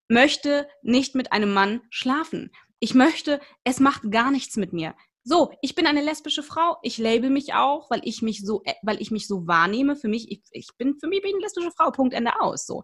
möchte 0.07 0.67
nicht 0.81 1.15
mit 1.15 1.31
einem 1.31 1.53
Mann 1.53 1.81
schlafen. 1.89 2.51
Ich 2.79 2.93
möchte, 2.93 3.41
es 3.63 3.79
macht 3.79 4.11
gar 4.11 4.31
nichts 4.31 4.55
mit 4.57 4.73
mir. 4.73 4.95
So, 5.27 5.51
ich 5.61 5.73
bin 5.73 5.87
eine 5.87 6.03
lesbische 6.03 6.43
Frau. 6.43 6.77
Ich 6.83 6.99
label 6.99 7.31
mich 7.31 7.55
auch, 7.55 7.89
weil 7.89 8.01
ich 8.03 8.21
mich 8.21 8.45
so, 8.45 8.61
äh, 8.63 8.75
weil 8.83 9.01
ich 9.01 9.09
mich 9.09 9.27
so 9.27 9.47
wahrnehme. 9.47 9.95
Für 9.95 10.07
mich, 10.07 10.31
ich, 10.31 10.43
ich 10.51 10.67
bin, 10.77 10.99
für 10.99 11.07
mich 11.07 11.23
bin 11.23 11.29
ich 11.29 11.35
eine 11.35 11.43
lesbische 11.43 11.71
Frau. 11.71 11.89
Punkt 11.89 12.13
Ende 12.13 12.39
aus. 12.39 12.67
So. 12.67 12.83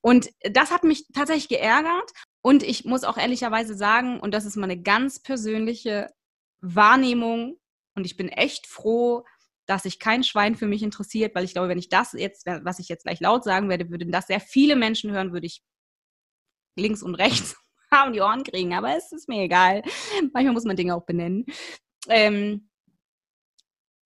Und 0.00 0.30
das 0.40 0.70
hat 0.70 0.84
mich 0.84 1.06
tatsächlich 1.12 1.48
geärgert. 1.48 2.10
Und 2.40 2.62
ich 2.62 2.86
muss 2.86 3.04
auch 3.04 3.18
ehrlicherweise 3.18 3.74
sagen, 3.74 4.20
und 4.20 4.32
das 4.32 4.46
ist 4.46 4.56
meine 4.56 4.80
ganz 4.80 5.20
persönliche 5.20 6.08
Wahrnehmung. 6.62 7.58
Und 7.94 8.04
ich 8.04 8.16
bin 8.16 8.28
echt 8.28 8.66
froh, 8.66 9.24
dass 9.66 9.84
sich 9.84 9.98
kein 9.98 10.24
Schwein 10.24 10.56
für 10.56 10.66
mich 10.66 10.82
interessiert, 10.82 11.34
weil 11.34 11.44
ich 11.44 11.52
glaube, 11.52 11.68
wenn 11.68 11.78
ich 11.78 11.88
das 11.88 12.12
jetzt, 12.12 12.46
was 12.46 12.78
ich 12.78 12.88
jetzt 12.88 13.04
gleich 13.04 13.20
laut 13.20 13.44
sagen 13.44 13.68
werde, 13.68 13.90
würden 13.90 14.10
das 14.10 14.26
sehr 14.26 14.40
viele 14.40 14.76
Menschen 14.76 15.12
hören, 15.12 15.32
würde 15.32 15.46
ich 15.46 15.62
links 16.76 17.02
und 17.02 17.14
rechts 17.14 17.56
haben 17.90 18.12
die 18.12 18.20
Ohren 18.20 18.42
kriegen, 18.42 18.74
aber 18.74 18.96
es 18.96 19.12
ist 19.12 19.28
mir 19.28 19.42
egal. 19.42 19.82
Manchmal 20.32 20.54
muss 20.54 20.64
man 20.64 20.76
Dinge 20.76 20.96
auch 20.96 21.04
benennen. 21.04 21.44
Ähm, 22.08 22.70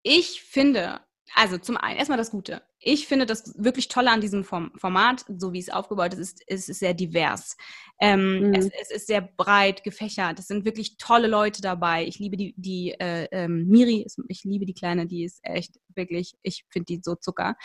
ich 0.03 0.43
finde, 0.43 1.01
also 1.35 1.59
zum 1.59 1.77
einen 1.77 1.99
erstmal 1.99 2.19
das 2.19 2.31
Gute. 2.31 2.63
Ich 2.89 3.09
finde 3.09 3.27
das 3.27 3.53
wirklich 3.59 3.89
Tolle 3.89 4.13
an 4.13 4.21
diesem 4.21 4.45
Format, 4.45 5.25
so 5.39 5.53
wie 5.53 5.59
es 5.59 5.71
aufgebaut 5.71 6.15
ist, 6.15 6.21
ist, 6.21 6.43
es 6.47 6.69
ist 6.69 6.79
sehr 6.79 6.95
divers. 6.95 7.57
Ähm, 8.01 8.49
mhm. 8.49 8.55
es, 8.55 8.71
es, 8.81 8.91
ist 8.93 9.07
sehr 9.09 9.23
breit 9.23 9.83
gefächert. 9.83 10.39
Es 10.39 10.47
sind 10.47 10.65
wirklich 10.65 10.97
tolle 10.97 11.27
Leute 11.27 11.63
dabei. 11.63 12.07
Ich 12.07 12.21
liebe 12.21 12.37
die, 12.37 12.55
die 12.57 12.93
äh, 12.93 13.27
ähm, 13.33 13.67
Miri, 13.67 14.07
ich 14.29 14.45
liebe 14.45 14.67
die 14.67 14.75
Kleine, 14.75 15.07
die 15.07 15.25
ist 15.25 15.41
echt 15.43 15.81
wirklich, 15.97 16.37
ich 16.43 16.65
finde 16.71 16.87
die 16.87 17.01
so 17.03 17.17
Zucker. 17.17 17.57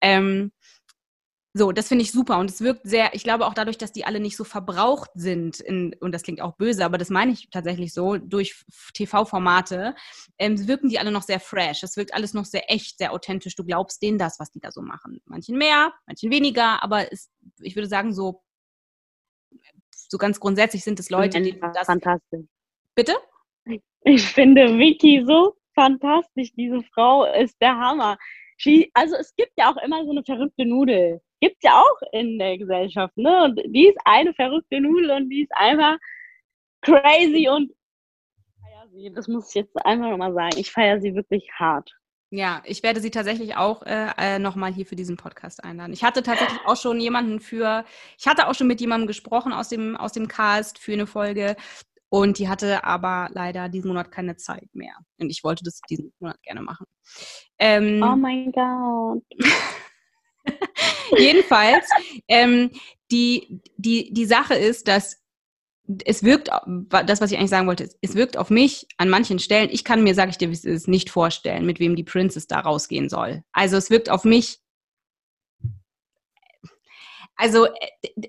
Ähm, 0.00 0.50
so, 1.52 1.72
das 1.72 1.88
finde 1.88 2.02
ich 2.02 2.12
super 2.12 2.38
und 2.38 2.48
es 2.48 2.60
wirkt 2.60 2.82
sehr, 2.86 3.12
ich 3.12 3.24
glaube 3.24 3.44
auch 3.44 3.54
dadurch, 3.54 3.76
dass 3.76 3.90
die 3.90 4.04
alle 4.04 4.20
nicht 4.20 4.36
so 4.36 4.44
verbraucht 4.44 5.10
sind, 5.14 5.58
in, 5.58 5.96
und 5.98 6.12
das 6.12 6.22
klingt 6.22 6.40
auch 6.40 6.54
böse, 6.56 6.84
aber 6.84 6.96
das 6.96 7.10
meine 7.10 7.32
ich 7.32 7.50
tatsächlich 7.50 7.92
so, 7.92 8.18
durch 8.18 8.64
TV-Formate, 8.94 9.96
ähm, 10.38 10.68
wirken 10.68 10.88
die 10.88 11.00
alle 11.00 11.10
noch 11.10 11.22
sehr 11.22 11.40
fresh. 11.40 11.82
Es 11.82 11.96
wirkt 11.96 12.14
alles 12.14 12.34
noch 12.34 12.44
sehr 12.44 12.70
echt, 12.70 12.98
sehr 12.98 13.12
authentisch. 13.12 13.56
Du 13.56 13.64
glaubst 13.64 14.00
denen 14.00 14.16
das, 14.16 14.38
was 14.38 14.52
die 14.52 14.60
da 14.60 14.70
so 14.70 14.80
machen. 14.80 15.20
Manchen 15.24 15.58
mehr, 15.58 15.92
manchen 16.06 16.30
weniger, 16.30 16.84
aber 16.84 17.12
es, 17.12 17.30
ich 17.60 17.74
würde 17.74 17.88
sagen, 17.88 18.14
so, 18.14 18.42
so 19.90 20.18
ganz 20.18 20.38
grundsätzlich 20.38 20.84
sind 20.84 21.00
es 21.00 21.10
Leute, 21.10 21.42
die 21.42 21.58
das. 21.58 21.86
Fantastisch. 21.86 22.46
Bitte? 22.94 23.14
Ich 24.02 24.22
finde 24.22 24.78
Vicky 24.78 25.24
so 25.26 25.56
fantastisch. 25.74 26.52
Diese 26.54 26.80
Frau 26.94 27.24
ist 27.24 27.56
der 27.60 27.76
Hammer. 27.76 28.18
also 28.94 29.16
es 29.16 29.34
gibt 29.34 29.52
ja 29.56 29.72
auch 29.72 29.82
immer 29.82 30.04
so 30.04 30.12
eine 30.12 30.22
verrückte 30.22 30.64
Nudel 30.64 31.20
gibt 31.40 31.56
es 31.56 31.62
ja 31.62 31.80
auch 31.80 32.12
in 32.12 32.38
der 32.38 32.58
Gesellschaft. 32.58 33.16
Ne? 33.16 33.44
Und 33.44 33.60
die 33.66 33.88
ist 33.88 33.98
eine 34.04 34.32
verrückte 34.34 34.80
Nudel 34.80 35.10
und 35.10 35.30
die 35.30 35.42
ist 35.42 35.52
einfach 35.54 35.96
crazy 36.82 37.48
und 37.48 37.72
sie. 38.90 39.12
Das 39.12 39.28
muss 39.28 39.48
ich 39.48 39.54
jetzt 39.54 39.76
einfach 39.84 40.10
nochmal 40.10 40.34
sagen. 40.34 40.56
Ich 40.56 40.70
feiere 40.70 41.00
sie 41.00 41.14
wirklich 41.14 41.48
hart. 41.52 41.90
Ja, 42.32 42.62
ich 42.64 42.82
werde 42.84 43.00
sie 43.00 43.10
tatsächlich 43.10 43.56
auch 43.56 43.82
äh, 43.82 44.06
äh 44.16 44.38
nochmal 44.38 44.72
hier 44.72 44.86
für 44.86 44.94
diesen 44.94 45.16
Podcast 45.16 45.64
einladen. 45.64 45.92
Ich 45.92 46.04
hatte 46.04 46.22
tatsächlich 46.22 46.60
auch 46.64 46.76
schon 46.76 47.00
jemanden 47.00 47.40
für, 47.40 47.84
ich 48.18 48.28
hatte 48.28 48.46
auch 48.46 48.54
schon 48.54 48.68
mit 48.68 48.80
jemandem 48.80 49.08
gesprochen 49.08 49.52
aus 49.52 49.68
dem, 49.68 49.96
aus 49.96 50.12
dem 50.12 50.28
Cast 50.28 50.78
für 50.78 50.92
eine 50.92 51.08
Folge 51.08 51.56
und 52.08 52.38
die 52.38 52.48
hatte 52.48 52.84
aber 52.84 53.30
leider 53.32 53.68
diesen 53.68 53.88
Monat 53.88 54.12
keine 54.12 54.36
Zeit 54.36 54.68
mehr. 54.72 54.94
Und 55.18 55.30
ich 55.30 55.42
wollte 55.42 55.64
das 55.64 55.80
diesen 55.90 56.12
Monat 56.20 56.40
gerne 56.42 56.62
machen. 56.62 56.86
Ähm, 57.58 58.00
oh 58.00 58.14
mein 58.14 58.52
Gott. 58.52 59.24
Jedenfalls, 61.18 61.88
ähm, 62.28 62.70
die, 63.10 63.60
die, 63.76 64.12
die 64.12 64.26
Sache 64.26 64.54
ist, 64.54 64.88
dass 64.88 65.20
es 66.04 66.22
wirkt, 66.22 66.50
das, 66.88 67.20
was 67.20 67.32
ich 67.32 67.38
eigentlich 67.38 67.50
sagen 67.50 67.66
wollte, 67.66 67.88
es 68.00 68.14
wirkt 68.14 68.36
auf 68.36 68.50
mich 68.50 68.86
an 68.96 69.08
manchen 69.08 69.38
Stellen, 69.38 69.70
ich 69.72 69.84
kann 69.84 70.04
mir, 70.04 70.14
sage 70.14 70.30
ich 70.30 70.38
dir, 70.38 70.48
es 70.50 70.64
ist 70.64 70.88
nicht 70.88 71.10
vorstellen, 71.10 71.66
mit 71.66 71.80
wem 71.80 71.96
die 71.96 72.04
Princess 72.04 72.46
da 72.46 72.60
rausgehen 72.60 73.08
soll. 73.08 73.42
Also 73.52 73.76
es 73.76 73.90
wirkt 73.90 74.08
auf 74.08 74.24
mich, 74.24 74.60
also, 77.34 77.66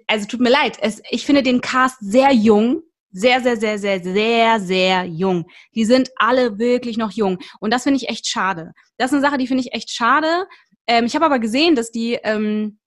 also 0.08 0.28
tut 0.28 0.40
mir 0.40 0.50
leid, 0.50 0.78
es, 0.82 1.02
ich 1.10 1.26
finde 1.26 1.44
den 1.44 1.62
Cast 1.62 1.98
sehr 2.00 2.32
jung, 2.32 2.82
sehr, 3.12 3.42
sehr, 3.42 3.58
sehr, 3.58 3.78
sehr, 3.78 4.02
sehr, 4.02 4.60
sehr 4.60 5.04
jung. 5.06 5.46
Die 5.76 5.86
sind 5.86 6.10
alle 6.16 6.58
wirklich 6.58 6.98
noch 6.98 7.12
jung. 7.12 7.40
Und 7.60 7.72
das 7.72 7.84
finde 7.84 7.98
ich 7.98 8.10
echt 8.10 8.26
schade. 8.26 8.72
Das 8.98 9.12
ist 9.12 9.16
eine 9.16 9.22
Sache, 9.22 9.38
die 9.38 9.48
finde 9.48 9.64
ich 9.64 9.74
echt 9.74 9.92
schade, 9.92 10.48
ähm, 10.88 11.06
ich 11.06 11.16
habe 11.16 11.26
aber 11.26 11.40
gesehen, 11.40 11.76
dass 11.76 11.92
die, 11.92 12.14
ähm, 12.24 12.80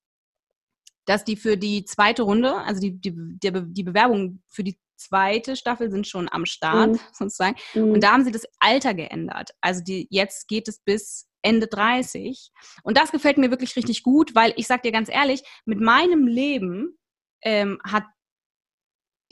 dass 1.07 1.24
die 1.24 1.36
für 1.36 1.57
die 1.57 1.84
zweite 1.84 2.22
Runde, 2.22 2.55
also 2.57 2.80
die, 2.80 2.99
die, 3.01 3.12
die, 3.14 3.53
die 3.53 3.82
Bewerbung 3.82 4.42
für 4.49 4.64
die 4.64 4.78
zweite 4.97 5.57
Staffel 5.57 5.90
sind 5.90 6.07
schon 6.07 6.28
am 6.30 6.47
Start, 6.47 6.92
Mhm. 6.92 7.01
sozusagen. 7.12 7.57
Mhm. 7.74 7.92
Und 7.92 8.03
da 8.03 8.12
haben 8.12 8.24
sie 8.24 8.32
das 8.32 8.47
Alter 8.59 8.95
geändert. 8.95 9.51
Also 9.61 9.82
die, 9.82 10.07
jetzt 10.11 10.49
geht 10.49 10.68
es 10.68 10.80
bis 10.80 11.28
Ende 11.42 11.66
30. 11.66 12.51
Und 12.82 12.97
das 12.97 13.12
gefällt 13.12 13.38
mir 13.38 13.51
wirklich 13.51 13.76
richtig 13.76 14.03
gut, 14.03 14.34
weil 14.34 14.55
ich 14.57 14.66
sag 14.66 14.82
dir 14.82 14.92
ganz 14.92 15.09
ehrlich, 15.09 15.42
mit 15.66 15.80
meinem 15.80 16.26
Leben 16.26 16.99
ähm, 17.42 17.78
hat 17.84 18.05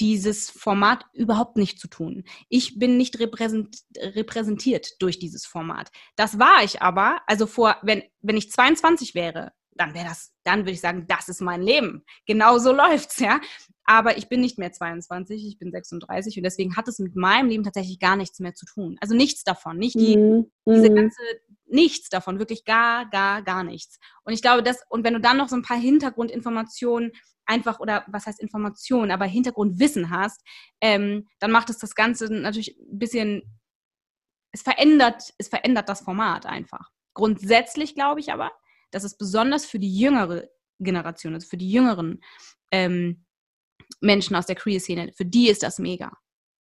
dieses 0.01 0.51
Format 0.51 1.05
überhaupt 1.13 1.57
nicht 1.57 1.79
zu 1.79 1.89
tun. 1.89 2.25
Ich 2.49 2.79
bin 2.79 2.97
nicht 2.97 3.19
repräsent, 3.21 3.79
repräsentiert 3.99 4.89
durch 5.01 5.19
dieses 5.19 5.47
Format. 5.47 5.91
Das 6.17 6.39
war 6.39 6.65
ich 6.65 6.83
aber, 6.83 7.21
also 7.27 7.47
vor, 7.47 7.77
wenn, 7.83 8.03
wenn 8.21 8.37
ich 8.37 8.51
22 8.51 9.15
wäre, 9.15 9.53
dann 9.75 9.95
wäre 9.95 10.07
das, 10.07 10.33
dann 10.45 10.61
würde 10.61 10.73
ich 10.73 10.81
sagen, 10.81 11.07
das 11.09 11.29
ist 11.29 11.41
mein 11.41 11.63
Leben. 11.63 12.05
Genau 12.27 12.59
so 12.59 12.73
läuft's, 12.73 13.19
ja. 13.19 13.41
Aber 13.85 14.17
ich 14.17 14.29
bin 14.29 14.41
nicht 14.41 14.59
mehr 14.59 14.71
22, 14.73 15.47
ich 15.47 15.59
bin 15.59 15.73
36 15.73 16.37
und 16.37 16.45
deswegen 16.45 16.77
hat 16.77 16.89
es 16.89 16.99
mit 16.99 17.17
meinem 17.17 17.49
Leben 17.49 17.65
tatsächlich 17.65 17.99
gar 17.99 18.17
nichts 18.17 18.39
mehr 18.39 18.55
zu 18.55 18.65
tun. 18.65 18.97
Also 19.01 19.15
nichts 19.15 19.45
davon, 19.45 19.77
nicht 19.79 19.97
die, 19.97 20.17
Mhm. 20.17 20.51
diese 20.69 20.91
Mhm. 20.91 20.95
ganze, 20.95 21.21
nichts 21.73 22.09
davon, 22.09 22.39
wirklich 22.39 22.65
gar, 22.65 23.09
gar, 23.11 23.43
gar 23.43 23.65
nichts. 23.65 23.99
Und 24.25 24.33
ich 24.33 24.43
glaube, 24.43 24.63
das, 24.63 24.81
und 24.89 25.05
wenn 25.05 25.15
du 25.15 25.21
dann 25.21 25.39
noch 25.39 25.49
so 25.49 25.57
ein 25.57 25.63
paar 25.63 25.79
Hintergrundinformationen 25.79 27.13
einfach, 27.47 27.81
oder 27.81 28.05
was 28.09 28.27
heißt 28.27 28.41
Informationen, 28.41 29.11
aber 29.11 29.25
Hintergrundwissen 29.25 30.11
hast, 30.11 30.43
ähm, 30.81 31.29
dann 31.39 31.51
macht 31.51 31.71
es 31.71 31.79
das 31.79 31.95
Ganze 31.95 32.33
natürlich 32.33 32.77
ein 32.79 32.99
bisschen, 32.99 33.61
es 34.53 34.63
verändert, 34.63 35.33
es 35.39 35.49
verändert 35.49 35.89
das 35.89 36.03
Format 36.03 36.47
einfach. 36.47 36.91
Grundsätzlich 37.15 37.95
glaube 37.95 38.21
ich 38.21 38.33
aber, 38.33 38.53
dass 38.91 39.05
es 39.05 39.17
besonders 39.17 39.65
für 39.65 39.79
die 39.79 39.99
jüngere 39.99 40.49
Generation, 40.79 41.35
also 41.35 41.49
für 41.49 41.57
die 41.57 41.71
jüngeren 41.71 42.23
ähm, 42.71 43.25
Menschen 44.01 44.37
aus 44.37 44.47
der 44.47 44.57
Queer-Szene, 44.57 45.13
für 45.15 45.25
die 45.25 45.49
ist 45.49 45.63
das 45.63 45.79
mega. 45.79 46.13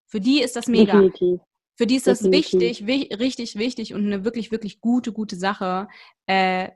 Für 0.06 0.20
die 0.20 0.42
ist 0.42 0.56
das 0.56 0.66
mega. 0.66 0.92
Definitiv. 0.92 1.40
Für 1.76 1.86
die 1.86 1.96
ist 1.96 2.06
das 2.06 2.20
Definitiv. 2.20 2.60
wichtig, 2.60 2.86
wi 2.86 3.14
richtig 3.14 3.56
wichtig 3.56 3.94
und 3.94 4.06
eine 4.06 4.24
wirklich, 4.24 4.50
wirklich 4.50 4.80
gute, 4.80 5.12
gute 5.12 5.36
Sache. 5.36 5.88
Äh, 6.26 6.70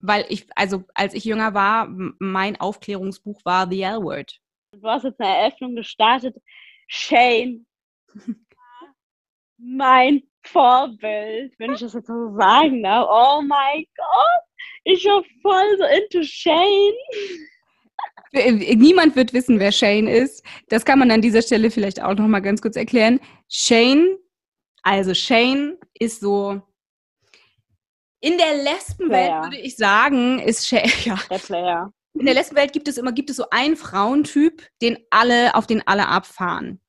weil 0.00 0.24
ich, 0.28 0.46
also 0.54 0.84
als 0.94 1.14
ich 1.14 1.24
jünger 1.24 1.54
war, 1.54 1.88
mein 2.18 2.60
Aufklärungsbuch 2.60 3.44
war 3.44 3.68
The 3.68 3.82
L-Word. 3.82 4.38
Du 4.72 4.86
hast 4.88 5.04
jetzt 5.04 5.20
eine 5.20 5.36
Eröffnung 5.38 5.74
gestartet. 5.74 6.36
Shane. 6.86 7.66
mein 9.58 10.22
Vorbild, 10.42 11.54
wenn 11.58 11.72
ich 11.72 11.80
das 11.80 11.94
jetzt 11.94 12.06
so 12.06 12.36
sagen 12.36 12.82
darf. 12.82 13.08
Oh 13.10 13.42
mein 13.42 13.84
Gott. 13.96 14.42
Ich 14.84 15.04
war 15.04 15.22
voll 15.42 15.78
so 15.78 15.84
into 15.84 16.22
Shane. 16.22 16.94
Äh, 18.32 18.76
Niemand 18.76 19.16
wird 19.16 19.32
wissen, 19.32 19.58
wer 19.58 19.72
Shane 19.72 20.08
ist. 20.08 20.44
Das 20.68 20.84
kann 20.84 20.98
man 20.98 21.10
an 21.10 21.22
dieser 21.22 21.42
Stelle 21.42 21.70
vielleicht 21.70 22.02
auch 22.02 22.14
noch 22.14 22.28
mal 22.28 22.40
ganz 22.40 22.60
kurz 22.62 22.76
erklären. 22.76 23.18
Shane, 23.48 24.16
also 24.86 25.14
Shane 25.14 25.76
ist 25.98 26.20
so 26.20 26.62
in 28.20 28.38
der 28.38 28.54
Lesbenwelt 28.62 29.10
Player. 29.26 29.42
würde 29.42 29.58
ich 29.58 29.76
sagen, 29.76 30.38
ist 30.38 30.66
Shane, 30.68 30.90
ja, 31.04 31.18
Der 31.28 31.38
Player. 31.38 31.92
in 32.14 32.24
der 32.24 32.34
Lesbenwelt 32.34 32.72
gibt 32.72 32.86
es 32.86 32.96
immer, 32.96 33.10
gibt 33.12 33.30
es 33.30 33.36
so 33.36 33.46
einen 33.50 33.76
Frauentyp, 33.76 34.62
den 34.82 34.96
alle, 35.10 35.54
auf 35.56 35.66
den 35.66 35.82
alle 35.86 36.06
abfahren. 36.08 36.80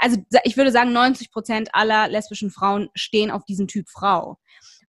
Also 0.00 0.18
ich 0.44 0.56
würde 0.56 0.70
sagen, 0.70 0.92
90 0.92 1.32
Prozent 1.32 1.74
aller 1.74 2.08
lesbischen 2.08 2.50
Frauen 2.50 2.90
stehen 2.94 3.30
auf 3.30 3.44
diesen 3.46 3.66
Typ 3.66 3.88
Frau. 3.88 4.38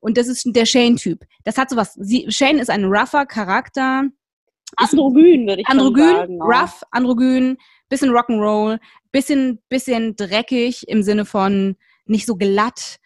Und 0.01 0.19
das 0.19 0.27
ist 0.29 0.45
der 0.47 0.67
Shane-Typ. 0.67 1.25
Das 1.45 1.57
hat 1.57 1.71
sowas. 1.71 1.95
Sie, 1.95 2.27
Shane 2.31 2.59
ist 2.59 2.69
ein 2.71 2.85
rougher 2.85 3.27
Charakter, 3.27 4.05
Androgyn, 4.77 5.47
würde 5.47 5.63
ich 5.63 5.69
androgyn, 5.69 6.17
sagen. 6.17 6.43
auch. 6.43 6.47
rough, 6.49 6.83
androgyn, 6.91 7.57
bisschen 7.89 8.11
Rock'n'Roll, 8.11 8.79
bisschen, 9.13 9.63
bisschen 9.69 10.17
dreckig 10.17 10.87
im 10.89 11.03
Sinne 11.03 11.25
von 11.25 11.77
nicht 12.11 12.27
so 12.27 12.37
glatt, 12.37 12.97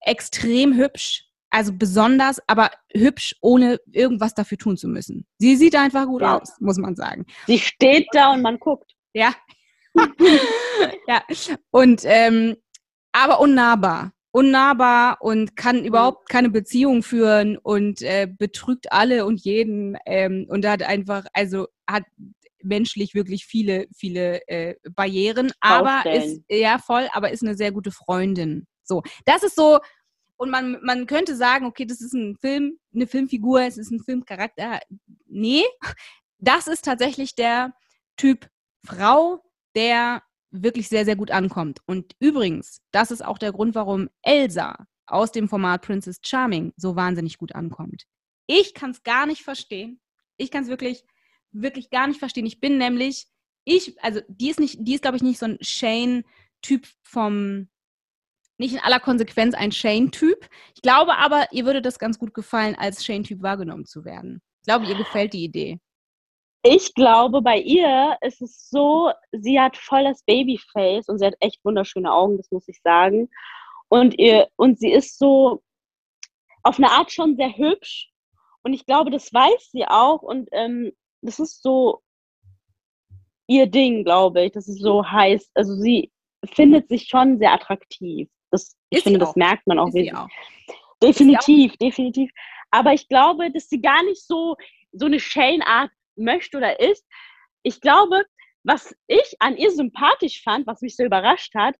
extrem 0.00 0.74
hübsch, 0.74 1.24
also 1.50 1.72
besonders, 1.72 2.40
aber 2.46 2.70
hübsch, 2.92 3.34
ohne 3.40 3.78
irgendwas 3.90 4.34
dafür 4.34 4.58
tun 4.58 4.76
zu 4.76 4.88
müssen. 4.88 5.26
Sie 5.38 5.56
sieht 5.56 5.74
einfach 5.76 6.06
gut 6.06 6.22
Ja. 6.22 6.38
aus, 6.38 6.54
muss 6.60 6.78
man 6.78 6.96
sagen. 6.96 7.26
Sie 7.46 7.58
steht 7.58 8.06
da 8.12 8.32
und 8.32 8.42
man 8.42 8.58
guckt. 8.58 8.92
Ja. 9.12 9.34
ja. 11.08 11.22
Und 11.70 12.02
ähm, 12.04 12.56
aber 13.12 13.40
unnahbar. 13.40 14.12
Unnahbar 14.34 15.18
und 15.20 15.56
kann 15.56 15.84
überhaupt 15.84 16.30
keine 16.30 16.48
Beziehung 16.48 17.02
führen 17.02 17.58
und 17.58 18.00
äh, 18.00 18.26
betrügt 18.26 18.90
alle 18.90 19.26
und 19.26 19.42
jeden 19.42 19.98
ähm, 20.06 20.46
und 20.48 20.66
hat 20.66 20.82
einfach, 20.82 21.26
also 21.34 21.66
hat 21.86 22.04
menschlich 22.62 23.14
wirklich 23.14 23.46
viele, 23.46 23.86
viele 23.94 24.46
äh, 24.48 24.74
Barrieren, 24.90 25.52
aber 25.60 26.02
Baustellen. 26.02 26.44
ist, 26.48 26.60
ja 26.60 26.78
voll, 26.78 27.08
aber 27.12 27.30
ist 27.30 27.42
eine 27.42 27.56
sehr 27.56 27.72
gute 27.72 27.90
Freundin. 27.90 28.66
So, 28.84 29.02
das 29.24 29.42
ist 29.42 29.56
so, 29.56 29.78
und 30.36 30.50
man, 30.50 30.78
man 30.82 31.06
könnte 31.06 31.36
sagen, 31.36 31.66
okay, 31.66 31.84
das 31.84 32.00
ist 32.00 32.14
ein 32.14 32.36
Film, 32.36 32.78
eine 32.94 33.06
Filmfigur, 33.06 33.62
es 33.62 33.78
ist 33.78 33.90
ein 33.90 34.00
Filmcharakter. 34.00 34.80
Nee, 35.26 35.62
das 36.38 36.66
ist 36.66 36.84
tatsächlich 36.84 37.34
der 37.34 37.72
Typ 38.16 38.48
Frau, 38.84 39.42
der 39.76 40.22
wirklich 40.50 40.88
sehr, 40.88 41.04
sehr 41.04 41.16
gut 41.16 41.30
ankommt. 41.30 41.80
Und 41.86 42.14
übrigens, 42.18 42.80
das 42.90 43.10
ist 43.10 43.24
auch 43.24 43.38
der 43.38 43.52
Grund, 43.52 43.74
warum 43.74 44.08
Elsa 44.22 44.86
aus 45.06 45.32
dem 45.32 45.48
Format 45.48 45.82
Princess 45.82 46.18
Charming 46.22 46.72
so 46.76 46.96
wahnsinnig 46.96 47.38
gut 47.38 47.54
ankommt. 47.54 48.04
Ich 48.46 48.74
kann 48.74 48.90
es 48.90 49.02
gar 49.02 49.26
nicht 49.26 49.42
verstehen. 49.42 50.00
Ich 50.36 50.50
kann 50.50 50.64
es 50.64 50.68
wirklich, 50.68 51.04
wirklich 51.52 51.90
gar 51.90 52.06
nicht 52.06 52.18
verstehen. 52.18 52.46
Ich 52.46 52.60
bin 52.60 52.78
nämlich, 52.78 53.26
ich, 53.64 54.02
also 54.02 54.20
die 54.28 54.50
ist 54.50 54.60
nicht, 54.60 54.78
die 54.80 54.94
ist, 54.94 55.02
glaube 55.02 55.16
ich, 55.16 55.22
nicht 55.22 55.38
so 55.38 55.46
ein 55.46 55.58
Shane-Typ 55.60 56.86
vom, 57.02 57.68
nicht 58.58 58.74
in 58.74 58.80
aller 58.80 59.00
Konsequenz 59.00 59.54
ein 59.54 59.72
Shane-Typ. 59.72 60.48
Ich 60.74 60.82
glaube 60.82 61.16
aber, 61.16 61.46
ihr 61.52 61.64
würde 61.64 61.82
das 61.82 61.98
ganz 61.98 62.18
gut 62.18 62.34
gefallen, 62.34 62.74
als 62.76 63.04
Shane-Typ 63.04 63.42
wahrgenommen 63.42 63.86
zu 63.86 64.04
werden. 64.04 64.42
Ich 64.62 64.66
glaube, 64.66 64.86
ihr 64.86 64.96
gefällt 64.96 65.32
die 65.32 65.44
Idee. 65.44 65.80
Ich 66.64 66.94
glaube, 66.94 67.42
bei 67.42 67.58
ihr 67.58 68.16
ist 68.20 68.40
es 68.40 68.68
so, 68.70 69.10
sie 69.32 69.58
hat 69.58 69.76
voll 69.76 70.04
das 70.04 70.22
Babyface 70.22 71.08
und 71.08 71.18
sie 71.18 71.26
hat 71.26 71.34
echt 71.40 71.64
wunderschöne 71.64 72.12
Augen, 72.12 72.36
das 72.36 72.52
muss 72.52 72.68
ich 72.68 72.80
sagen. 72.82 73.28
Und, 73.88 74.16
ihr, 74.18 74.48
und 74.56 74.78
sie 74.78 74.92
ist 74.92 75.18
so 75.18 75.62
auf 76.62 76.78
eine 76.78 76.90
Art 76.90 77.10
schon 77.10 77.36
sehr 77.36 77.56
hübsch. 77.56 78.10
Und 78.62 78.74
ich 78.74 78.86
glaube, 78.86 79.10
das 79.10 79.32
weiß 79.32 79.70
sie 79.72 79.86
auch. 79.86 80.22
Und 80.22 80.48
ähm, 80.52 80.92
das 81.22 81.38
ist 81.38 81.62
so 81.62 82.02
ihr 83.46 83.66
Ding, 83.66 84.04
glaube 84.04 84.44
ich. 84.44 84.52
Das 84.52 84.68
ist 84.68 84.80
so 84.80 85.04
heiß. 85.08 85.50
Also 85.54 85.74
sie 85.74 86.10
findet 86.44 86.88
sich 86.88 87.08
schon 87.08 87.38
sehr 87.38 87.52
attraktiv. 87.52 88.28
Das, 88.50 88.76
ich 88.90 89.02
finde, 89.02 89.18
das 89.18 89.30
auch. 89.30 89.36
merkt 89.36 89.66
man 89.66 89.78
auch. 89.78 89.88
Auch. 89.88 90.28
Definitiv, 91.02 91.76
definitiv. 91.76 92.30
Aber 92.70 92.92
ich 92.92 93.08
glaube, 93.08 93.50
dass 93.50 93.68
sie 93.68 93.80
gar 93.80 94.02
nicht 94.04 94.24
so, 94.26 94.56
so 94.92 95.06
eine 95.06 95.20
Shane-Art 95.20 95.90
möchte 96.16 96.58
oder 96.58 96.80
ist. 96.80 97.04
Ich 97.62 97.80
glaube, 97.80 98.24
was 98.64 98.94
ich 99.06 99.36
an 99.40 99.56
ihr 99.56 99.70
sympathisch 99.70 100.42
fand, 100.42 100.66
was 100.66 100.80
mich 100.80 100.96
so 100.96 101.04
überrascht 101.04 101.54
hat, 101.54 101.74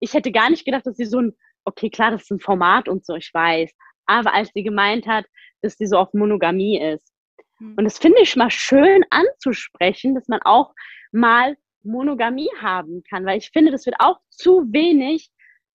ich 0.00 0.12
hätte 0.12 0.32
gar 0.32 0.50
nicht 0.50 0.64
gedacht, 0.64 0.86
dass 0.86 0.96
sie 0.96 1.04
so 1.04 1.20
ein, 1.20 1.36
okay, 1.64 1.88
klar, 1.88 2.10
das 2.10 2.22
ist 2.22 2.30
ein 2.30 2.40
Format 2.40 2.88
und 2.88 3.06
so, 3.06 3.14
ich 3.14 3.32
weiß. 3.32 3.70
Aber 4.06 4.34
als 4.34 4.50
sie 4.52 4.62
gemeint 4.62 5.06
hat, 5.06 5.26
dass 5.62 5.76
sie 5.76 5.86
so 5.86 5.96
auf 5.96 6.12
Monogamie 6.12 6.78
ist. 6.78 7.13
Hm. 7.64 7.74
Und 7.76 7.84
das 7.84 7.98
finde 7.98 8.20
ich 8.20 8.36
mal 8.36 8.50
schön 8.50 9.04
anzusprechen, 9.10 10.14
dass 10.14 10.28
man 10.28 10.40
auch 10.44 10.74
mal 11.12 11.56
Monogamie 11.82 12.50
haben 12.60 13.02
kann, 13.08 13.26
weil 13.26 13.38
ich 13.38 13.50
finde, 13.50 13.70
das 13.70 13.86
wird 13.86 13.96
auch 13.98 14.18
zu 14.30 14.64
wenig 14.72 15.30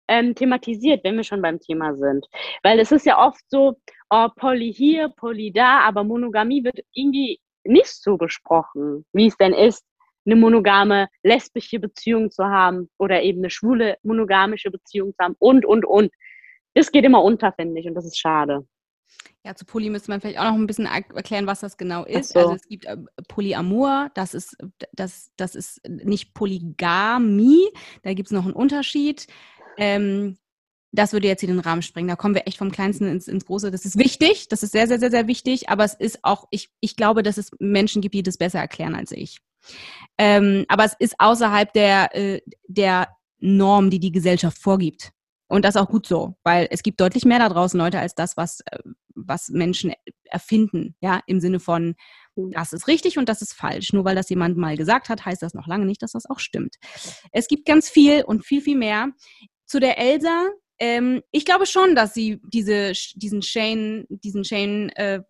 ähm, 0.07 0.35
thematisiert, 0.35 1.03
wenn 1.03 1.15
wir 1.15 1.23
schon 1.23 1.41
beim 1.41 1.59
Thema 1.59 1.95
sind. 1.95 2.27
Weil 2.63 2.79
es 2.79 2.91
ist 2.91 3.05
ja 3.05 3.17
oft 3.25 3.41
so, 3.47 3.75
oh, 4.09 4.27
Poly 4.35 4.73
hier, 4.73 5.09
Poly 5.17 5.51
da, 5.51 5.79
aber 5.79 6.03
Monogamie 6.03 6.63
wird 6.63 6.79
irgendwie 6.93 7.39
nicht 7.63 7.87
so 7.87 8.17
besprochen, 8.17 9.05
wie 9.13 9.27
es 9.27 9.37
denn 9.37 9.53
ist, 9.53 9.83
eine 10.25 10.35
monogame 10.35 11.07
lesbische 11.23 11.79
Beziehung 11.79 12.31
zu 12.31 12.45
haben 12.45 12.89
oder 12.97 13.21
eben 13.21 13.39
eine 13.39 13.49
schwule 13.49 13.97
monogamische 14.03 14.71
Beziehung 14.71 15.13
zu 15.13 15.23
haben 15.23 15.35
und, 15.39 15.65
und, 15.65 15.85
und. 15.85 16.11
Das 16.73 16.91
geht 16.91 17.05
immer 17.05 17.23
unter, 17.23 17.53
finde 17.53 17.79
ich, 17.79 17.87
und 17.87 17.95
das 17.95 18.05
ist 18.05 18.19
schade. 18.19 18.67
Ja, 19.43 19.53
zu 19.55 19.65
Poly 19.65 19.89
müsste 19.91 20.09
man 20.09 20.21
vielleicht 20.21 20.39
auch 20.39 20.45
noch 20.45 20.55
ein 20.55 20.65
bisschen 20.65 20.87
er- 20.87 21.15
erklären, 21.15 21.45
was 21.45 21.59
das 21.59 21.77
genau 21.77 22.03
ist. 22.03 22.33
so. 22.33 22.39
Also 22.39 22.53
es 22.55 22.67
gibt 22.67 22.85
äh, 22.85 22.97
Polyamor, 23.27 24.09
das 24.15 24.33
ist, 24.33 24.57
das, 24.93 25.31
das 25.37 25.53
ist 25.53 25.87
nicht 25.87 26.33
Polygamie, 26.33 27.67
da 28.01 28.13
gibt 28.13 28.27
es 28.27 28.31
noch 28.31 28.45
einen 28.45 28.53
Unterschied. 28.53 29.27
Ähm, 29.77 30.37
das 30.91 31.13
würde 31.13 31.27
jetzt 31.27 31.41
hier 31.41 31.49
den 31.49 31.59
Rahmen 31.59 31.81
sprengen. 31.81 32.07
Da 32.07 32.15
kommen 32.15 32.33
wir 32.33 32.47
echt 32.47 32.57
vom 32.57 32.71
Kleinsten 32.71 33.07
ins, 33.07 33.27
ins 33.27 33.45
Große. 33.45 33.69
Das 33.69 33.85
ist 33.85 33.97
wichtig, 33.99 34.47
das 34.47 34.63
ist 34.63 34.71
sehr, 34.71 34.87
sehr, 34.87 34.99
sehr, 34.99 35.11
sehr 35.11 35.27
wichtig, 35.27 35.69
aber 35.69 35.83
es 35.83 35.93
ist 35.93 36.23
auch, 36.23 36.47
ich, 36.51 36.69
ich 36.79 36.95
glaube, 36.95 37.21
dass 37.21 37.37
es 37.37 37.51
Menschen 37.59 38.01
gibt, 38.01 38.15
die 38.15 38.23
das 38.23 38.37
besser 38.37 38.59
erklären 38.59 38.95
als 38.95 39.11
ich. 39.11 39.41
Ähm, 40.17 40.65
aber 40.69 40.85
es 40.85 40.95
ist 40.97 41.15
außerhalb 41.19 41.71
der, 41.73 42.15
äh, 42.15 42.41
der 42.67 43.09
Norm, 43.39 43.89
die 43.89 43.99
die 43.99 44.11
Gesellschaft 44.11 44.57
vorgibt. 44.57 45.11
Und 45.47 45.63
das 45.63 45.75
auch 45.75 45.89
gut 45.89 46.07
so, 46.07 46.35
weil 46.43 46.67
es 46.71 46.81
gibt 46.81 46.99
deutlich 46.99 47.23
mehr 47.23 47.39
da 47.39 47.49
draußen 47.49 47.79
Leute 47.79 47.99
als 47.99 48.15
das, 48.15 48.35
was, 48.35 48.61
äh, 48.71 48.79
was 49.13 49.49
Menschen 49.49 49.93
erfinden, 50.23 50.95
ja, 51.01 51.21
im 51.27 51.39
Sinne 51.39 51.59
von 51.59 51.95
tun. 52.33 52.51
Das 52.51 52.73
ist 52.73 52.87
richtig 52.87 53.17
und 53.17 53.29
das 53.29 53.41
ist 53.41 53.53
falsch. 53.53 53.93
Nur 53.93 54.05
weil 54.05 54.15
das 54.15 54.29
jemand 54.29 54.57
mal 54.57 54.77
gesagt 54.77 55.09
hat, 55.09 55.25
heißt 55.25 55.41
das 55.41 55.53
noch 55.53 55.67
lange 55.67 55.85
nicht, 55.85 56.01
dass 56.01 56.13
das 56.13 56.29
auch 56.29 56.39
stimmt. 56.39 56.75
Es 57.31 57.47
gibt 57.47 57.65
ganz 57.65 57.89
viel 57.89 58.23
und 58.23 58.45
viel, 58.45 58.61
viel 58.61 58.77
mehr. 58.77 59.09
Zu 59.65 59.79
der 59.79 59.97
Elsa, 59.97 60.49
ähm, 60.79 61.21
ich 61.31 61.45
glaube 61.45 61.65
schon, 61.65 61.95
dass 61.95 62.13
sie 62.13 62.41
diese, 62.51 62.93
diesen 63.15 63.41
Shane, 63.41 64.05
diesen 64.09 64.43
Shane 64.43 64.89
äh, 64.95 65.21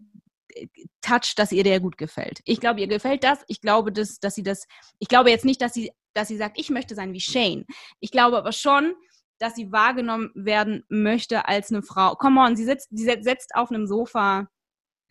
Touch, 1.02 1.36
dass 1.36 1.52
ihr 1.52 1.64
der 1.64 1.82
gut 1.82 1.98
gefällt. 1.98 2.40
Ich 2.46 2.62
glaube, 2.62 2.80
ihr 2.80 2.88
gefällt 2.88 3.24
das. 3.24 3.40
Ich 3.48 3.60
glaube, 3.60 3.92
dass, 3.92 4.20
dass 4.20 4.36
sie 4.36 4.44
das, 4.44 4.66
ich 5.00 5.10
glaube 5.10 5.30
jetzt 5.30 5.44
nicht, 5.44 5.62
dass 5.62 5.74
sie, 5.74 5.92
dass 6.14 6.30
sie 6.30 6.38
sagt, 6.38 6.58
ich 6.58 6.70
möchte 6.70 6.96
sein 6.96 7.12
wie 7.14 7.20
Shane. 7.20 7.66
Ich 8.00 8.12
glaube 8.12 8.38
aber 8.38 8.54
schon, 8.54 8.96
dass 9.40 9.56
sie 9.56 9.72
wahrgenommen 9.72 10.32
werden 10.34 10.84
möchte 10.90 11.48
als 11.48 11.72
eine 11.72 11.84
Frau. 11.84 12.16
Come 12.16 12.42
on, 12.42 12.56
sie 12.56 12.66
sitzt, 12.66 12.90
sie 12.92 13.06
setzt 13.06 13.56
auf 13.56 13.70
einem 13.70 13.88
Sofa 13.88 14.48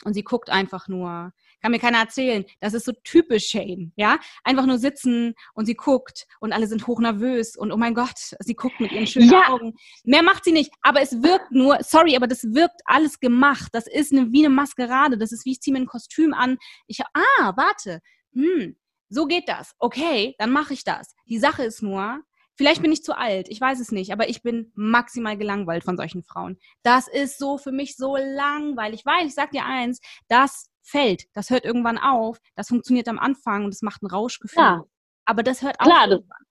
und 0.04 0.14
sie 0.14 0.22
guckt 0.22 0.50
einfach 0.50 0.88
nur. 0.88 1.32
Kann 1.62 1.70
mir 1.70 1.78
keiner 1.78 1.98
erzählen. 1.98 2.44
Das 2.60 2.74
ist 2.74 2.84
so 2.84 2.92
typisch 3.04 3.46
Shane, 3.46 3.92
ja? 3.96 4.18
Einfach 4.42 4.66
nur 4.66 4.78
sitzen 4.78 5.34
und 5.54 5.66
sie 5.66 5.74
guckt 5.74 6.26
und 6.40 6.52
alle 6.52 6.66
sind 6.66 6.86
hochnervös 6.86 7.56
und 7.56 7.72
oh 7.72 7.76
mein 7.76 7.94
Gott, 7.94 8.34
sie 8.40 8.54
guckt 8.54 8.80
mit 8.80 8.92
ihren 8.92 9.06
schönen 9.06 9.30
ja. 9.30 9.48
Augen. 9.48 9.74
Mehr 10.04 10.22
macht 10.22 10.44
sie 10.44 10.52
nicht, 10.52 10.72
aber 10.82 11.00
es 11.00 11.22
wirkt 11.22 11.52
nur, 11.52 11.78
sorry, 11.80 12.16
aber 12.16 12.26
das 12.26 12.42
wirkt 12.42 12.82
alles 12.84 13.18
gemacht. 13.18 13.70
Das 13.72 13.86
ist 13.86 14.12
eine, 14.12 14.30
wie 14.30 14.44
eine 14.44 14.54
Maskerade. 14.54 15.16
Das 15.16 15.32
ist 15.32 15.46
wie 15.46 15.52
ich 15.52 15.60
ziehe 15.60 15.72
mir 15.72 15.80
ein 15.80 15.86
Kostüm 15.86 16.34
an. 16.34 16.58
Ich, 16.86 17.00
ah, 17.00 17.52
warte. 17.56 18.00
Hm, 18.34 18.76
so 19.08 19.26
geht 19.26 19.48
das. 19.48 19.74
Okay, 19.78 20.34
dann 20.38 20.50
mache 20.50 20.74
ich 20.74 20.84
das. 20.84 21.14
Die 21.28 21.38
Sache 21.38 21.64
ist 21.64 21.82
nur, 21.82 22.20
Vielleicht 22.56 22.82
bin 22.82 22.92
ich 22.92 23.02
zu 23.02 23.16
alt, 23.16 23.48
ich 23.48 23.60
weiß 23.60 23.80
es 23.80 23.90
nicht, 23.90 24.12
aber 24.12 24.28
ich 24.28 24.42
bin 24.42 24.70
maximal 24.74 25.36
gelangweilt 25.36 25.82
von 25.82 25.96
solchen 25.96 26.22
Frauen. 26.22 26.58
Das 26.82 27.08
ist 27.08 27.38
so 27.38 27.58
für 27.58 27.72
mich 27.72 27.96
so 27.96 28.16
langweilig, 28.16 29.04
weil 29.04 29.26
ich 29.26 29.34
sag 29.34 29.50
dir 29.50 29.64
eins, 29.64 30.00
das 30.28 30.70
fällt, 30.82 31.24
das 31.34 31.50
hört 31.50 31.64
irgendwann 31.64 31.98
auf, 31.98 32.38
das 32.54 32.68
funktioniert 32.68 33.08
am 33.08 33.18
Anfang 33.18 33.64
und 33.64 33.74
es 33.74 33.82
macht 33.82 34.02
ein 34.02 34.06
Rauschgefühl. 34.06 34.62
Ja. 34.62 34.84
Aber 35.24 35.42
das 35.42 35.62
hört 35.62 35.80
auch 35.80 35.84
klar, 35.84 36.08
irgendwann. 36.08 36.44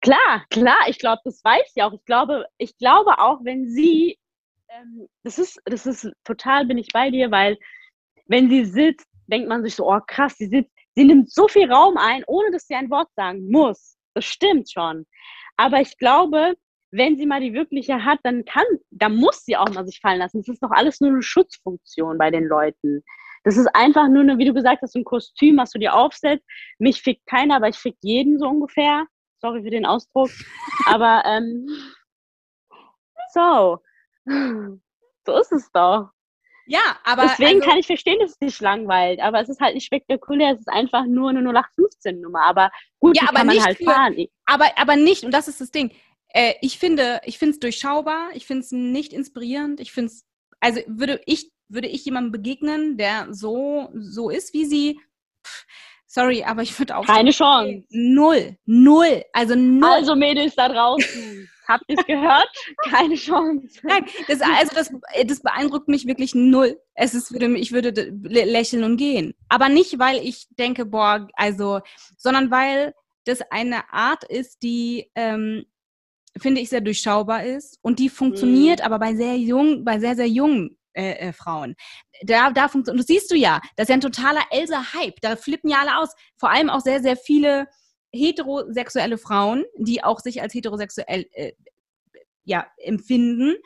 Klar, 0.00 0.44
klar, 0.50 0.88
ich 0.88 0.98
glaube, 0.98 1.22
das 1.24 1.42
weiß 1.42 1.72
sie 1.72 1.82
auch. 1.82 1.94
Ich 1.94 2.04
glaube, 2.04 2.46
ich 2.58 2.76
glaube 2.76 3.18
auch, 3.18 3.42
wenn 3.42 3.66
sie, 3.68 4.18
ähm, 4.68 5.08
das 5.22 5.38
ist, 5.38 5.58
das 5.64 5.86
ist 5.86 6.12
total, 6.24 6.66
bin 6.66 6.76
ich 6.76 6.88
bei 6.92 7.10
dir, 7.10 7.30
weil 7.30 7.56
wenn 8.26 8.50
sie 8.50 8.66
sitzt, 8.66 9.06
denkt 9.28 9.48
man 9.48 9.62
sich 9.62 9.76
so, 9.76 9.90
oh 9.90 10.00
krass, 10.06 10.34
sie 10.36 10.46
sitzt, 10.46 10.70
sie 10.94 11.04
nimmt 11.04 11.30
so 11.30 11.48
viel 11.48 11.72
Raum 11.72 11.96
ein, 11.96 12.22
ohne 12.26 12.50
dass 12.50 12.66
sie 12.66 12.74
ein 12.74 12.90
Wort 12.90 13.08
sagen 13.16 13.50
muss. 13.50 13.93
Das 14.14 14.24
stimmt 14.24 14.70
schon. 14.70 15.06
Aber 15.56 15.80
ich 15.80 15.98
glaube, 15.98 16.54
wenn 16.90 17.16
sie 17.16 17.26
mal 17.26 17.40
die 17.40 17.54
wirkliche 17.54 18.04
hat, 18.04 18.20
dann 18.22 18.44
kann, 18.44 18.64
da 18.90 19.08
muss 19.08 19.44
sie 19.44 19.56
auch 19.56 19.68
mal 19.70 19.86
sich 19.86 20.00
fallen 20.00 20.20
lassen. 20.20 20.38
Das 20.38 20.48
ist 20.48 20.62
doch 20.62 20.70
alles 20.70 21.00
nur 21.00 21.10
eine 21.10 21.22
Schutzfunktion 21.22 22.18
bei 22.18 22.30
den 22.30 22.44
Leuten. 22.44 23.02
Das 23.42 23.56
ist 23.56 23.66
einfach 23.74 24.08
nur 24.08 24.38
wie 24.38 24.44
du 24.44 24.54
gesagt 24.54 24.80
hast, 24.82 24.94
ein 24.94 25.04
Kostüm, 25.04 25.58
was 25.58 25.70
du 25.70 25.78
dir 25.78 25.94
aufsetzt. 25.94 26.46
Mich 26.78 27.02
fickt 27.02 27.26
keiner, 27.26 27.56
aber 27.56 27.68
ich 27.68 27.76
fick 27.76 27.96
jeden 28.00 28.38
so 28.38 28.48
ungefähr. 28.48 29.06
Sorry 29.40 29.62
für 29.62 29.70
den 29.70 29.84
Ausdruck. 29.84 30.30
Aber 30.86 31.22
ähm, 31.26 31.66
so. 33.32 33.78
So 35.26 35.38
ist 35.38 35.52
es 35.52 35.70
doch. 35.72 36.10
Ja, 36.66 36.98
aber. 37.04 37.22
Deswegen 37.22 37.60
also, 37.60 37.68
kann 37.68 37.78
ich 37.78 37.86
verstehen, 37.86 38.18
dass 38.20 38.32
es 38.32 38.38
dich 38.38 38.60
langweilt, 38.60 39.20
aber 39.20 39.40
es 39.40 39.48
ist 39.48 39.60
halt 39.60 39.74
nicht 39.74 39.84
spektakulär, 39.84 40.52
es 40.52 40.60
ist 40.60 40.68
einfach 40.68 41.04
nur 41.06 41.30
eine 41.30 41.40
0815-Nummer. 41.40 42.42
Aber 42.42 42.70
gut, 43.00 43.16
ja, 43.16 43.28
aber 43.28 43.38
kann 43.38 43.46
man 43.48 43.64
halt 43.64 43.78
für, 43.78 43.84
fahren. 43.84 44.16
Aber, 44.46 44.66
aber 44.76 44.96
nicht, 44.96 45.24
und 45.24 45.32
das 45.32 45.48
ist 45.48 45.60
das 45.60 45.70
Ding. 45.70 45.92
Äh, 46.28 46.54
ich 46.60 46.78
finde, 46.78 47.20
ich 47.24 47.38
finde 47.38 47.54
es 47.54 47.60
durchschaubar, 47.60 48.30
ich 48.34 48.46
finde 48.46 48.62
es 48.62 48.72
nicht 48.72 49.12
inspirierend, 49.12 49.80
ich 49.80 49.92
finde 49.92 50.12
es, 50.12 50.26
also 50.60 50.80
würde 50.86 51.20
ich, 51.26 51.50
würde 51.68 51.88
ich 51.88 52.04
jemandem 52.04 52.32
begegnen, 52.32 52.96
der 52.96 53.28
so, 53.30 53.90
so 53.94 54.30
ist 54.30 54.52
wie 54.54 54.64
sie, 54.64 55.00
pff, 55.46 55.66
sorry, 56.06 56.44
aber 56.44 56.62
ich 56.62 56.78
würde 56.78 56.96
auch. 56.96 57.06
Keine 57.06 57.30
Chance. 57.30 57.84
Null. 57.90 58.56
Null. 58.64 59.22
Also 59.32 59.54
null. 59.54 59.90
Also 59.90 60.16
Mädels 60.16 60.54
da 60.54 60.68
draußen. 60.68 61.48
Habt 61.66 61.84
ihr 61.88 61.96
gehört? 61.96 62.48
Keine 62.90 63.14
Chance. 63.14 63.80
Nein, 63.82 64.04
das, 64.28 64.40
also 64.40 64.74
das, 64.74 64.90
das 65.26 65.40
beeindruckt 65.40 65.88
mich 65.88 66.06
wirklich 66.06 66.34
null. 66.34 66.78
Es 66.94 67.14
ist, 67.14 67.32
würde, 67.32 67.56
ich 67.56 67.72
würde 67.72 67.90
lächeln 68.22 68.84
und 68.84 68.96
gehen. 68.96 69.34
Aber 69.48 69.68
nicht, 69.68 69.98
weil 69.98 70.18
ich 70.18 70.46
denke, 70.50 70.86
boah, 70.86 71.28
also, 71.34 71.80
sondern 72.16 72.50
weil 72.50 72.94
das 73.24 73.40
eine 73.50 73.92
Art 73.92 74.24
ist, 74.24 74.62
die, 74.62 75.10
ähm, 75.14 75.64
finde 76.38 76.60
ich, 76.60 76.68
sehr 76.68 76.80
durchschaubar 76.80 77.44
ist 77.44 77.78
und 77.82 77.98
die 77.98 78.08
funktioniert 78.08 78.80
mhm. 78.80 78.84
aber 78.84 78.98
bei 78.98 79.14
sehr 79.14 79.36
jung, 79.36 79.84
bei 79.84 79.98
sehr, 79.98 80.16
sehr 80.16 80.28
jungen 80.28 80.76
äh, 80.92 81.28
äh, 81.28 81.32
Frauen. 81.32 81.74
Da, 82.22 82.50
da 82.50 82.68
funktioniert, 82.68 83.00
das 83.00 83.06
siehst 83.06 83.30
du 83.30 83.36
ja, 83.36 83.60
das 83.76 83.84
ist 83.84 83.88
ja 83.88 83.94
ein 83.96 84.00
totaler 84.00 84.42
Elsa-Hype. 84.50 85.20
Da 85.20 85.36
flippen 85.36 85.70
ja 85.70 85.78
alle 85.80 85.98
aus. 85.98 86.10
Vor 86.36 86.50
allem 86.50 86.70
auch 86.70 86.80
sehr, 86.80 87.02
sehr 87.02 87.16
viele 87.16 87.66
heterosexuelle 88.14 89.18
Frauen, 89.18 89.64
die 89.76 90.02
auch 90.02 90.20
sich 90.20 90.40
als 90.42 90.54
heterosexuell 90.54 91.26
äh, 91.32 91.52
ja, 92.44 92.66
empfinden, 92.78 93.56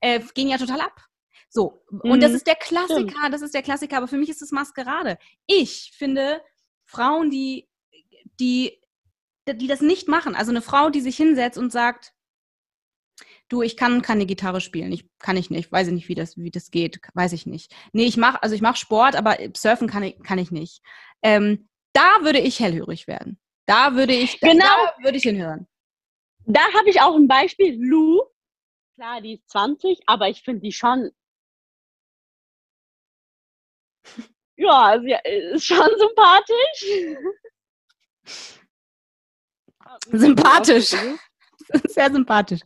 äh, 0.00 0.20
gehen 0.34 0.48
ja 0.48 0.58
total 0.58 0.80
ab. 0.80 1.08
So, 1.50 1.82
mhm. 1.90 2.12
und 2.12 2.22
das 2.22 2.30
mhm. 2.30 2.36
ist 2.36 2.46
der 2.46 2.56
Klassiker, 2.56 3.10
Stimmt. 3.10 3.32
das 3.34 3.42
ist 3.42 3.54
der 3.54 3.62
Klassiker, 3.62 3.96
aber 3.96 4.08
für 4.08 4.18
mich 4.18 4.28
ist 4.28 4.42
es 4.42 4.52
Maskerade. 4.52 5.18
Ich 5.46 5.92
finde 5.96 6.42
Frauen, 6.84 7.30
die, 7.30 7.68
die, 8.38 8.80
die 9.46 9.66
das 9.66 9.80
nicht 9.80 10.08
machen, 10.08 10.34
also 10.34 10.50
eine 10.50 10.62
Frau, 10.62 10.90
die 10.90 11.00
sich 11.00 11.16
hinsetzt 11.16 11.58
und 11.58 11.72
sagt, 11.72 12.12
du, 13.48 13.62
ich 13.62 13.76
kann 13.76 14.02
keine 14.02 14.26
Gitarre 14.26 14.60
spielen, 14.60 14.92
ich 14.92 15.08
kann 15.18 15.36
ich 15.36 15.50
nicht, 15.50 15.72
weiß 15.72 15.88
ich 15.88 15.94
nicht, 15.94 16.08
wie 16.08 16.14
das, 16.14 16.36
wie 16.36 16.50
das 16.50 16.70
geht, 16.70 17.00
weiß 17.14 17.32
ich 17.32 17.46
nicht. 17.46 17.74
Nee, 17.92 18.04
ich 18.04 18.16
mache, 18.16 18.42
also 18.42 18.54
ich 18.54 18.60
mache 18.60 18.76
Sport, 18.76 19.16
aber 19.16 19.36
surfen 19.56 19.88
kann 19.88 20.02
ich, 20.02 20.22
kann 20.22 20.38
ich 20.38 20.50
nicht. 20.50 20.82
Ähm, 21.22 21.68
da 21.94 22.18
würde 22.20 22.40
ich 22.40 22.60
hellhörig 22.60 23.06
werden. 23.06 23.38
Da 23.68 23.94
würde 23.94 24.14
ich, 24.14 24.40
genau. 24.40 24.64
da 24.64 25.04
würde 25.04 25.18
ich 25.18 25.24
hinhören. 25.24 25.68
Da 26.46 26.62
habe 26.72 26.88
ich 26.88 27.02
auch 27.02 27.14
ein 27.14 27.28
Beispiel. 27.28 27.76
Lou, 27.78 28.22
klar, 28.96 29.20
die 29.20 29.34
ist 29.34 29.46
20, 29.50 30.00
aber 30.06 30.30
ich 30.30 30.42
finde 30.42 30.62
die 30.62 30.72
schon. 30.72 31.10
Ja, 34.60 34.98
sie 35.00 35.14
ist 35.54 35.66
schon 35.66 35.88
sympathisch. 35.98 36.84
Sympathisch. 40.10 40.90
Sehr 41.86 42.10
sympathisch. 42.10 42.60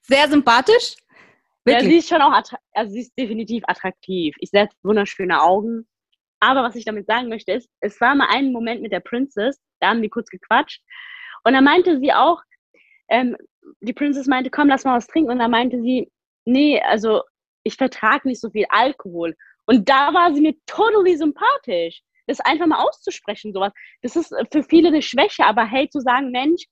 Sehr 0.00 0.26
sympathisch. 0.30 0.96
Wirklich? 1.66 1.84
Ja, 1.84 1.90
sie 1.90 1.96
ist 1.98 2.08
schon 2.08 2.22
auch, 2.22 2.42
also 2.72 2.92
sie 2.92 3.00
ist 3.00 3.12
definitiv 3.18 3.64
attraktiv. 3.66 4.34
Ich 4.38 4.48
sehe 4.48 4.66
wunderschöne 4.82 5.42
Augen. 5.42 5.86
Aber 6.40 6.62
was 6.62 6.74
ich 6.74 6.86
damit 6.86 7.06
sagen 7.06 7.28
möchte, 7.28 7.52
ist, 7.52 7.68
es 7.80 8.00
war 8.00 8.14
mal 8.14 8.28
ein 8.30 8.50
Moment 8.50 8.80
mit 8.80 8.92
der 8.92 9.00
Princess, 9.00 9.60
da 9.84 9.90
haben 9.90 10.02
die 10.02 10.08
kurz 10.08 10.28
gequatscht. 10.30 10.82
Und 11.44 11.52
da 11.52 11.60
meinte 11.60 12.00
sie 12.00 12.12
auch, 12.12 12.42
ähm, 13.08 13.36
die 13.80 13.92
Princess 13.92 14.26
meinte, 14.26 14.50
komm, 14.50 14.68
lass 14.68 14.84
mal 14.84 14.96
was 14.96 15.06
trinken. 15.06 15.30
Und 15.30 15.38
da 15.38 15.48
meinte 15.48 15.80
sie, 15.82 16.10
nee, 16.44 16.80
also 16.80 17.22
ich 17.64 17.76
vertrage 17.76 18.28
nicht 18.28 18.40
so 18.40 18.50
viel 18.50 18.66
Alkohol. 18.68 19.34
Und 19.66 19.88
da 19.88 20.12
war 20.12 20.34
sie 20.34 20.40
mir 20.40 20.54
totally 20.66 21.16
sympathisch. 21.16 22.02
Das 22.26 22.40
einfach 22.40 22.66
mal 22.66 22.82
auszusprechen, 22.82 23.52
sowas. 23.52 23.72
Das 24.02 24.16
ist 24.16 24.34
für 24.50 24.62
viele 24.64 24.88
eine 24.88 25.02
Schwäche, 25.02 25.44
aber 25.44 25.64
hey, 25.64 25.88
zu 25.90 26.00
sagen, 26.00 26.30
Mensch, 26.30 26.64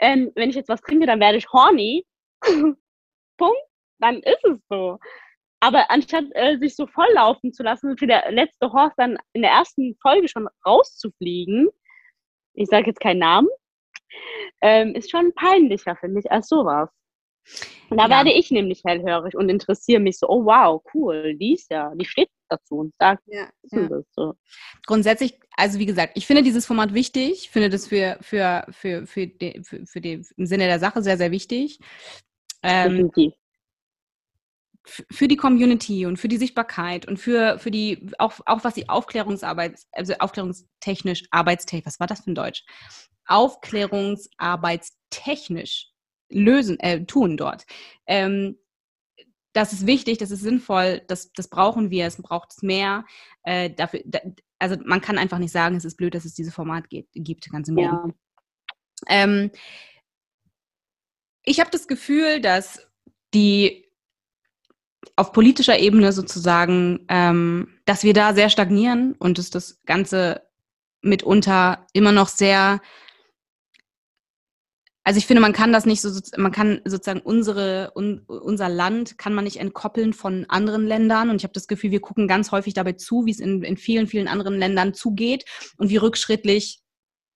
ähm, 0.00 0.32
wenn 0.34 0.50
ich 0.50 0.56
jetzt 0.56 0.68
was 0.68 0.80
trinke, 0.80 1.06
dann 1.06 1.20
werde 1.20 1.38
ich 1.38 1.48
horny. 1.52 2.04
Punkt. 2.42 3.60
Dann 4.00 4.16
ist 4.16 4.44
es 4.44 4.58
so. 4.68 4.98
Aber 5.60 5.90
anstatt 5.90 6.24
äh, 6.32 6.56
sich 6.58 6.74
so 6.74 6.86
volllaufen 6.86 7.52
zu 7.52 7.62
lassen, 7.62 7.98
für 7.98 8.06
der 8.06 8.32
letzte 8.32 8.72
Horst 8.72 8.94
dann 8.96 9.18
in 9.34 9.42
der 9.42 9.50
ersten 9.50 9.94
Folge 10.00 10.26
schon 10.26 10.48
rauszufliegen, 10.66 11.68
ich 12.54 12.68
sage 12.68 12.86
jetzt 12.86 13.00
keinen 13.00 13.18
Namen, 13.18 13.48
ähm, 14.60 14.94
ist 14.94 15.10
schon 15.10 15.32
peinlicher, 15.34 15.96
finde 15.96 16.20
ich, 16.20 16.30
als 16.30 16.48
sowas. 16.48 16.90
Und 17.88 17.96
da 17.96 18.04
ja. 18.04 18.10
werde 18.10 18.32
ich 18.32 18.50
nämlich 18.50 18.82
hellhörig 18.84 19.34
und 19.34 19.48
interessiere 19.48 20.00
mich 20.00 20.18
so, 20.18 20.28
oh 20.28 20.44
wow, 20.44 20.82
cool, 20.94 21.34
die 21.36 21.54
ist 21.54 21.70
ja, 21.70 21.92
die 21.94 22.04
steht 22.04 22.28
dazu 22.48 22.76
und 22.76 22.94
sagt, 22.98 23.22
ja, 23.26 23.48
ja. 23.72 23.88
das 23.88 24.04
so. 24.12 24.34
Grundsätzlich, 24.86 25.40
also 25.56 25.78
wie 25.78 25.86
gesagt, 25.86 26.12
ich 26.16 26.26
finde 26.26 26.42
dieses 26.42 26.66
Format 26.66 26.94
wichtig, 26.94 27.32
ich 27.32 27.50
finde 27.50 27.70
das 27.70 27.88
für, 27.88 28.18
für, 28.20 28.66
für, 28.70 29.06
für, 29.06 29.26
die, 29.26 29.60
für, 29.64 29.86
für 29.86 30.00
den 30.00 30.24
im 30.36 30.46
Sinne 30.46 30.66
der 30.66 30.78
Sache 30.78 31.02
sehr, 31.02 31.16
sehr 31.16 31.30
wichtig. 31.30 31.80
Ähm, 32.62 32.90
Definitiv 32.90 33.39
für 34.84 35.28
die 35.28 35.36
Community 35.36 36.06
und 36.06 36.16
für 36.16 36.28
die 36.28 36.38
Sichtbarkeit 36.38 37.06
und 37.06 37.18
für, 37.18 37.58
für 37.58 37.70
die, 37.70 38.10
auch, 38.18 38.40
auch 38.46 38.64
was 38.64 38.72
die 38.74 38.88
Aufklärungsarbeit, 38.88 39.78
also 39.92 40.14
aufklärungstechnisch, 40.14 41.24
arbeitstechnisch, 41.30 41.86
was 41.86 42.00
war 42.00 42.06
das 42.06 42.20
für 42.20 42.30
ein 42.30 42.34
Deutsch? 42.34 42.64
Aufklärungsarbeitstechnisch 43.26 45.90
lösen, 46.30 46.80
äh, 46.80 47.04
tun 47.04 47.36
dort. 47.36 47.66
Ähm, 48.06 48.56
das 49.52 49.72
ist 49.72 49.86
wichtig, 49.86 50.18
das 50.18 50.30
ist 50.30 50.42
sinnvoll, 50.42 51.02
das, 51.08 51.32
das 51.32 51.48
brauchen 51.48 51.90
wir, 51.90 52.06
es 52.06 52.16
braucht 52.16 52.52
es 52.52 52.62
mehr. 52.62 53.04
Äh, 53.42 53.70
dafür, 53.70 54.00
da, 54.04 54.20
also 54.58 54.76
man 54.84 55.00
kann 55.00 55.18
einfach 55.18 55.38
nicht 55.38 55.52
sagen, 55.52 55.76
es 55.76 55.84
ist 55.84 55.96
blöd, 55.96 56.14
dass 56.14 56.24
es 56.24 56.34
dieses 56.34 56.54
Format 56.54 56.88
gibt, 56.88 57.10
gibt 57.14 57.50
ganz 57.50 57.68
im 57.68 57.78
ja. 57.78 58.08
Ähm, 59.08 59.50
ich 61.42 61.58
habe 61.58 61.70
das 61.70 61.88
Gefühl, 61.88 62.40
dass 62.40 62.86
die 63.34 63.89
auf 65.16 65.32
politischer 65.32 65.78
Ebene 65.78 66.12
sozusagen, 66.12 67.06
ähm, 67.08 67.78
dass 67.84 68.04
wir 68.04 68.14
da 68.14 68.34
sehr 68.34 68.50
stagnieren 68.50 69.14
und 69.18 69.38
dass 69.38 69.50
das 69.50 69.80
Ganze 69.84 70.42
mitunter 71.02 71.86
immer 71.92 72.12
noch 72.12 72.28
sehr 72.28 72.80
also 75.02 75.18
ich 75.18 75.26
finde, 75.26 75.40
man 75.40 75.54
kann 75.54 75.72
das 75.72 75.86
nicht 75.86 76.02
so, 76.02 76.10
man 76.36 76.52
kann 76.52 76.82
sozusagen 76.84 77.20
unsere, 77.20 77.92
un, 77.96 78.20
unser 78.26 78.68
Land 78.68 79.16
kann 79.16 79.32
man 79.32 79.44
nicht 79.44 79.56
entkoppeln 79.58 80.12
von 80.12 80.44
anderen 80.48 80.86
Ländern. 80.86 81.30
Und 81.30 81.36
ich 81.36 81.42
habe 81.44 81.54
das 81.54 81.68
Gefühl, 81.68 81.90
wir 81.90 82.00
gucken 82.00 82.28
ganz 82.28 82.52
häufig 82.52 82.74
dabei 82.74 82.92
zu, 82.92 83.24
wie 83.24 83.30
es 83.30 83.40
in, 83.40 83.62
in 83.62 83.76
vielen, 83.76 84.06
vielen 84.06 84.28
anderen 84.28 84.58
Ländern 84.58 84.92
zugeht 84.92 85.44
und 85.78 85.88
wie 85.88 85.96
rückschrittlich 85.96 86.82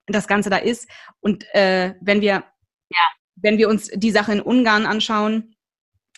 das 0.06 0.28
Ganze 0.28 0.50
da 0.50 0.58
ist. 0.58 0.88
Und 1.20 1.46
äh, 1.54 1.94
wenn 2.02 2.20
wir, 2.20 2.44
ja. 2.90 3.08
wenn 3.36 3.56
wir 3.56 3.70
uns 3.70 3.88
die 3.88 4.10
Sache 4.10 4.32
in 4.32 4.42
Ungarn 4.42 4.84
anschauen, 4.84 5.53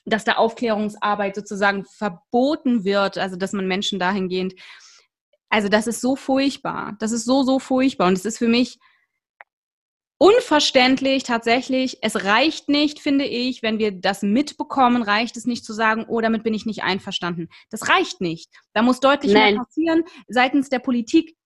dass 0.07 0.24
da 0.24 0.34
Aufklärungsarbeit 0.34 1.34
sozusagen 1.34 1.84
verboten 1.84 2.84
wird, 2.84 3.18
also 3.18 3.36
dass 3.36 3.52
man 3.52 3.66
Menschen 3.66 3.98
dahingehend, 3.98 4.54
also 5.48 5.68
das 5.68 5.86
ist 5.86 6.00
so 6.00 6.16
furchtbar. 6.16 6.96
Das 6.98 7.12
ist 7.12 7.24
so, 7.24 7.42
so 7.42 7.59
furchtbar. 7.59 8.09
Und 8.09 8.14
es 8.14 8.24
ist 8.24 8.38
für 8.38 8.48
mich, 8.48 8.78
unverständlich 10.18 11.24
tatsächlich. 11.24 11.98
Es 12.00 12.24
reicht 12.24 12.68
nicht, 12.68 13.00
finde 13.00 13.26
ich, 13.26 13.62
wenn 13.62 13.78
wir 13.78 13.92
das 13.92 14.22
mitbekommen, 14.22 15.02
reicht 15.02 15.36
es 15.36 15.46
nicht 15.46 15.64
zu 15.64 15.72
sagen, 15.72 16.07
oh, 16.09 16.20
damit 16.20 16.42
bin 16.42 16.54
ich 16.54 16.66
nicht 16.66 16.82
einverstanden. 16.82 17.48
Das 17.70 17.88
reicht 17.88 18.20
nicht. 18.20 18.50
Da 18.72 18.82
muss 18.82 19.00
deutlich 19.00 19.32
Nein. 19.32 19.54
mehr 19.54 19.64
passieren. 19.64 20.04
Seitens 20.28 20.68
der 20.68 20.78
Politik 20.78 21.36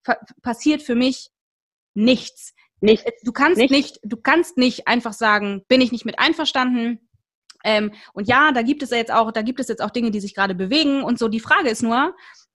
passiert 0.41 0.81
für 0.81 0.95
mich 0.95 1.29
nichts. 1.93 2.53
Nicht. 2.79 3.05
Du 3.23 3.31
kannst 3.31 3.57
nicht. 3.57 3.71
nicht, 3.71 3.99
du 4.03 4.17
kannst 4.17 4.57
nicht 4.57 4.87
einfach 4.87 5.13
sagen, 5.13 5.63
bin 5.67 5.81
ich 5.81 5.91
nicht 5.91 6.05
mit 6.05 6.17
einverstanden. 6.17 7.09
Ähm, 7.63 7.91
und 8.13 8.27
ja, 8.27 8.51
da 8.51 8.61
gibt 8.61 8.83
es 8.83 8.89
jetzt 8.89 9.11
auch, 9.11 9.31
da 9.31 9.41
gibt 9.41 9.59
es 9.59 9.67
jetzt 9.67 9.81
auch 9.81 9.91
Dinge, 9.91 10.11
die 10.11 10.19
sich 10.19 10.35
gerade 10.35 10.55
bewegen 10.55 11.03
und 11.03 11.19
so. 11.19 11.27
Die 11.27 11.39
Frage 11.39 11.69
ist 11.69 11.83
nur, 11.83 12.13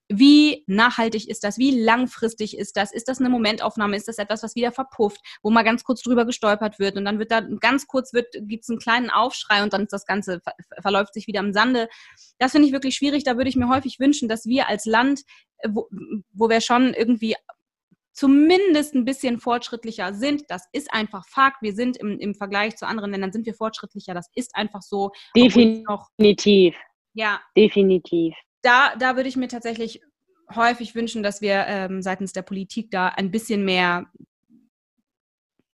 wie 0.09 0.65
nachhaltig 0.69 1.29
ist 1.29 1.43
das? 1.43 1.59
Wie 1.59 1.83
langfristig 1.83 2.57
ist 2.57 2.77
das? 2.77 2.93
Ist 2.93 3.09
das 3.09 3.19
eine 3.19 3.29
Momentaufnahme? 3.29 3.97
Ist 3.97 4.07
das 4.07 4.19
etwas, 4.19 4.43
was 4.43 4.55
wieder 4.55 4.71
verpufft, 4.71 5.21
wo 5.43 5.51
mal 5.51 5.65
ganz 5.65 5.83
kurz 5.83 6.03
drüber 6.03 6.25
gestolpert 6.25 6.79
wird 6.79 6.97
und 6.97 7.05
dann 7.05 7.19
wird 7.19 7.33
da 7.33 7.41
ganz 7.41 7.87
kurz 7.87 8.13
wird, 8.13 8.27
gibt 8.43 8.63
es 8.63 8.71
einen 8.71 8.79
kleinen 8.79 9.11
Aufschrei 9.11 9.63
und 9.63 9.73
dann 9.73 9.83
ist 9.83 9.93
das 9.93 10.07
Ganze 10.07 10.41
verläuft 10.81 11.15
sich 11.15 11.27
wieder 11.27 11.41
im 11.41 11.53
Sande. 11.53 11.89
Das 12.39 12.53
finde 12.53 12.69
ich 12.69 12.73
wirklich 12.73 12.95
schwierig. 12.95 13.25
Da 13.25 13.37
würde 13.37 13.51
ich 13.51 13.57
mir 13.57 13.69
häufig 13.69 13.99
wünschen, 13.99 14.29
dass 14.29 14.47
wir 14.47 14.69
als 14.69 14.85
Land, 14.85 15.23
wo, 15.67 15.89
wo 16.33 16.49
wir 16.49 16.61
schon 16.61 16.95
irgendwie 16.95 17.35
zumindest 18.17 18.95
ein 18.95 19.05
bisschen 19.05 19.39
fortschrittlicher 19.39 20.15
sind. 20.15 20.45
Das 20.49 20.65
ist 20.73 20.93
einfach 20.93 21.25
Fakt. 21.29 21.63
Wir 21.63 21.75
sind 21.75 21.97
im, 21.99 22.19
im 22.19 22.35
Vergleich 22.35 22.77
zu 22.77 22.87
anderen 22.87 23.13
Ländern 23.13 23.33
sind 23.33 23.47
wir 23.47 23.55
fortschrittlicher. 23.55 24.15
Das 24.15 24.29
ist 24.35 24.57
einfach 24.57 24.83
so. 24.83 25.13
Definitiv. 25.35 26.75
Ja. 27.15 27.41
Definitiv 27.57 28.35
da, 28.67 28.97
da 28.97 29.15
würde 29.15 29.29
ich 29.29 29.37
mir 29.37 29.49
tatsächlich 29.49 30.01
häufig 30.55 30.95
wünschen, 30.95 31.23
dass 31.23 31.41
wir 31.41 31.67
ähm, 31.69 32.03
seitens 32.03 32.33
der 32.33 32.43
Politik 32.43 32.91
da 32.91 33.09
ein 33.09 33.31
bisschen 33.31 33.65
mehr 33.65 34.11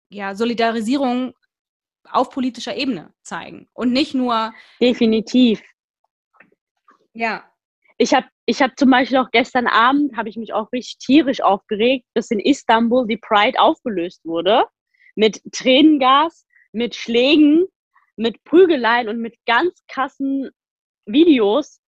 ja, 0.09 0.35
Solidarisierung 0.35 1.33
auf 2.09 2.29
politischer 2.31 2.75
Ebene 2.75 3.13
zeigen 3.23 3.69
und 3.73 3.93
nicht 3.93 4.13
nur. 4.13 4.53
Definitiv. 4.81 5.61
Ja. 7.13 7.49
Ich 8.01 8.15
habe 8.15 8.25
ich 8.47 8.63
hab 8.63 8.79
zum 8.79 8.89
Beispiel 8.89 9.19
auch 9.19 9.29
gestern 9.29 9.67
Abend, 9.67 10.17
habe 10.17 10.27
ich 10.27 10.35
mich 10.35 10.53
auch 10.53 10.71
richtig 10.71 10.97
tierisch 10.97 11.39
aufgeregt, 11.39 12.07
dass 12.15 12.31
in 12.31 12.39
Istanbul 12.39 13.05
die 13.05 13.17
Pride 13.17 13.59
aufgelöst 13.59 14.25
wurde. 14.25 14.65
Mit 15.13 15.39
Tränengas, 15.51 16.47
mit 16.71 16.95
Schlägen, 16.95 17.67
mit 18.15 18.43
Prügeleien 18.43 19.07
und 19.07 19.19
mit 19.19 19.35
ganz 19.45 19.83
krassen 19.87 20.49
Videos 21.05 21.79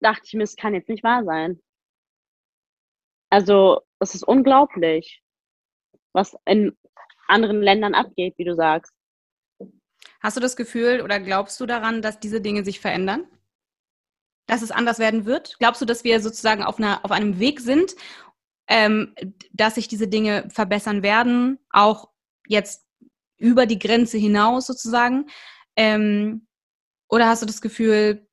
dachte 0.00 0.22
ich 0.24 0.32
mir, 0.32 0.42
es 0.42 0.56
kann 0.56 0.74
jetzt 0.74 0.88
nicht 0.88 1.04
wahr 1.04 1.22
sein. 1.24 1.60
Also, 3.30 3.82
es 4.00 4.16
ist 4.16 4.24
unglaublich, 4.24 5.22
was 6.12 6.36
in 6.44 6.76
anderen 7.28 7.62
Ländern 7.62 7.94
abgeht, 7.94 8.34
wie 8.36 8.44
du 8.44 8.56
sagst. 8.56 8.92
Hast 10.18 10.36
du 10.36 10.40
das 10.40 10.56
Gefühl 10.56 11.02
oder 11.02 11.20
glaubst 11.20 11.60
du 11.60 11.66
daran, 11.66 12.02
dass 12.02 12.18
diese 12.18 12.40
Dinge 12.40 12.64
sich 12.64 12.80
verändern? 12.80 13.28
Dass 14.52 14.60
es 14.60 14.70
anders 14.70 14.98
werden 14.98 15.24
wird? 15.24 15.56
Glaubst 15.60 15.80
du, 15.80 15.86
dass 15.86 16.04
wir 16.04 16.20
sozusagen 16.20 16.62
auf, 16.62 16.76
einer, 16.76 17.02
auf 17.06 17.10
einem 17.10 17.38
Weg 17.38 17.58
sind, 17.58 17.96
ähm, 18.68 19.14
dass 19.50 19.76
sich 19.76 19.88
diese 19.88 20.08
Dinge 20.08 20.46
verbessern 20.50 21.02
werden, 21.02 21.58
auch 21.70 22.10
jetzt 22.46 22.86
über 23.38 23.64
die 23.64 23.78
Grenze 23.78 24.18
hinaus 24.18 24.66
sozusagen? 24.66 25.24
Ähm, 25.74 26.46
oder 27.08 27.28
hast 27.28 27.40
du 27.40 27.46
das 27.46 27.62
Gefühl, 27.62 28.28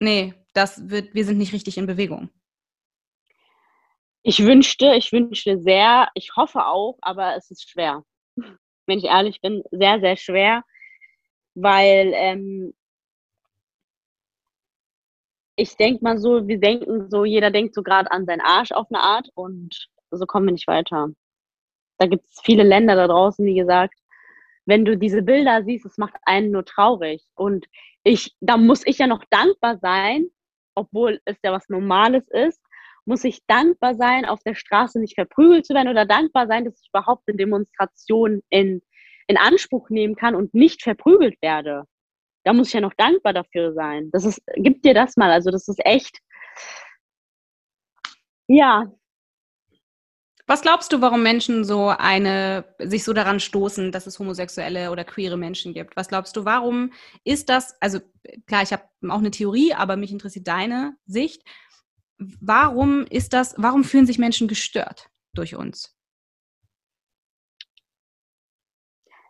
nee, 0.00 0.34
das 0.52 0.90
wird, 0.90 1.14
wir 1.14 1.24
sind 1.24 1.38
nicht 1.38 1.52
richtig 1.52 1.78
in 1.78 1.86
Bewegung. 1.86 2.28
Ich 4.24 4.42
wünschte, 4.42 4.94
ich 4.96 5.12
wünschte 5.12 5.60
sehr, 5.60 6.08
ich 6.14 6.34
hoffe 6.34 6.66
auch, 6.66 6.98
aber 7.02 7.36
es 7.36 7.52
ist 7.52 7.70
schwer. 7.70 8.02
Wenn 8.86 8.98
ich 8.98 9.04
ehrlich 9.04 9.40
bin, 9.40 9.62
sehr, 9.70 10.00
sehr 10.00 10.16
schwer, 10.16 10.64
weil 11.54 12.10
ähm, 12.16 12.74
ich 15.56 15.76
denke 15.76 16.04
mal 16.04 16.18
so, 16.18 16.46
wir 16.46 16.60
denken 16.60 17.10
so, 17.10 17.24
jeder 17.24 17.50
denkt 17.50 17.74
so 17.74 17.82
gerade 17.82 18.10
an 18.10 18.26
seinen 18.26 18.42
Arsch 18.42 18.72
auf 18.72 18.86
eine 18.90 19.00
Art 19.02 19.28
und 19.34 19.88
so 20.10 20.26
kommen 20.26 20.46
wir 20.46 20.52
nicht 20.52 20.68
weiter. 20.68 21.08
Da 21.98 22.06
gibt 22.06 22.26
es 22.26 22.40
viele 22.44 22.62
Länder 22.62 22.94
da 22.94 23.06
draußen, 23.06 23.44
wie 23.44 23.56
gesagt, 23.56 23.94
wenn 24.66 24.84
du 24.84 24.98
diese 24.98 25.22
Bilder 25.22 25.64
siehst, 25.64 25.86
es 25.86 25.96
macht 25.96 26.16
einen 26.22 26.50
nur 26.50 26.64
traurig. 26.64 27.24
Und 27.34 27.66
ich, 28.02 28.36
da 28.40 28.56
muss 28.56 28.86
ich 28.86 28.98
ja 28.98 29.06
noch 29.06 29.24
dankbar 29.30 29.78
sein, 29.78 30.26
obwohl 30.74 31.20
es 31.24 31.36
ja 31.42 31.52
was 31.52 31.68
Normales 31.68 32.28
ist, 32.28 32.60
muss 33.06 33.24
ich 33.24 33.46
dankbar 33.46 33.94
sein, 33.94 34.24
auf 34.24 34.42
der 34.42 34.56
Straße 34.56 35.00
nicht 35.00 35.14
verprügelt 35.14 35.64
zu 35.64 35.74
werden 35.74 35.88
oder 35.88 36.04
dankbar 36.04 36.48
sein, 36.48 36.64
dass 36.64 36.80
ich 36.80 36.88
überhaupt 36.88 37.22
eine 37.28 37.36
Demonstration 37.36 38.42
in, 38.50 38.82
in 39.28 39.38
Anspruch 39.38 39.88
nehmen 39.88 40.16
kann 40.16 40.34
und 40.34 40.52
nicht 40.52 40.82
verprügelt 40.82 41.40
werde. 41.40 41.84
Da 42.46 42.52
muss 42.52 42.68
ich 42.68 42.74
ja 42.74 42.80
noch 42.80 42.94
dankbar 42.94 43.32
dafür 43.32 43.72
sein. 43.72 44.08
Das 44.12 44.24
ist, 44.24 44.40
gib 44.54 44.80
dir 44.82 44.94
das 44.94 45.16
mal. 45.16 45.32
Also 45.32 45.50
das 45.50 45.66
ist 45.66 45.84
echt, 45.84 46.20
ja, 48.46 48.86
was 50.46 50.62
glaubst 50.62 50.92
du, 50.92 51.00
warum 51.00 51.24
Menschen 51.24 51.64
so 51.64 51.88
eine, 51.88 52.64
sich 52.78 53.02
so 53.02 53.12
daran 53.12 53.40
stoßen, 53.40 53.90
dass 53.90 54.06
es 54.06 54.20
homosexuelle 54.20 54.92
oder 54.92 55.02
queere 55.04 55.36
Menschen 55.36 55.74
gibt? 55.74 55.96
Was 55.96 56.06
glaubst 56.06 56.36
du, 56.36 56.44
warum 56.44 56.92
ist 57.24 57.48
das, 57.48 57.74
also 57.80 57.98
klar, 58.46 58.62
ich 58.62 58.72
habe 58.72 58.84
auch 59.08 59.18
eine 59.18 59.32
Theorie, 59.32 59.74
aber 59.74 59.96
mich 59.96 60.12
interessiert 60.12 60.46
deine 60.46 60.96
Sicht. 61.04 61.42
Warum 62.18 63.06
ist 63.06 63.32
das, 63.32 63.56
warum 63.58 63.82
fühlen 63.82 64.06
sich 64.06 64.20
Menschen 64.20 64.46
gestört 64.46 65.10
durch 65.34 65.56
uns? 65.56 65.95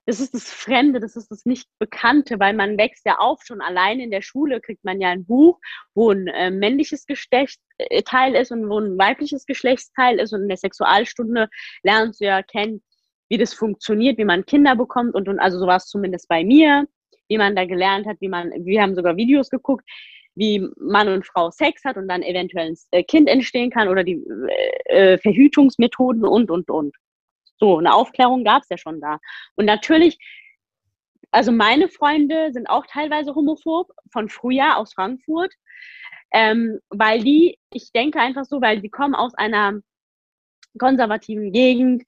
Das 0.06 0.20
ist 0.20 0.34
das 0.34 0.50
Fremde, 0.50 1.00
das 1.00 1.16
ist 1.16 1.30
das 1.30 1.44
Nicht-Bekannte, 1.44 2.38
weil 2.38 2.54
man 2.54 2.78
wächst 2.78 3.04
ja 3.04 3.18
auf, 3.18 3.40
schon 3.44 3.60
allein 3.60 3.98
in 3.98 4.12
der 4.12 4.22
Schule 4.22 4.60
kriegt 4.60 4.84
man 4.84 5.00
ja 5.00 5.08
ein 5.08 5.26
Buch, 5.26 5.58
wo 5.94 6.12
ein 6.12 6.28
äh, 6.28 6.50
männliches 6.50 7.06
Geschlechtsteil 7.06 8.36
ist 8.36 8.52
und 8.52 8.68
wo 8.70 8.78
ein 8.78 8.96
weibliches 8.96 9.46
Geschlechtsteil 9.46 10.20
ist 10.20 10.32
und 10.32 10.42
in 10.42 10.48
der 10.48 10.56
Sexualstunde 10.56 11.48
lernst 11.82 12.20
du 12.20 12.26
ja 12.26 12.42
kennen, 12.42 12.82
wie 13.28 13.38
das 13.38 13.52
funktioniert, 13.52 14.16
wie 14.18 14.24
man 14.24 14.46
Kinder 14.46 14.76
bekommt 14.76 15.14
und, 15.14 15.28
und 15.28 15.40
also 15.40 15.58
so 15.58 15.66
war 15.66 15.76
es 15.76 15.86
zumindest 15.86 16.28
bei 16.28 16.44
mir, 16.44 16.86
wie 17.28 17.38
man 17.38 17.56
da 17.56 17.64
gelernt 17.64 18.06
hat, 18.06 18.18
wie 18.20 18.28
man, 18.28 18.52
wir 18.64 18.82
haben 18.82 18.94
sogar 18.94 19.16
Videos 19.16 19.50
geguckt, 19.50 19.84
wie 20.36 20.68
Mann 20.76 21.08
und 21.08 21.26
Frau 21.26 21.50
Sex 21.50 21.82
hat 21.84 21.96
und 21.96 22.06
dann 22.06 22.22
eventuell 22.22 22.68
ein 22.68 22.76
äh, 22.92 23.02
Kind 23.02 23.28
entstehen 23.28 23.70
kann 23.70 23.88
oder 23.88 24.04
die 24.04 24.22
äh, 24.88 25.14
äh, 25.14 25.18
Verhütungsmethoden 25.18 26.24
und, 26.24 26.50
und, 26.50 26.70
und. 26.70 26.94
So, 27.58 27.78
eine 27.78 27.94
Aufklärung 27.94 28.44
gab 28.44 28.62
es 28.62 28.68
ja 28.68 28.78
schon 28.78 29.00
da. 29.00 29.18
Und 29.54 29.64
natürlich, 29.64 30.18
also 31.30 31.52
meine 31.52 31.88
Freunde 31.88 32.52
sind 32.52 32.68
auch 32.68 32.86
teilweise 32.86 33.34
homophob 33.34 33.90
von 34.12 34.28
früher 34.28 34.76
aus 34.76 34.94
Frankfurt, 34.94 35.52
ähm, 36.32 36.80
weil 36.90 37.22
die, 37.22 37.58
ich 37.72 37.92
denke 37.92 38.20
einfach 38.20 38.44
so, 38.44 38.60
weil 38.60 38.80
die 38.80 38.90
kommen 38.90 39.14
aus 39.14 39.34
einer 39.34 39.80
konservativen 40.78 41.52
Gegend, 41.52 42.04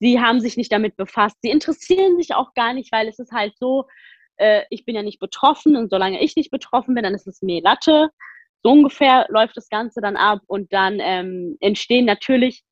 sie 0.00 0.20
haben 0.20 0.40
sich 0.40 0.56
nicht 0.56 0.72
damit 0.72 0.96
befasst, 0.96 1.36
sie 1.42 1.50
interessieren 1.50 2.16
sich 2.16 2.34
auch 2.34 2.54
gar 2.54 2.72
nicht, 2.72 2.90
weil 2.92 3.06
es 3.08 3.18
ist 3.18 3.32
halt 3.32 3.56
so, 3.58 3.86
äh, 4.36 4.62
ich 4.70 4.84
bin 4.84 4.96
ja 4.96 5.02
nicht 5.02 5.20
betroffen 5.20 5.76
und 5.76 5.90
solange 5.90 6.20
ich 6.20 6.34
nicht 6.34 6.50
betroffen 6.50 6.94
bin, 6.94 7.04
dann 7.04 7.14
ist 7.14 7.28
es 7.28 7.42
mir 7.42 7.62
Latte. 7.62 8.10
So 8.64 8.70
ungefähr 8.70 9.26
läuft 9.28 9.56
das 9.56 9.68
Ganze 9.68 10.00
dann 10.00 10.16
ab 10.16 10.40
und 10.46 10.72
dann 10.72 10.98
ähm, 11.00 11.56
entstehen 11.60 12.04
natürlich 12.04 12.64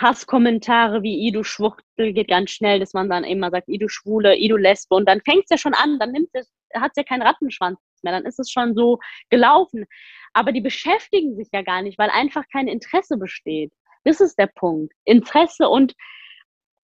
Hasskommentare 0.00 1.02
wie 1.02 1.26
Idu 1.28 1.42
Schwuchtel 1.42 2.12
geht 2.12 2.28
ganz 2.28 2.50
schnell, 2.50 2.80
dass 2.80 2.92
man 2.92 3.08
dann 3.08 3.24
immer 3.24 3.50
sagt, 3.50 3.68
Idu 3.68 3.88
Schwule, 3.88 4.36
Idu 4.36 4.56
Lesbe 4.56 4.94
und 4.94 5.08
dann 5.08 5.20
fängt 5.22 5.44
es 5.44 5.50
ja 5.50 5.58
schon 5.58 5.74
an, 5.74 5.98
dann 5.98 6.12
nimmt 6.12 6.30
es, 6.32 6.52
hat 6.74 6.92
es 6.94 6.96
ja 6.96 7.04
keinen 7.04 7.22
Rattenschwanz 7.22 7.78
mehr, 8.02 8.12
dann 8.12 8.24
ist 8.24 8.38
es 8.38 8.50
schon 8.50 8.74
so 8.74 8.98
gelaufen. 9.30 9.84
Aber 10.32 10.52
die 10.52 10.60
beschäftigen 10.60 11.36
sich 11.36 11.48
ja 11.52 11.62
gar 11.62 11.82
nicht, 11.82 11.98
weil 11.98 12.10
einfach 12.10 12.44
kein 12.52 12.68
Interesse 12.68 13.16
besteht. 13.16 13.72
Das 14.04 14.20
ist 14.20 14.38
der 14.38 14.46
Punkt. 14.46 14.94
Interesse 15.04 15.68
und 15.68 15.94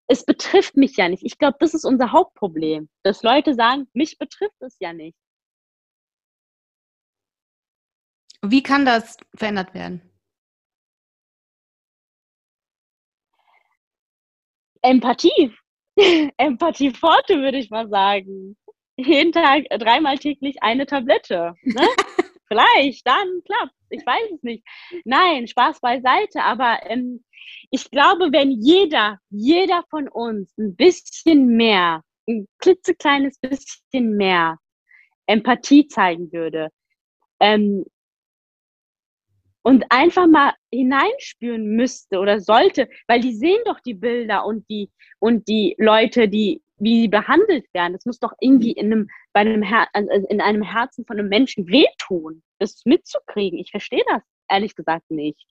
es 0.09 0.25
betrifft 0.25 0.77
mich 0.77 0.97
ja 0.97 1.09
nicht. 1.09 1.23
Ich 1.25 1.39
glaube, 1.39 1.57
das 1.61 1.75
ist 1.75 1.85
unser 1.85 2.13
Hauptproblem, 2.13 2.89
dass 3.05 3.23
Leute 3.23 3.55
sagen, 3.55 3.89
mich 3.93 4.19
betrifft 4.19 4.61
es 4.61 4.77
ja 4.81 4.93
nicht. 4.93 5.17
Wie 8.43 8.63
kann 8.63 8.87
das 8.87 9.19
verändert 9.37 9.75
werden? 9.75 10.10
Empathie. 14.83 15.53
Empathie 16.37 16.91
forte, 16.91 17.41
würde 17.41 17.59
ich 17.59 17.71
mal 17.71 17.89
sagen. 17.89 18.57
Jeden 18.97 19.33
Tag 19.33 19.65
äh, 19.71 19.79
dreimal 19.79 20.19
täglich 20.19 20.63
eine 20.63 20.87
Tablette. 20.87 21.55
Ne? 21.63 21.87
Vielleicht, 22.49 23.07
dann 23.07 23.43
klappt 23.45 23.75
Ich 23.91 24.05
weiß 24.05 24.33
es 24.35 24.43
nicht. 24.43 24.65
Nein, 25.05 25.47
Spaß 25.47 25.81
beiseite. 25.81 26.43
Aber 26.43 26.81
ähm, 26.85 27.25
ich 27.71 27.91
glaube, 27.91 28.33
wenn 28.33 28.51
jeder, 28.51 29.19
jeder 29.31 29.85
von 29.89 30.09
uns 30.09 30.57
ein 30.59 30.75
bisschen 30.75 31.47
mehr, 31.47 32.03
ein 32.29 32.49
klitzekleines 32.59 33.39
bisschen 33.39 34.17
mehr 34.17 34.59
Empathie 35.27 35.87
zeigen 35.87 36.33
würde, 36.33 36.71
ähm, 37.39 37.85
und 39.63 39.85
einfach 39.91 40.27
mal 40.27 40.55
hineinspüren 40.73 41.65
müsste 41.77 42.19
oder 42.19 42.41
sollte, 42.41 42.89
weil 43.07 43.21
die 43.21 43.35
sehen 43.35 43.61
doch 43.65 43.81
die 43.81 43.95
Bilder 43.95 44.45
und 44.47 44.69
die 44.71 44.91
und 45.19 45.49
die 45.49 45.75
Leute, 45.79 46.29
die 46.29 46.63
wie 46.83 47.03
sie 47.03 47.09
behandelt 47.09 47.67
werden. 47.75 47.93
Das 47.93 48.07
muss 48.07 48.19
doch 48.19 48.33
irgendwie 48.41 48.73
in 48.73 48.87
einem 48.87 49.11
bei 49.33 49.41
einem 49.41 49.63
Her 49.63 49.87
also 49.93 50.27
in 50.29 50.41
einem 50.41 50.63
Herzen 50.63 51.05
von 51.05 51.19
einem 51.19 51.29
Menschen 51.29 51.69
wehtun, 51.69 52.43
das 52.59 52.83
mitzukriegen. 52.85 53.59
Ich 53.59 53.71
verstehe 53.71 54.03
das 54.11 54.23
ehrlich 54.49 54.75
gesagt 54.75 55.11
nicht. 55.11 55.47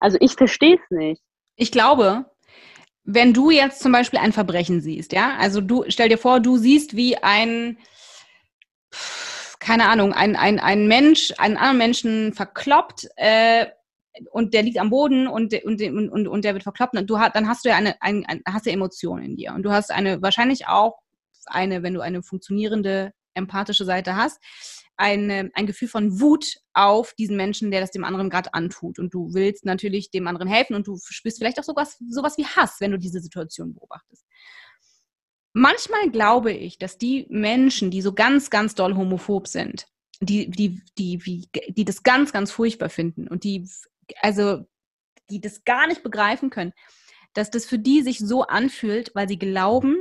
Also 0.00 0.18
ich 0.20 0.32
verstehe 0.32 0.76
es 0.76 0.90
nicht. 0.90 1.22
Ich 1.56 1.72
glaube, 1.72 2.26
wenn 3.04 3.32
du 3.32 3.50
jetzt 3.50 3.80
zum 3.80 3.92
Beispiel 3.92 4.18
ein 4.18 4.32
Verbrechen 4.32 4.80
siehst, 4.80 5.12
ja, 5.12 5.36
also 5.38 5.60
du 5.60 5.84
stell 5.88 6.08
dir 6.08 6.18
vor, 6.18 6.40
du 6.40 6.56
siehst, 6.56 6.96
wie 6.96 7.16
ein 7.16 7.78
keine 9.60 9.88
Ahnung, 9.88 10.12
ein, 10.12 10.36
ein, 10.36 10.58
ein 10.58 10.88
Mensch 10.88 11.32
einen 11.38 11.56
anderen 11.56 11.78
Menschen 11.78 12.32
verkloppt 12.32 13.08
äh, 13.16 13.66
und 14.30 14.54
der 14.54 14.62
liegt 14.62 14.78
am 14.78 14.90
Boden 14.90 15.26
und, 15.28 15.52
und, 15.64 15.82
und, 15.82 16.28
und 16.28 16.44
der 16.44 16.54
wird 16.54 16.62
verkloppt, 16.62 16.96
und 16.96 17.08
du 17.08 17.18
dann 17.34 17.48
hast 17.48 17.64
du 17.64 17.68
ja 17.68 17.76
eine, 17.76 18.00
ein, 18.00 18.24
ein, 18.26 18.42
hast 18.48 18.66
du 18.66 18.70
Emotionen 18.70 19.24
in 19.24 19.36
dir. 19.36 19.52
Und 19.54 19.62
du 19.62 19.70
hast 19.70 19.90
eine, 19.90 20.22
wahrscheinlich 20.22 20.66
auch 20.68 20.98
eine, 21.46 21.82
wenn 21.82 21.94
du 21.94 22.00
eine 22.00 22.22
funktionierende 22.22 23.12
empathische 23.34 23.84
Seite 23.84 24.16
hast, 24.16 24.40
eine, 24.96 25.50
ein 25.54 25.66
Gefühl 25.66 25.88
von 25.88 26.20
Wut 26.20 26.56
auf 26.72 27.12
diesen 27.14 27.36
Menschen, 27.36 27.70
der 27.70 27.80
das 27.82 27.90
dem 27.90 28.04
anderen 28.04 28.30
gerade 28.30 28.54
antut. 28.54 28.98
Und 28.98 29.12
du 29.12 29.34
willst 29.34 29.64
natürlich 29.66 30.10
dem 30.10 30.26
anderen 30.26 30.48
helfen 30.48 30.74
und 30.74 30.86
du 30.86 30.98
spürst 30.98 31.38
vielleicht 31.38 31.58
auch 31.60 31.64
sowas, 31.64 31.98
sowas 32.08 32.38
wie 32.38 32.46
Hass, 32.46 32.76
wenn 32.80 32.92
du 32.92 32.98
diese 32.98 33.20
Situation 33.20 33.74
beobachtest. 33.74 34.24
Manchmal 35.58 36.10
glaube 36.10 36.52
ich, 36.52 36.76
dass 36.76 36.98
die 36.98 37.24
Menschen, 37.30 37.90
die 37.90 38.02
so 38.02 38.12
ganz, 38.12 38.50
ganz 38.50 38.74
doll 38.74 38.94
homophob 38.94 39.48
sind, 39.48 39.86
die, 40.20 40.50
die, 40.50 40.82
die, 40.98 41.16
die, 41.16 41.48
die 41.68 41.84
das 41.86 42.02
ganz, 42.02 42.30
ganz 42.30 42.52
furchtbar 42.52 42.90
finden 42.90 43.26
und 43.26 43.42
die, 43.42 43.66
also, 44.20 44.66
die 45.30 45.40
das 45.40 45.64
gar 45.64 45.86
nicht 45.86 46.02
begreifen 46.02 46.50
können, 46.50 46.74
dass 47.32 47.50
das 47.50 47.64
für 47.64 47.78
die 47.78 48.02
sich 48.02 48.18
so 48.18 48.42
anfühlt, 48.42 49.14
weil 49.14 49.28
sie 49.28 49.38
glauben, 49.38 49.96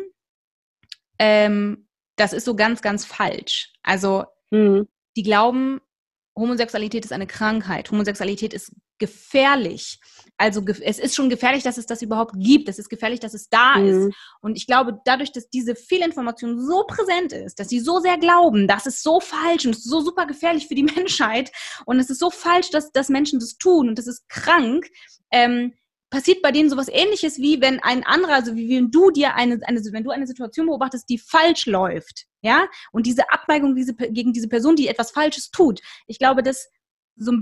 ähm, 1.19 1.87
das 2.17 2.33
ist 2.33 2.43
so 2.43 2.57
ganz, 2.57 2.81
ganz 2.81 3.05
falsch. 3.05 3.71
Also, 3.81 4.25
mhm. 4.51 4.89
die 5.15 5.23
glauben, 5.23 5.79
Homosexualität 6.37 7.05
ist 7.05 7.13
eine 7.13 7.27
Krankheit, 7.27 7.89
Homosexualität 7.91 8.53
ist 8.53 8.73
gefährlich. 8.97 9.99
Also 10.37 10.61
es 10.81 10.99
ist 10.99 11.15
schon 11.15 11.29
gefährlich, 11.29 11.63
dass 11.63 11.77
es 11.77 11.85
das 11.85 12.01
überhaupt 12.01 12.33
gibt. 12.37 12.67
Es 12.67 12.79
ist 12.79 12.89
gefährlich, 12.89 13.19
dass 13.19 13.33
es 13.33 13.49
da 13.49 13.77
mhm. 13.77 13.87
ist. 13.87 14.15
Und 14.41 14.57
ich 14.57 14.67
glaube, 14.67 14.99
dadurch, 15.05 15.31
dass 15.31 15.49
diese 15.49 15.75
Fehlinformation 15.75 16.59
so 16.59 16.83
präsent 16.85 17.31
ist, 17.33 17.59
dass 17.59 17.69
sie 17.69 17.79
so 17.79 17.99
sehr 17.99 18.17
glauben, 18.17 18.67
das 18.67 18.85
ist 18.85 19.01
so 19.01 19.19
falsch 19.19 19.65
und 19.65 19.71
es 19.71 19.79
ist 19.79 19.89
so 19.89 20.01
super 20.01 20.25
gefährlich 20.25 20.67
für 20.67 20.75
die 20.75 20.83
Menschheit 20.95 21.51
und 21.85 21.99
es 21.99 22.09
ist 22.09 22.19
so 22.19 22.29
falsch, 22.29 22.69
dass, 22.69 22.91
dass 22.91 23.09
Menschen 23.09 23.39
das 23.39 23.57
tun 23.57 23.89
und 23.89 23.97
das 23.97 24.07
ist 24.07 24.27
krank, 24.29 24.87
ähm, 25.31 25.73
passiert 26.09 26.41
bei 26.41 26.51
denen 26.51 26.69
sowas 26.69 26.87
ähnliches 26.89 27.39
wie 27.39 27.59
wenn 27.61 27.79
ein 27.79 28.05
anderer, 28.05 28.35
also 28.35 28.55
wie 28.55 28.77
wenn 28.77 28.91
du 28.91 29.11
dir 29.11 29.35
eine, 29.35 29.59
eine, 29.65 29.81
wenn 29.91 30.03
du 30.03 30.11
eine 30.11 30.27
Situation 30.27 30.67
beobachtest, 30.67 31.09
die 31.09 31.17
falsch 31.17 31.65
läuft, 31.65 32.25
ja, 32.41 32.67
und 32.91 33.05
diese 33.05 33.29
Abneigung 33.31 33.75
diese, 33.75 33.93
gegen 33.95 34.31
diese 34.31 34.47
Person, 34.47 34.75
die 34.75 34.87
etwas 34.87 35.11
Falsches 35.11 35.49
tut. 35.51 35.81
Ich 36.07 36.19
glaube, 36.19 36.43
dass 36.43 36.69
so 37.17 37.33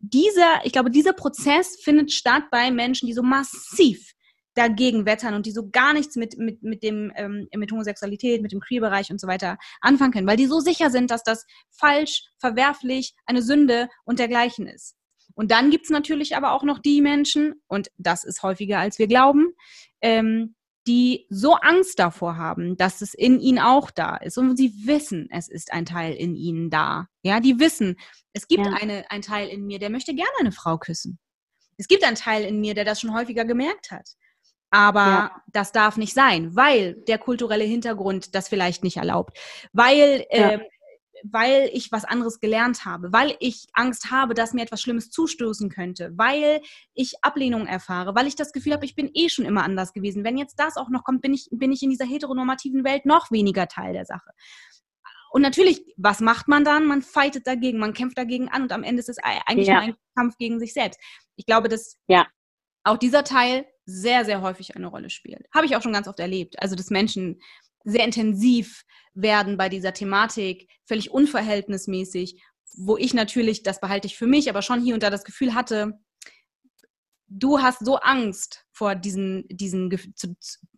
dieser, 0.00 0.64
ich 0.64 0.72
glaube, 0.72 0.90
dieser 0.90 1.12
Prozess 1.12 1.78
findet 1.82 2.12
statt 2.12 2.44
bei 2.50 2.70
Menschen, 2.70 3.06
die 3.06 3.12
so 3.12 3.22
massiv 3.22 4.12
dagegen 4.54 5.04
wettern 5.04 5.34
und 5.34 5.46
die 5.46 5.50
so 5.50 5.68
gar 5.70 5.92
nichts 5.92 6.16
mit, 6.16 6.38
mit, 6.38 6.62
mit 6.62 6.82
dem, 6.82 7.12
ähm, 7.16 7.48
mit 7.54 7.72
Homosexualität, 7.72 8.40
mit 8.40 8.52
dem 8.52 8.60
Queer-Bereich 8.60 9.10
und 9.10 9.20
so 9.20 9.26
weiter 9.26 9.58
anfangen 9.80 10.12
können, 10.12 10.26
weil 10.28 10.36
die 10.36 10.46
so 10.46 10.60
sicher 10.60 10.90
sind, 10.90 11.10
dass 11.10 11.24
das 11.24 11.44
falsch, 11.70 12.22
verwerflich, 12.38 13.14
eine 13.26 13.42
Sünde 13.42 13.88
und 14.04 14.20
dergleichen 14.20 14.66
ist. 14.68 14.96
Und 15.34 15.50
dann 15.50 15.70
gibt 15.70 15.86
es 15.86 15.90
natürlich 15.90 16.36
aber 16.36 16.52
auch 16.52 16.62
noch 16.62 16.78
die 16.78 17.00
Menschen, 17.00 17.60
und 17.66 17.88
das 17.98 18.22
ist 18.22 18.42
häufiger 18.42 18.78
als 18.78 18.98
wir 18.98 19.08
glauben, 19.08 19.54
ähm, 20.00 20.54
die 20.86 21.26
so 21.30 21.54
Angst 21.54 21.98
davor 21.98 22.36
haben, 22.36 22.76
dass 22.76 23.00
es 23.00 23.14
in 23.14 23.40
ihnen 23.40 23.58
auch 23.58 23.90
da 23.90 24.16
ist. 24.16 24.38
Und 24.38 24.56
sie 24.56 24.72
wissen, 24.86 25.28
es 25.30 25.48
ist 25.48 25.72
ein 25.72 25.86
Teil 25.86 26.14
in 26.14 26.34
ihnen 26.34 26.70
da. 26.70 27.06
Ja, 27.22 27.40
die 27.40 27.58
wissen, 27.58 27.96
es 28.32 28.48
gibt 28.48 28.66
ja. 28.66 28.72
eine, 28.72 29.10
ein 29.10 29.22
Teil 29.22 29.48
in 29.48 29.66
mir, 29.66 29.78
der 29.78 29.90
möchte 29.90 30.14
gerne 30.14 30.30
eine 30.38 30.52
Frau 30.52 30.76
küssen. 30.78 31.18
Es 31.76 31.88
gibt 31.88 32.04
einen 32.04 32.16
Teil 32.16 32.44
in 32.44 32.60
mir, 32.60 32.74
der 32.74 32.84
das 32.84 33.00
schon 33.00 33.14
häufiger 33.14 33.44
gemerkt 33.44 33.90
hat. 33.90 34.08
Aber 34.70 35.00
ja. 35.00 35.42
das 35.52 35.70
darf 35.70 35.96
nicht 35.96 36.14
sein, 36.14 36.56
weil 36.56 36.94
der 37.06 37.18
kulturelle 37.18 37.64
Hintergrund 37.64 38.34
das 38.34 38.48
vielleicht 38.48 38.82
nicht 38.82 38.96
erlaubt, 38.96 39.38
weil 39.72 40.26
ja. 40.32 40.50
äh, 40.50 40.58
weil 41.30 41.70
ich 41.72 41.90
was 41.90 42.04
anderes 42.04 42.38
gelernt 42.38 42.84
habe, 42.84 43.12
weil 43.12 43.34
ich 43.40 43.66
Angst 43.72 44.10
habe, 44.10 44.34
dass 44.34 44.52
mir 44.52 44.62
etwas 44.62 44.82
Schlimmes 44.82 45.10
zustoßen 45.10 45.70
könnte, 45.70 46.12
weil 46.16 46.60
ich 46.92 47.14
Ablehnung 47.22 47.66
erfahre, 47.66 48.14
weil 48.14 48.26
ich 48.26 48.36
das 48.36 48.52
Gefühl 48.52 48.74
habe, 48.74 48.84
ich 48.84 48.94
bin 48.94 49.10
eh 49.14 49.28
schon 49.28 49.46
immer 49.46 49.64
anders 49.64 49.92
gewesen. 49.92 50.24
Wenn 50.24 50.36
jetzt 50.36 50.58
das 50.58 50.76
auch 50.76 50.90
noch 50.90 51.02
kommt, 51.02 51.22
bin 51.22 51.32
ich, 51.32 51.48
bin 51.50 51.72
ich 51.72 51.82
in 51.82 51.90
dieser 51.90 52.04
heteronormativen 52.04 52.84
Welt 52.84 53.06
noch 53.06 53.30
weniger 53.30 53.66
Teil 53.68 53.94
der 53.94 54.04
Sache. 54.04 54.30
Und 55.30 55.42
natürlich, 55.42 55.82
was 55.96 56.20
macht 56.20 56.46
man 56.46 56.64
dann? 56.64 56.86
Man 56.86 57.02
fightet 57.02 57.46
dagegen, 57.46 57.78
man 57.78 57.92
kämpft 57.94 58.16
dagegen 58.16 58.50
an 58.50 58.62
und 58.62 58.72
am 58.72 58.84
Ende 58.84 59.00
ist 59.00 59.08
es 59.08 59.18
eigentlich 59.18 59.66
ja. 59.66 59.74
nur 59.74 59.82
ein 59.82 59.94
Kampf 60.16 60.36
gegen 60.36 60.60
sich 60.60 60.72
selbst. 60.74 61.00
Ich 61.36 61.46
glaube, 61.46 61.68
dass 61.68 61.98
ja. 62.06 62.26
auch 62.84 62.98
dieser 62.98 63.24
Teil 63.24 63.66
sehr, 63.86 64.24
sehr 64.24 64.42
häufig 64.42 64.76
eine 64.76 64.86
Rolle 64.86 65.10
spielt. 65.10 65.46
Habe 65.52 65.66
ich 65.66 65.74
auch 65.74 65.82
schon 65.82 65.92
ganz 65.92 66.06
oft 66.06 66.20
erlebt. 66.20 66.62
Also, 66.62 66.76
dass 66.76 66.90
Menschen 66.90 67.40
sehr 67.84 68.04
intensiv 68.04 68.84
werden 69.14 69.56
bei 69.56 69.68
dieser 69.68 69.92
Thematik, 69.92 70.68
völlig 70.84 71.10
unverhältnismäßig, 71.10 72.42
wo 72.76 72.96
ich 72.96 73.14
natürlich, 73.14 73.62
das 73.62 73.80
behalte 73.80 74.06
ich 74.06 74.16
für 74.16 74.26
mich, 74.26 74.48
aber 74.50 74.62
schon 74.62 74.82
hier 74.82 74.94
und 74.94 75.02
da 75.02 75.10
das 75.10 75.24
Gefühl 75.24 75.54
hatte, 75.54 75.98
du 77.28 77.60
hast 77.60 77.84
so 77.84 77.96
Angst 77.96 78.64
vor 78.72 78.94
diesen, 78.94 79.46
diesen, 79.48 79.90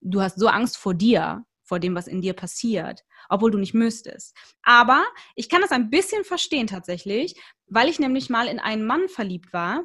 du 0.00 0.20
hast 0.20 0.38
so 0.38 0.48
Angst 0.48 0.76
vor 0.76 0.94
dir, 0.94 1.44
vor 1.64 1.80
dem, 1.80 1.94
was 1.94 2.06
in 2.06 2.20
dir 2.20 2.32
passiert, 2.32 3.02
obwohl 3.28 3.50
du 3.50 3.58
nicht 3.58 3.74
müsstest. 3.74 4.36
Aber 4.62 5.04
ich 5.34 5.48
kann 5.48 5.62
das 5.62 5.72
ein 5.72 5.90
bisschen 5.90 6.24
verstehen 6.24 6.66
tatsächlich, 6.66 7.34
weil 7.66 7.88
ich 7.88 7.98
nämlich 7.98 8.30
mal 8.30 8.46
in 8.46 8.60
einen 8.60 8.86
Mann 8.86 9.08
verliebt 9.08 9.52
war 9.52 9.84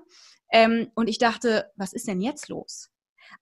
ähm, 0.51 0.91
und 0.95 1.07
ich 1.07 1.17
dachte, 1.17 1.71
was 1.75 1.93
ist 1.93 2.07
denn 2.07 2.21
jetzt 2.21 2.49
los? 2.49 2.89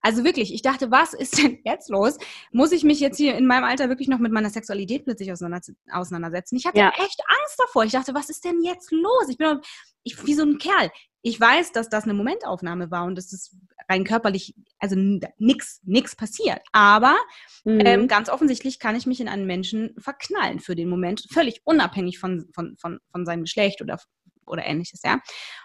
Also 0.02 0.24
wirklich, 0.24 0.54
ich 0.54 0.62
dachte, 0.62 0.92
was 0.92 1.14
ist 1.14 1.38
denn 1.38 1.60
jetzt 1.66 1.90
los? 1.90 2.18
Muss 2.52 2.72
ich 2.72 2.84
mich 2.84 3.00
jetzt 3.00 3.18
hier 3.18 3.36
in 3.36 3.48
meinem 3.48 3.64
Alter 3.64 3.90
wirklich 3.90 4.08
noch 4.08 4.20
mit 4.20 4.32
meiner 4.32 4.50
Sexualität 4.50 5.06
plötzlich 5.06 5.32
auseinandersetzen? 5.32 6.56
Ich 6.56 6.66
hatte 6.66 6.80
ja. 6.80 6.90
echt 6.90 7.22
Angst 7.28 7.56
davor. 7.58 7.84
Ich 7.84 7.92
dachte, 7.92 8.14
was 8.14 8.30
ist 8.30 8.46
denn 8.46 8.62
jetzt 8.64 8.92
los? 8.92 9.30
Ich 9.30 9.38
bin 9.38 9.60
ich, 10.04 10.26
wie 10.26 10.34
so 10.34 10.44
ein 10.44 10.58
Kerl. 10.58 10.92
Ich 11.22 11.40
weiß, 11.40 11.74
dass 11.74 11.90
das 11.90 12.06
eine 12.06 12.14
Momentaufnahme 12.14 12.92
war 12.92 13.06
und 13.06 13.16
dass 13.16 13.30
das 13.30 13.56
rein 13.90 14.06
körperlich, 14.06 14.56
also 14.78 14.96
nichts 14.96 15.82
nix 15.84 16.16
passiert. 16.16 16.60
Aber 16.72 17.18
mhm. 17.66 17.82
ähm, 17.86 18.08
ganz 18.08 18.30
offensichtlich 18.30 18.80
kann 18.80 18.96
ich 18.96 19.06
mich 19.06 19.20
in 19.20 19.28
einen 19.28 19.46
Menschen 19.46 19.94
verknallen 19.98 20.60
für 20.60 20.76
den 20.76 20.90
Moment, 20.90 21.26
völlig 21.32 21.62
unabhängig 21.66 22.20
von, 22.20 22.48
von, 22.54 22.78
von, 22.78 23.00
von 23.12 23.26
seinem 23.26 23.42
Geschlecht 23.42 23.82
oder, 23.82 24.00
oder 24.46 24.66
ähnliches, 24.66 25.02
ja. 25.04 25.20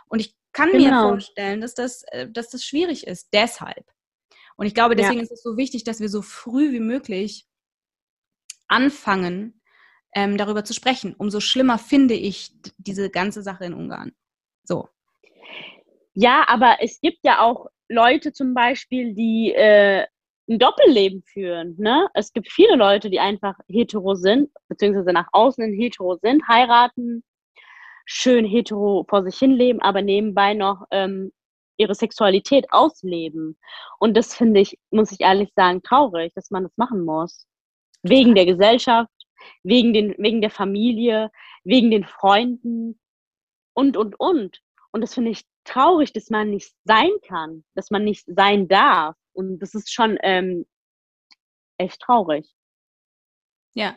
Und 0.09 0.21
ich 0.21 0.35
kann 0.53 0.71
genau. 0.71 0.81
mir 0.81 1.09
vorstellen, 1.11 1.61
dass 1.61 1.75
das, 1.75 2.03
äh, 2.09 2.29
dass 2.31 2.49
das 2.51 2.65
schwierig 2.65 3.07
ist. 3.07 3.29
Deshalb. 3.33 3.85
Und 4.57 4.67
ich 4.67 4.75
glaube, 4.75 4.97
deswegen 4.97 5.19
ja. 5.19 5.23
ist 5.23 5.33
es 5.33 5.43
so 5.43 5.57
wichtig, 5.57 5.85
dass 5.85 6.01
wir 6.01 6.09
so 6.09 6.23
früh 6.23 6.73
wie 6.73 6.81
möglich 6.81 7.47
anfangen, 8.69 9.61
ähm, 10.15 10.37
darüber 10.39 10.65
zu 10.65 10.75
sprechen. 10.75 11.15
Umso 11.17 11.41
schlimmer 11.41 11.79
finde 11.79 12.15
ich 12.15 12.53
diese 12.79 13.11
ganze 13.11 13.43
Sache 13.43 13.65
in 13.65 13.75
Ungarn. 13.75 14.13
So. 14.63 14.89
Ja, 16.13 16.45
aber 16.47 16.77
es 16.81 17.01
gibt 17.01 17.19
ja 17.25 17.41
auch 17.41 17.67
Leute 17.89 18.33
zum 18.33 18.55
Beispiel, 18.55 19.15
die 19.15 19.53
äh, 19.53 20.07
ein 20.49 20.59
Doppelleben 20.59 21.23
führen. 21.23 21.75
Ne? 21.79 22.09
Es 22.15 22.33
gibt 22.33 22.51
viele 22.51 22.77
Leute, 22.77 23.11
die 23.11 23.19
einfach 23.19 23.57
hetero 23.69 24.15
sind, 24.15 24.51
beziehungsweise 24.69 25.13
nach 25.13 25.29
außen 25.33 25.73
hetero 25.73 26.17
sind, 26.23 26.47
heiraten, 26.47 27.25
schön 28.07 28.45
hetero 28.45 29.05
vor 29.09 29.25
sich 29.25 29.39
hin 29.39 29.53
leben, 29.53 29.81
aber 29.81 30.03
nebenbei 30.03 30.55
noch 30.55 30.85
ähm, 30.91 31.33
ihre 31.77 31.95
Sexualität 31.95 32.67
ausleben. 32.71 33.59
Und 33.99 34.17
das 34.17 34.35
finde 34.35 34.61
ich, 34.61 34.79
muss 34.91 35.13
ich 35.13 35.21
ehrlich 35.21 35.53
sagen, 35.55 35.83
traurig, 35.83 36.33
dass 36.35 36.51
man 36.51 36.65
das 36.65 36.77
machen 36.77 37.05
muss. 37.05 37.47
Wegen 38.03 38.35
der 38.35 38.47
Gesellschaft, 38.47 39.11
wegen, 39.63 39.93
den, 39.93 40.15
wegen 40.19 40.41
der 40.41 40.51
Familie, 40.51 41.31
wegen 41.65 41.91
den 41.91 42.05
Freunden. 42.05 42.99
und, 43.75 43.97
und, 43.97 44.19
und. 44.21 44.61
Und 44.93 45.01
das 45.01 45.15
finde 45.15 45.33
ich 45.33 45.45
traurig, 45.65 46.13
dass 46.13 46.31
man 46.31 46.51
nicht 46.51 46.73
sein 46.85 47.11
kann, 47.27 47.65
dass 47.75 47.91
man 47.91 48.05
nicht 48.05 48.25
sein 48.29 48.69
darf. 48.69 49.17
Und 49.33 49.59
das 49.59 49.75
ist 49.75 49.93
schon 49.93 50.19
ähm, 50.23 50.67
echt 51.79 52.01
traurig. 52.01 52.47
Ja. 53.75 53.97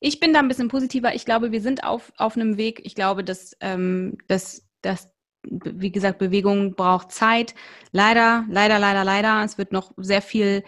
Ich 0.00 0.20
bin 0.20 0.32
da 0.32 0.40
ein 0.40 0.48
bisschen 0.48 0.68
positiver. 0.68 1.14
Ich 1.14 1.24
glaube, 1.24 1.52
wir 1.52 1.60
sind 1.60 1.84
auf, 1.84 2.12
auf 2.16 2.36
einem 2.36 2.56
Weg. 2.56 2.80
Ich 2.84 2.94
glaube, 2.94 3.24
dass, 3.24 3.56
ähm, 3.60 4.18
dass, 4.26 4.66
dass, 4.82 5.10
wie 5.50 5.92
gesagt, 5.92 6.18
Bewegung 6.18 6.74
braucht 6.74 7.12
Zeit. 7.12 7.54
Leider, 7.92 8.44
leider, 8.48 8.78
leider, 8.78 9.04
leider. 9.04 9.44
Es 9.44 9.58
wird 9.58 9.72
noch 9.72 9.92
sehr 9.96 10.22
viel 10.22 10.64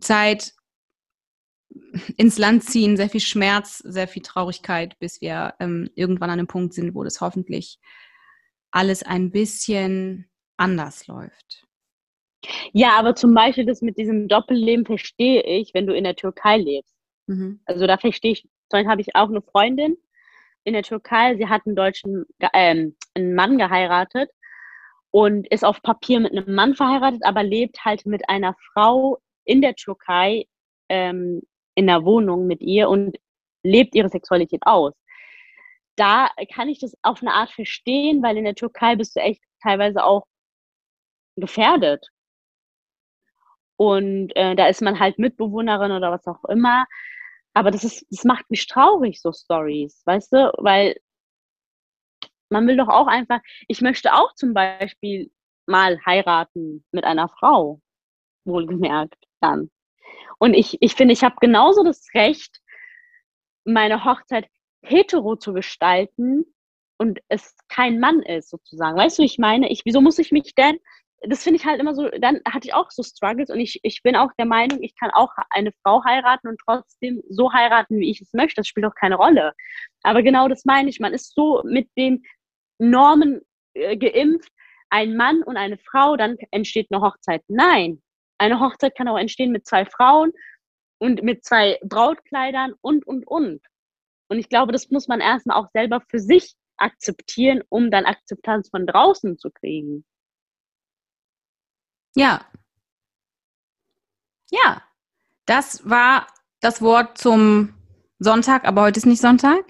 Zeit 0.00 0.54
ins 2.16 2.38
Land 2.38 2.64
ziehen, 2.64 2.96
sehr 2.96 3.08
viel 3.08 3.20
Schmerz, 3.20 3.78
sehr 3.78 4.08
viel 4.08 4.22
Traurigkeit, 4.22 4.98
bis 4.98 5.20
wir 5.20 5.54
ähm, 5.60 5.90
irgendwann 5.94 6.30
an 6.30 6.38
einem 6.38 6.46
Punkt 6.46 6.74
sind, 6.74 6.94
wo 6.94 7.04
das 7.04 7.20
hoffentlich 7.20 7.78
alles 8.70 9.02
ein 9.02 9.30
bisschen 9.30 10.28
anders 10.56 11.06
läuft. 11.06 11.66
Ja, 12.72 12.98
aber 12.98 13.14
zum 13.14 13.34
Beispiel 13.34 13.66
das 13.66 13.82
mit 13.82 13.98
diesem 13.98 14.28
Doppelleben 14.28 14.86
verstehe 14.86 15.42
ich, 15.42 15.74
wenn 15.74 15.86
du 15.86 15.94
in 15.94 16.04
der 16.04 16.16
Türkei 16.16 16.56
lebst. 16.56 16.94
Mhm. 17.26 17.60
Also 17.64 17.86
da 17.86 17.98
verstehe 17.98 18.32
ich, 18.32 18.48
habe 18.72 19.00
ich 19.00 19.14
auch 19.14 19.28
eine 19.28 19.42
Freundin 19.42 19.96
in 20.64 20.74
der 20.74 20.82
Türkei, 20.82 21.36
sie 21.36 21.48
hat 21.48 21.62
einen 21.66 21.76
deutschen, 21.76 22.24
äh, 22.38 22.48
einen 23.14 23.34
Mann 23.34 23.58
geheiratet 23.58 24.30
und 25.10 25.46
ist 25.48 25.64
auf 25.64 25.82
Papier 25.82 26.20
mit 26.20 26.32
einem 26.32 26.54
Mann 26.54 26.74
verheiratet, 26.74 27.22
aber 27.24 27.42
lebt 27.42 27.84
halt 27.84 28.06
mit 28.06 28.28
einer 28.28 28.54
Frau 28.72 29.18
in 29.44 29.62
der 29.62 29.74
Türkei 29.74 30.46
ähm, 30.88 31.42
in 31.74 31.86
der 31.86 32.04
Wohnung 32.04 32.46
mit 32.46 32.60
ihr 32.60 32.88
und 32.88 33.16
lebt 33.62 33.94
ihre 33.94 34.08
Sexualität 34.08 34.62
aus. 34.66 34.94
Da 35.96 36.28
kann 36.52 36.68
ich 36.68 36.80
das 36.80 36.94
auf 37.02 37.22
eine 37.22 37.32
Art 37.34 37.50
verstehen, 37.50 38.22
weil 38.22 38.36
in 38.36 38.44
der 38.44 38.54
Türkei 38.54 38.96
bist 38.96 39.16
du 39.16 39.20
echt 39.20 39.42
teilweise 39.62 40.04
auch 40.04 40.26
gefährdet. 41.36 42.06
Und 43.76 44.34
äh, 44.36 44.56
da 44.56 44.66
ist 44.66 44.82
man 44.82 44.98
halt 44.98 45.18
Mitbewohnerin 45.18 45.92
oder 45.92 46.10
was 46.10 46.26
auch 46.26 46.44
immer. 46.46 46.86
Aber 47.58 47.72
das 47.72 47.82
ist, 47.82 48.06
das 48.08 48.22
macht 48.22 48.48
mich 48.52 48.68
traurig, 48.68 49.20
so 49.20 49.32
Stories, 49.32 50.00
weißt 50.06 50.32
du? 50.32 50.52
Weil 50.58 50.96
man 52.50 52.68
will 52.68 52.76
doch 52.76 52.86
auch 52.86 53.08
einfach, 53.08 53.40
ich 53.66 53.80
möchte 53.80 54.14
auch 54.14 54.32
zum 54.36 54.54
Beispiel 54.54 55.32
mal 55.66 55.98
heiraten 56.06 56.84
mit 56.92 57.02
einer 57.02 57.28
Frau, 57.28 57.80
wohlgemerkt 58.44 59.24
dann. 59.40 59.72
Und 60.38 60.54
ich, 60.54 60.78
ich 60.80 60.94
finde, 60.94 61.14
ich 61.14 61.24
habe 61.24 61.34
genauso 61.40 61.82
das 61.82 62.06
Recht, 62.14 62.60
meine 63.64 64.04
Hochzeit 64.04 64.46
hetero 64.82 65.34
zu 65.34 65.52
gestalten 65.52 66.44
und 66.96 67.18
es 67.26 67.56
kein 67.68 67.98
Mann 67.98 68.22
ist, 68.22 68.50
sozusagen. 68.50 68.96
Weißt 68.96 69.18
du, 69.18 69.24
ich 69.24 69.38
meine, 69.38 69.68
ich, 69.68 69.84
wieso 69.84 70.00
muss 70.00 70.20
ich 70.20 70.30
mich 70.30 70.54
denn 70.54 70.78
das 71.22 71.42
finde 71.42 71.58
ich 71.58 71.66
halt 71.66 71.80
immer 71.80 71.94
so, 71.94 72.08
dann 72.20 72.40
hatte 72.46 72.68
ich 72.68 72.74
auch 72.74 72.90
so 72.90 73.02
Struggles 73.02 73.50
und 73.50 73.58
ich, 73.58 73.80
ich 73.82 74.02
bin 74.02 74.14
auch 74.14 74.30
der 74.38 74.46
Meinung, 74.46 74.82
ich 74.82 74.94
kann 74.96 75.10
auch 75.10 75.30
eine 75.50 75.72
Frau 75.82 76.04
heiraten 76.04 76.48
und 76.48 76.60
trotzdem 76.64 77.22
so 77.28 77.52
heiraten, 77.52 77.98
wie 77.98 78.10
ich 78.10 78.20
es 78.20 78.32
möchte. 78.32 78.56
Das 78.56 78.68
spielt 78.68 78.86
auch 78.86 78.94
keine 78.94 79.16
Rolle. 79.16 79.52
Aber 80.02 80.22
genau 80.22 80.48
das 80.48 80.64
meine 80.64 80.88
ich. 80.88 81.00
Man 81.00 81.12
ist 81.12 81.34
so 81.34 81.62
mit 81.64 81.88
den 81.96 82.22
Normen 82.78 83.40
äh, 83.74 83.96
geimpft, 83.96 84.52
ein 84.90 85.16
Mann 85.16 85.42
und 85.42 85.56
eine 85.56 85.78
Frau, 85.78 86.16
dann 86.16 86.36
entsteht 86.50 86.88
eine 86.90 87.02
Hochzeit. 87.02 87.42
Nein, 87.48 88.00
eine 88.38 88.60
Hochzeit 88.60 88.96
kann 88.96 89.08
auch 89.08 89.18
entstehen 89.18 89.52
mit 89.52 89.66
zwei 89.66 89.84
Frauen 89.84 90.32
und 90.98 91.22
mit 91.22 91.44
zwei 91.44 91.78
Brautkleidern 91.82 92.74
und, 92.80 93.06
und, 93.06 93.26
und. 93.26 93.60
Und 94.28 94.38
ich 94.38 94.48
glaube, 94.48 94.72
das 94.72 94.90
muss 94.90 95.08
man 95.08 95.20
erstmal 95.20 95.56
auch 95.56 95.68
selber 95.72 96.00
für 96.08 96.20
sich 96.20 96.54
akzeptieren, 96.76 97.62
um 97.68 97.90
dann 97.90 98.04
Akzeptanz 98.04 98.68
von 98.70 98.86
draußen 98.86 99.38
zu 99.38 99.50
kriegen. 99.50 100.04
Ja. 102.18 102.40
Ja. 104.50 104.82
Das 105.46 105.88
war 105.88 106.26
das 106.60 106.82
Wort 106.82 107.16
zum 107.16 107.74
Sonntag, 108.18 108.64
aber 108.66 108.82
heute 108.82 108.98
ist 108.98 109.06
nicht 109.06 109.22
Sonntag. 109.22 109.64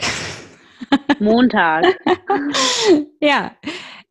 Montag. 1.20 1.84
ja. 3.20 3.54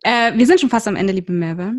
Äh, 0.03 0.37
wir 0.37 0.45
sind 0.45 0.59
schon 0.59 0.69
fast 0.69 0.87
am 0.87 0.95
Ende, 0.95 1.13
liebe 1.13 1.33
Merve. 1.33 1.73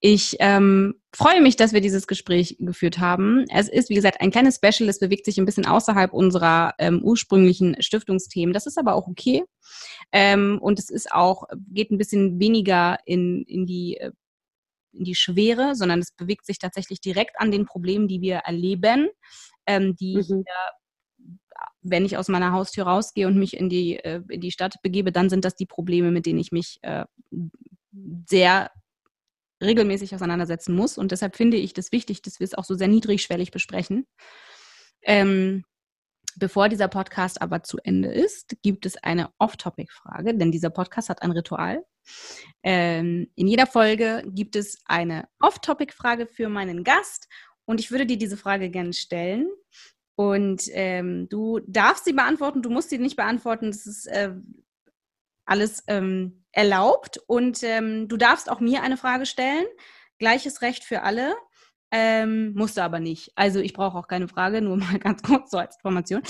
Ich 0.00 0.36
ähm, 0.40 0.94
freue 1.14 1.40
mich, 1.40 1.56
dass 1.56 1.72
wir 1.72 1.80
dieses 1.80 2.06
Gespräch 2.06 2.56
geführt 2.58 2.98
haben. 2.98 3.44
Es 3.50 3.68
ist, 3.68 3.90
wie 3.90 3.94
gesagt, 3.94 4.20
ein 4.20 4.30
kleines 4.30 4.56
Special. 4.56 4.88
Es 4.88 4.98
bewegt 4.98 5.26
sich 5.26 5.38
ein 5.38 5.44
bisschen 5.44 5.66
außerhalb 5.66 6.12
unserer 6.12 6.74
ähm, 6.78 7.02
ursprünglichen 7.04 7.80
Stiftungsthemen. 7.80 8.52
Das 8.52 8.66
ist 8.66 8.78
aber 8.78 8.94
auch 8.94 9.06
okay. 9.06 9.44
Ähm, 10.10 10.58
und 10.60 10.78
es 10.78 10.90
ist 10.90 11.12
auch, 11.12 11.44
geht 11.68 11.90
ein 11.90 11.98
bisschen 11.98 12.40
weniger 12.40 12.98
in, 13.04 13.44
in 13.46 13.66
die 13.66 13.98
äh, 13.98 14.10
in 14.92 15.04
die 15.04 15.14
Schwere, 15.14 15.74
sondern 15.74 16.00
es 16.00 16.12
bewegt 16.12 16.46
sich 16.46 16.58
tatsächlich 16.58 17.00
direkt 17.00 17.38
an 17.38 17.50
den 17.50 17.66
Problemen, 17.66 18.08
die 18.08 18.20
wir 18.20 18.36
erleben, 18.36 19.08
ähm, 19.66 19.96
die 19.96 20.16
mhm. 20.16 20.22
hier, 20.22 20.44
wenn 21.82 22.04
ich 22.04 22.16
aus 22.16 22.28
meiner 22.28 22.52
Haustür 22.52 22.84
rausgehe 22.84 23.26
und 23.26 23.38
mich 23.38 23.56
in 23.56 23.68
die, 23.68 23.96
äh, 23.96 24.22
in 24.28 24.40
die 24.40 24.52
Stadt 24.52 24.76
begebe, 24.82 25.12
dann 25.12 25.30
sind 25.30 25.44
das 25.44 25.54
die 25.54 25.66
Probleme, 25.66 26.10
mit 26.10 26.26
denen 26.26 26.38
ich 26.38 26.52
mich 26.52 26.78
äh, 26.82 27.04
sehr 28.26 28.70
regelmäßig 29.62 30.14
auseinandersetzen 30.14 30.74
muss. 30.74 30.96
Und 30.96 31.12
deshalb 31.12 31.36
finde 31.36 31.58
ich 31.58 31.74
das 31.74 31.92
wichtig, 31.92 32.22
dass 32.22 32.40
wir 32.40 32.44
es 32.44 32.54
auch 32.54 32.64
so 32.64 32.74
sehr 32.74 32.88
niedrigschwellig 32.88 33.50
besprechen. 33.50 34.06
Ähm, 35.02 35.64
Bevor 36.36 36.68
dieser 36.68 36.88
Podcast 36.88 37.42
aber 37.42 37.62
zu 37.62 37.78
Ende 37.82 38.08
ist, 38.08 38.56
gibt 38.62 38.86
es 38.86 38.96
eine 39.02 39.30
Off-Topic-Frage, 39.38 40.36
denn 40.36 40.52
dieser 40.52 40.70
Podcast 40.70 41.08
hat 41.08 41.22
ein 41.22 41.32
Ritual. 41.32 41.84
Ähm, 42.62 43.30
in 43.36 43.46
jeder 43.46 43.66
Folge 43.66 44.22
gibt 44.26 44.56
es 44.56 44.82
eine 44.84 45.28
Off-Topic-Frage 45.40 46.26
für 46.26 46.48
meinen 46.48 46.84
Gast 46.84 47.28
und 47.64 47.80
ich 47.80 47.90
würde 47.90 48.06
dir 48.06 48.18
diese 48.18 48.36
Frage 48.36 48.70
gerne 48.70 48.92
stellen. 48.92 49.48
Und 50.16 50.64
ähm, 50.72 51.28
du 51.30 51.60
darfst 51.66 52.04
sie 52.04 52.12
beantworten, 52.12 52.62
du 52.62 52.68
musst 52.68 52.90
sie 52.90 52.98
nicht 52.98 53.16
beantworten, 53.16 53.70
das 53.70 53.86
ist 53.86 54.06
äh, 54.06 54.34
alles 55.46 55.82
ähm, 55.86 56.44
erlaubt. 56.52 57.18
Und 57.26 57.62
ähm, 57.62 58.08
du 58.08 58.16
darfst 58.16 58.50
auch 58.50 58.60
mir 58.60 58.82
eine 58.82 58.96
Frage 58.96 59.24
stellen. 59.24 59.64
Gleiches 60.18 60.62
Recht 60.62 60.84
für 60.84 61.02
alle. 61.02 61.34
Ähm, 61.90 62.52
musste 62.54 62.84
aber 62.84 63.00
nicht. 63.00 63.32
Also 63.34 63.58
ich 63.58 63.72
brauche 63.72 63.98
auch 63.98 64.06
keine 64.06 64.28
Frage, 64.28 64.60
nur 64.60 64.76
mal 64.76 64.98
ganz 65.00 65.22
kurz 65.22 65.50
so 65.50 65.58
als 65.58 65.76
Information. 65.76 66.22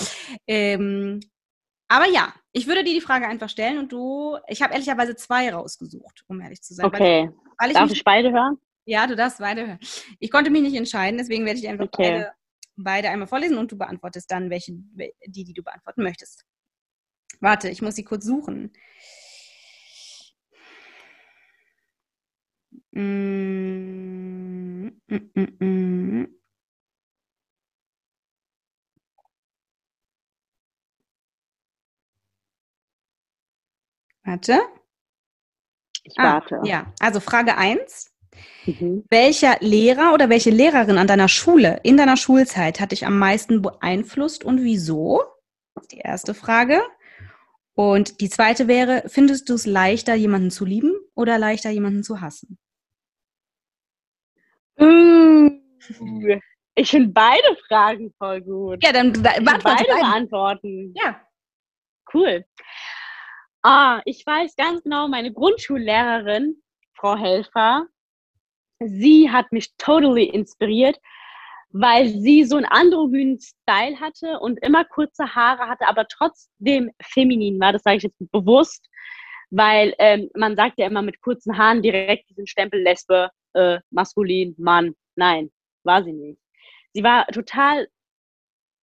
Ähm, 0.47 1.19
aber 1.91 2.07
ja, 2.07 2.33
ich 2.53 2.67
würde 2.67 2.85
dir 2.85 2.93
die 2.93 3.01
Frage 3.01 3.27
einfach 3.27 3.49
stellen 3.49 3.77
und 3.77 3.91
du, 3.91 4.37
ich 4.47 4.61
habe 4.61 4.71
ehrlicherweise 4.71 5.13
zwei 5.17 5.53
rausgesucht, 5.53 6.23
um 6.27 6.39
ehrlich 6.39 6.61
zu 6.61 6.73
sein. 6.73 6.85
Okay. 6.85 7.27
Weil, 7.27 7.33
weil 7.57 7.71
ich 7.71 7.75
Darf 7.75 7.89
mich, 7.89 7.97
ich 7.97 8.03
beide 8.05 8.31
hören? 8.31 8.57
Ja, 8.85 9.05
du 9.07 9.17
darfst 9.17 9.39
beide 9.39 9.67
hören. 9.67 9.79
Ich 10.19 10.31
konnte 10.31 10.51
mich 10.51 10.61
nicht 10.61 10.75
entscheiden, 10.75 11.17
deswegen 11.17 11.45
werde 11.45 11.59
ich 11.59 11.67
einfach 11.67 11.83
okay. 11.83 12.11
beide, 12.11 12.31
beide 12.77 13.09
einmal 13.09 13.27
vorlesen 13.27 13.57
und 13.57 13.73
du 13.73 13.77
beantwortest 13.77 14.31
dann 14.31 14.49
welche, 14.49 14.71
die, 14.71 15.43
die 15.43 15.53
du 15.53 15.63
beantworten 15.63 16.01
möchtest. 16.01 16.45
Warte, 17.41 17.67
ich 17.67 17.81
muss 17.81 17.95
sie 17.95 18.05
kurz 18.05 18.23
suchen. 18.23 18.71
Mm, 22.91 24.87
mm, 25.07 25.29
mm, 25.59 26.27
Warte. 34.23 34.59
Ich 36.03 36.17
ah, 36.17 36.33
warte. 36.33 36.61
Ja, 36.63 36.93
also 36.99 37.19
Frage 37.19 37.57
1. 37.57 38.11
Mhm. 38.65 39.05
Welcher 39.09 39.57
Lehrer 39.59 40.13
oder 40.13 40.29
welche 40.29 40.49
Lehrerin 40.49 40.97
an 40.97 41.07
deiner 41.07 41.27
Schule 41.27 41.79
in 41.83 41.97
deiner 41.97 42.17
Schulzeit 42.17 42.79
hat 42.79 42.91
dich 42.91 43.05
am 43.05 43.17
meisten 43.19 43.61
beeinflusst 43.61 44.43
und 44.43 44.63
wieso? 44.63 45.23
Das 45.75 45.83
ist 45.83 45.91
die 45.91 45.99
erste 45.99 46.33
Frage. 46.33 46.81
Und 47.73 48.21
die 48.21 48.29
zweite 48.29 48.67
wäre, 48.67 49.03
findest 49.07 49.49
du 49.49 49.53
es 49.53 49.65
leichter, 49.65 50.13
jemanden 50.13 50.51
zu 50.51 50.65
lieben 50.65 50.93
oder 51.15 51.37
leichter, 51.37 51.69
jemanden 51.69 52.03
zu 52.03 52.21
hassen? 52.21 52.57
ich 56.75 56.89
finde 56.89 57.09
beide 57.09 57.55
Fragen 57.67 58.13
voll 58.17 58.41
gut. 58.41 58.83
Ja, 58.83 58.91
dann 58.91 59.11
beantworte 59.13 59.61
beide 59.63 59.93
beantworten. 59.99 60.93
Ja. 60.95 61.21
Cool. 62.13 62.45
Ah, 63.63 64.01
ich 64.05 64.25
weiß 64.25 64.55
ganz 64.55 64.81
genau, 64.83 65.07
meine 65.07 65.31
Grundschullehrerin, 65.31 66.61
Frau 66.95 67.15
Helfer, 67.15 67.85
sie 68.79 69.29
hat 69.29 69.51
mich 69.51 69.75
totally 69.77 70.23
inspiriert, 70.25 70.97
weil 71.69 72.09
sie 72.09 72.43
so 72.43 72.57
einen 72.57 72.65
androgynen 72.65 73.39
Style 73.39 73.99
hatte 73.99 74.39
und 74.39 74.57
immer 74.63 74.83
kurze 74.83 75.35
Haare 75.35 75.67
hatte, 75.67 75.87
aber 75.87 76.07
trotzdem 76.07 76.91
feminin 77.01 77.59
war. 77.59 77.71
Das 77.71 77.83
sage 77.83 77.97
ich 77.97 78.03
jetzt 78.03 78.17
bewusst, 78.31 78.89
weil 79.51 79.93
ähm, 79.99 80.29
man 80.35 80.55
sagt 80.55 80.79
ja 80.79 80.87
immer 80.87 81.03
mit 81.03 81.21
kurzen 81.21 81.55
Haaren 81.57 81.83
direkt 81.83 82.29
diesen 82.31 82.47
Stempel 82.47 82.81
Lesbe, 82.81 83.29
äh, 83.53 83.79
maskulin, 83.91 84.55
Mann. 84.57 84.95
Nein, 85.15 85.51
war 85.83 86.03
sie 86.03 86.13
nicht. 86.13 86.41
Sie 86.93 87.03
war 87.03 87.27
total 87.27 87.87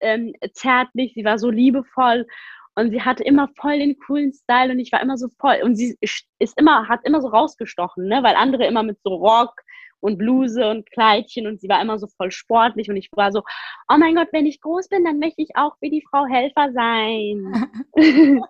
ähm, 0.00 0.34
zärtlich, 0.52 1.14
sie 1.14 1.24
war 1.24 1.38
so 1.38 1.48
liebevoll 1.50 2.26
Und 2.76 2.90
sie 2.90 3.02
hatte 3.02 3.22
immer 3.22 3.48
voll 3.56 3.78
den 3.78 3.96
coolen 3.98 4.32
Style 4.32 4.72
und 4.72 4.80
ich 4.80 4.90
war 4.90 5.00
immer 5.00 5.16
so 5.16 5.28
voll. 5.40 5.60
Und 5.62 5.76
sie 5.76 5.96
ist 6.00 6.58
immer, 6.58 6.88
hat 6.88 7.00
immer 7.04 7.20
so 7.20 7.28
rausgestochen, 7.28 8.06
ne? 8.06 8.22
weil 8.22 8.34
andere 8.34 8.66
immer 8.66 8.82
mit 8.82 8.98
so 9.02 9.14
Rock 9.14 9.54
und 10.00 10.18
Bluse 10.18 10.68
und 10.68 10.90
Kleidchen 10.90 11.46
und 11.46 11.60
sie 11.60 11.68
war 11.68 11.80
immer 11.80 11.98
so 11.98 12.06
voll 12.18 12.30
sportlich 12.30 12.90
und 12.90 12.96
ich 12.96 13.08
war 13.12 13.32
so, 13.32 13.42
oh 13.88 13.96
mein 13.96 14.14
Gott, 14.14 14.28
wenn 14.32 14.44
ich 14.44 14.60
groß 14.60 14.88
bin, 14.88 15.04
dann 15.04 15.18
möchte 15.18 15.40
ich 15.40 15.56
auch 15.56 15.76
wie 15.80 15.88
die 15.88 16.04
Frau 16.10 16.26
Helfer 16.26 16.72
sein. 16.72 17.70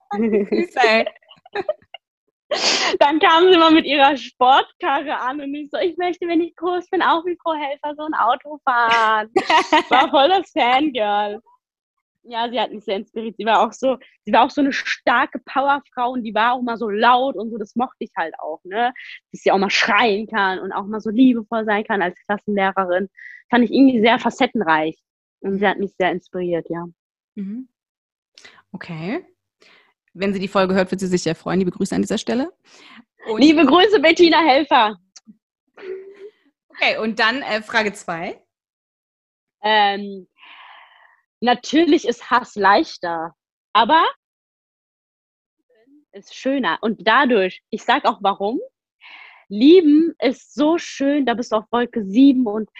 dann 2.99 3.20
kam 3.20 3.45
sie 3.45 3.55
immer 3.55 3.70
mit 3.70 3.85
ihrer 3.85 4.16
Sportkarre 4.16 5.20
an 5.20 5.41
und 5.41 5.55
ich 5.55 5.70
so, 5.70 5.79
ich 5.79 5.97
möchte, 5.97 6.27
wenn 6.27 6.41
ich 6.41 6.57
groß 6.57 6.91
bin, 6.91 7.03
auch 7.03 7.25
wie 7.25 7.39
Frau 7.43 7.55
Helfer 7.55 7.95
so 7.97 8.05
ein 8.05 8.14
Auto 8.14 8.59
fahren. 8.64 9.31
War 9.91 10.11
voll 10.11 10.29
das 10.29 10.51
Fangirl 10.51 11.41
ja, 12.25 12.49
sie 12.51 12.59
hat 12.59 12.72
mich 12.72 12.85
sehr 12.85 12.97
inspiriert. 12.97 13.37
Sie 13.37 13.45
war 13.45 13.61
auch 13.61 13.72
so, 13.72 13.99
sie 14.25 14.33
war 14.33 14.45
auch 14.45 14.51
so 14.51 14.61
eine 14.61 14.72
starke 14.72 15.39
Powerfrau 15.41 16.12
und 16.12 16.22
die 16.22 16.35
war 16.35 16.55
auch 16.55 16.62
mal 16.62 16.77
so 16.77 16.89
laut 16.89 17.37
und 17.37 17.51
so, 17.51 17.59
das 17.59 17.77
mochte 17.77 17.97
ich 18.01 18.11
halt 18.16 18.35
auch, 18.39 18.61
ne? 18.64 18.93
Dass 19.33 19.43
sie 19.43 19.53
auch 19.53 19.59
mal 19.59 19.70
schreien 19.70 20.27
kann 20.27 20.59
und 20.59 20.72
auch 20.72 20.87
mal 20.87 21.01
so 21.01 21.11
liebevoll 21.11 21.64
sein 21.64 21.85
kann 21.85 22.03
als 22.03 22.18
Klassenlehrerin. 22.27 23.09
Fand 23.51 23.64
ich 23.64 23.72
irgendwie 23.72 24.01
sehr 24.01 24.18
facettenreich. 24.18 24.99
Und 25.41 25.59
sie 25.59 25.66
hat 25.66 25.79
mich 25.79 25.93
sehr 25.99 26.11
inspiriert, 26.11 26.66
ja. 26.70 26.87
Mhm. 27.35 27.68
Okay. 28.72 29.25
Wenn 30.14 30.33
sie 30.33 30.41
die 30.41 30.49
Folge 30.49 30.75
hört, 30.75 30.91
wird 30.91 31.01
sie 31.01 31.07
sich 31.07 31.22
sehr 31.22 31.35
freuen. 31.35 31.59
Liebe 31.59 31.70
Grüße 31.70 31.95
an 31.95 32.03
dieser 32.03 32.18
Stelle. 32.18 32.51
Und 33.27 33.41
Liebe 33.41 33.64
Grüße, 33.66 34.01
Bettina 34.01 34.41
Helfer. 34.43 34.97
Okay, 36.68 36.99
und 36.99 37.18
dann 37.18 37.43
äh, 37.43 37.62
Frage 37.62 37.93
zwei. 37.93 38.41
Ähm, 39.62 40.27
Natürlich 41.45 42.09
ist 42.09 42.30
Hass 42.30 42.55
leichter, 42.57 43.34
aber 43.74 44.03
ist 46.12 46.34
schöner. 46.34 46.78
Und 46.80 47.07
dadurch, 47.07 47.62
ich 47.68 47.82
sage 47.82 48.09
auch 48.09 48.20
warum, 48.22 48.61
Lieben 49.51 50.14
ist 50.20 50.55
so 50.55 50.78
schön, 50.78 51.26
da 51.26 51.34
bist 51.34 51.53
du 51.53 51.57
auf 51.57 51.66
Wolke 51.70 52.03
7 52.03 52.47
und 52.47 52.70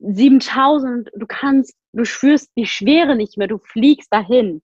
7000, 0.00 1.08
du 1.14 1.26
kannst, 1.26 1.74
du 1.94 2.04
spürst 2.04 2.50
die 2.58 2.66
Schwere 2.66 3.16
nicht 3.16 3.38
mehr, 3.38 3.48
du 3.48 3.56
fliegst 3.56 4.12
dahin. 4.12 4.62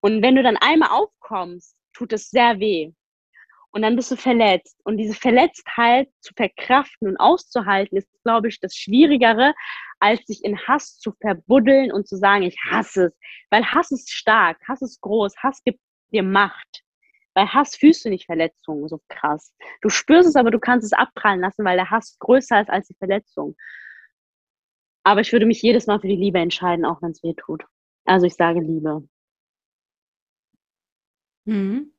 Und 0.00 0.22
wenn 0.22 0.34
du 0.34 0.42
dann 0.42 0.56
einmal 0.56 0.88
aufkommst, 0.88 1.76
tut 1.92 2.14
es 2.14 2.30
sehr 2.30 2.60
weh. 2.60 2.92
Und 3.74 3.82
dann 3.82 3.96
bist 3.96 4.12
du 4.12 4.16
verletzt. 4.16 4.80
Und 4.84 4.98
diese 4.98 5.14
Verletztheit 5.14 6.08
zu 6.20 6.32
verkraften 6.36 7.08
und 7.08 7.16
auszuhalten, 7.16 7.98
ist, 7.98 8.08
glaube 8.22 8.46
ich, 8.46 8.60
das 8.60 8.76
Schwierigere, 8.76 9.52
als 9.98 10.24
sich 10.26 10.44
in 10.44 10.56
Hass 10.56 10.96
zu 11.00 11.12
verbuddeln 11.20 11.90
und 11.90 12.06
zu 12.06 12.16
sagen, 12.16 12.44
ich 12.44 12.56
hasse 12.70 13.06
es. 13.06 13.18
Weil 13.50 13.64
Hass 13.64 13.90
ist 13.90 14.12
stark, 14.12 14.60
Hass 14.68 14.80
ist 14.80 15.00
groß, 15.00 15.36
Hass 15.38 15.60
gibt 15.64 15.80
dir 16.12 16.22
Macht. 16.22 16.84
Bei 17.34 17.46
Hass 17.46 17.74
fühlst 17.74 18.04
du 18.04 18.10
nicht 18.10 18.26
Verletzungen 18.26 18.86
so 18.86 19.00
krass. 19.08 19.52
Du 19.80 19.88
spürst 19.88 20.28
es, 20.28 20.36
aber 20.36 20.52
du 20.52 20.60
kannst 20.60 20.84
es 20.84 20.92
abprallen 20.92 21.40
lassen, 21.40 21.64
weil 21.64 21.76
der 21.76 21.90
Hass 21.90 22.16
größer 22.20 22.60
ist 22.60 22.70
als 22.70 22.86
die 22.86 22.94
Verletzung. 22.94 23.56
Aber 25.02 25.20
ich 25.20 25.32
würde 25.32 25.46
mich 25.46 25.60
jedes 25.62 25.88
Mal 25.88 25.98
für 25.98 26.06
die 26.06 26.14
Liebe 26.14 26.38
entscheiden, 26.38 26.84
auch 26.84 27.02
wenn 27.02 27.10
es 27.10 27.24
weh 27.24 27.34
tut. 27.34 27.64
Also 28.04 28.26
ich 28.26 28.34
sage 28.34 28.60
Liebe. 28.60 29.02
Mhm 31.46 31.93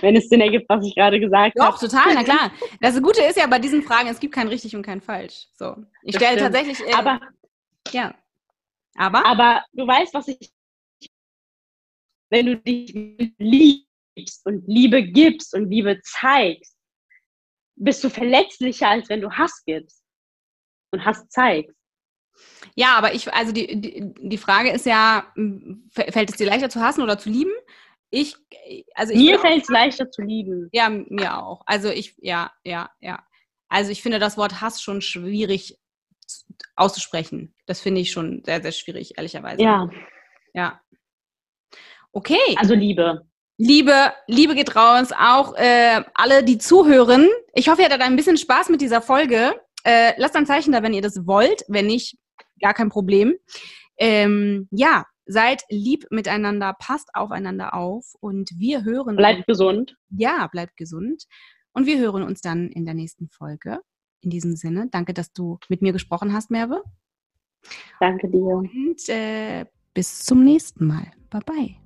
wenn 0.00 0.16
es 0.16 0.28
Sinn 0.28 0.40
ergibt, 0.40 0.68
was 0.68 0.86
ich 0.86 0.94
gerade 0.94 1.20
gesagt 1.20 1.58
habe. 1.58 1.72
Doch, 1.72 1.78
total, 1.78 2.14
na 2.14 2.24
klar. 2.24 2.52
Das 2.80 3.00
Gute 3.00 3.22
ist 3.22 3.36
ja 3.36 3.46
bei 3.46 3.58
diesen 3.58 3.82
Fragen, 3.82 4.08
es 4.08 4.20
gibt 4.20 4.34
kein 4.34 4.48
richtig 4.48 4.74
und 4.76 4.82
kein 4.82 5.00
falsch. 5.00 5.48
So. 5.54 5.76
Ich 6.02 6.16
stelle 6.16 6.38
tatsächlich. 6.38 6.80
Äh, 6.80 6.94
aber. 6.94 7.20
Ja. 7.90 8.14
Aber? 8.96 9.24
Aber 9.24 9.64
du 9.72 9.86
weißt, 9.86 10.14
was 10.14 10.28
ich. 10.28 10.52
Wenn 12.28 12.46
du 12.46 12.56
dich 12.56 12.92
liebst 13.38 14.44
und 14.44 14.66
Liebe 14.66 15.02
gibst 15.02 15.54
und 15.54 15.70
Liebe 15.70 16.00
zeigst, 16.02 16.76
bist 17.76 18.02
du 18.02 18.10
verletzlicher, 18.10 18.88
als 18.88 19.08
wenn 19.08 19.20
du 19.20 19.30
Hass 19.30 19.62
gibst 19.64 20.02
und 20.90 21.04
Hass 21.04 21.28
zeigst. 21.28 21.76
Ja, 22.74 22.96
aber 22.96 23.14
ich, 23.14 23.32
also 23.32 23.52
die, 23.52 23.80
die, 23.80 24.14
die 24.18 24.38
Frage 24.38 24.70
ist 24.70 24.86
ja, 24.86 25.32
fällt 25.90 26.30
es 26.30 26.36
dir 26.36 26.46
leichter 26.46 26.68
zu 26.68 26.80
hassen 26.80 27.02
oder 27.02 27.18
zu 27.18 27.30
lieben? 27.30 27.52
Ich, 28.10 28.36
also 28.94 29.12
ich 29.12 29.18
mir 29.18 29.38
fällt 29.38 29.62
es 29.62 29.68
leichter 29.68 30.10
zu 30.10 30.22
lieben. 30.22 30.68
Ja, 30.72 30.88
mir 30.88 31.38
auch. 31.38 31.62
Also 31.66 31.88
ich, 31.90 32.14
ja, 32.18 32.52
ja, 32.64 32.90
ja. 33.00 33.24
Also 33.68 33.90
ich 33.90 34.02
finde 34.02 34.18
das 34.18 34.36
Wort 34.36 34.60
Hass 34.60 34.80
schon 34.80 35.00
schwierig 35.00 35.78
auszusprechen. 36.76 37.54
Das 37.66 37.80
finde 37.80 38.00
ich 38.00 38.12
schon 38.12 38.42
sehr, 38.44 38.62
sehr 38.62 38.72
schwierig, 38.72 39.16
ehrlicherweise. 39.16 39.62
Ja. 39.62 39.88
Ja. 40.54 40.80
Okay. 42.12 42.56
Also 42.56 42.74
Liebe. 42.74 43.26
Liebe, 43.58 44.12
Liebe 44.26 44.54
geht 44.54 44.76
raus, 44.76 45.12
auch 45.18 45.54
äh, 45.56 46.02
alle, 46.14 46.44
die 46.44 46.58
zuhören. 46.58 47.28
Ich 47.54 47.68
hoffe, 47.68 47.80
ihr 47.80 47.88
hattet 47.88 48.02
ein 48.02 48.16
bisschen 48.16 48.36
Spaß 48.36 48.68
mit 48.68 48.82
dieser 48.82 49.00
Folge. 49.00 49.54
Äh, 49.82 50.12
lasst 50.18 50.36
ein 50.36 50.46
Zeichen 50.46 50.72
da, 50.72 50.82
wenn 50.82 50.92
ihr 50.92 51.00
das 51.00 51.26
wollt. 51.26 51.62
Wenn 51.68 51.86
nicht, 51.86 52.18
gar 52.60 52.74
kein 52.74 52.90
Problem. 52.90 53.34
Ähm, 53.98 54.68
ja, 54.70 55.06
Seid 55.26 55.62
lieb 55.68 56.06
miteinander, 56.10 56.74
passt 56.78 57.10
aufeinander 57.14 57.74
auf 57.74 58.14
und 58.20 58.50
wir 58.56 58.84
hören. 58.84 59.16
Bleibt 59.16 59.38
uns, 59.38 59.46
gesund. 59.46 59.96
Ja, 60.10 60.46
bleibt 60.46 60.76
gesund. 60.76 61.24
Und 61.72 61.86
wir 61.86 61.98
hören 61.98 62.22
uns 62.22 62.40
dann 62.40 62.68
in 62.68 62.84
der 62.84 62.94
nächsten 62.94 63.28
Folge. 63.28 63.80
In 64.22 64.30
diesem 64.30 64.56
Sinne, 64.56 64.88
danke, 64.90 65.12
dass 65.12 65.32
du 65.32 65.58
mit 65.68 65.82
mir 65.82 65.92
gesprochen 65.92 66.32
hast, 66.32 66.50
Merve. 66.50 66.82
Danke 68.00 68.28
dir. 68.28 68.46
Und 68.46 69.08
äh, 69.08 69.66
bis 69.92 70.24
zum 70.24 70.44
nächsten 70.44 70.86
Mal. 70.86 71.12
Bye 71.30 71.42
bye. 71.44 71.85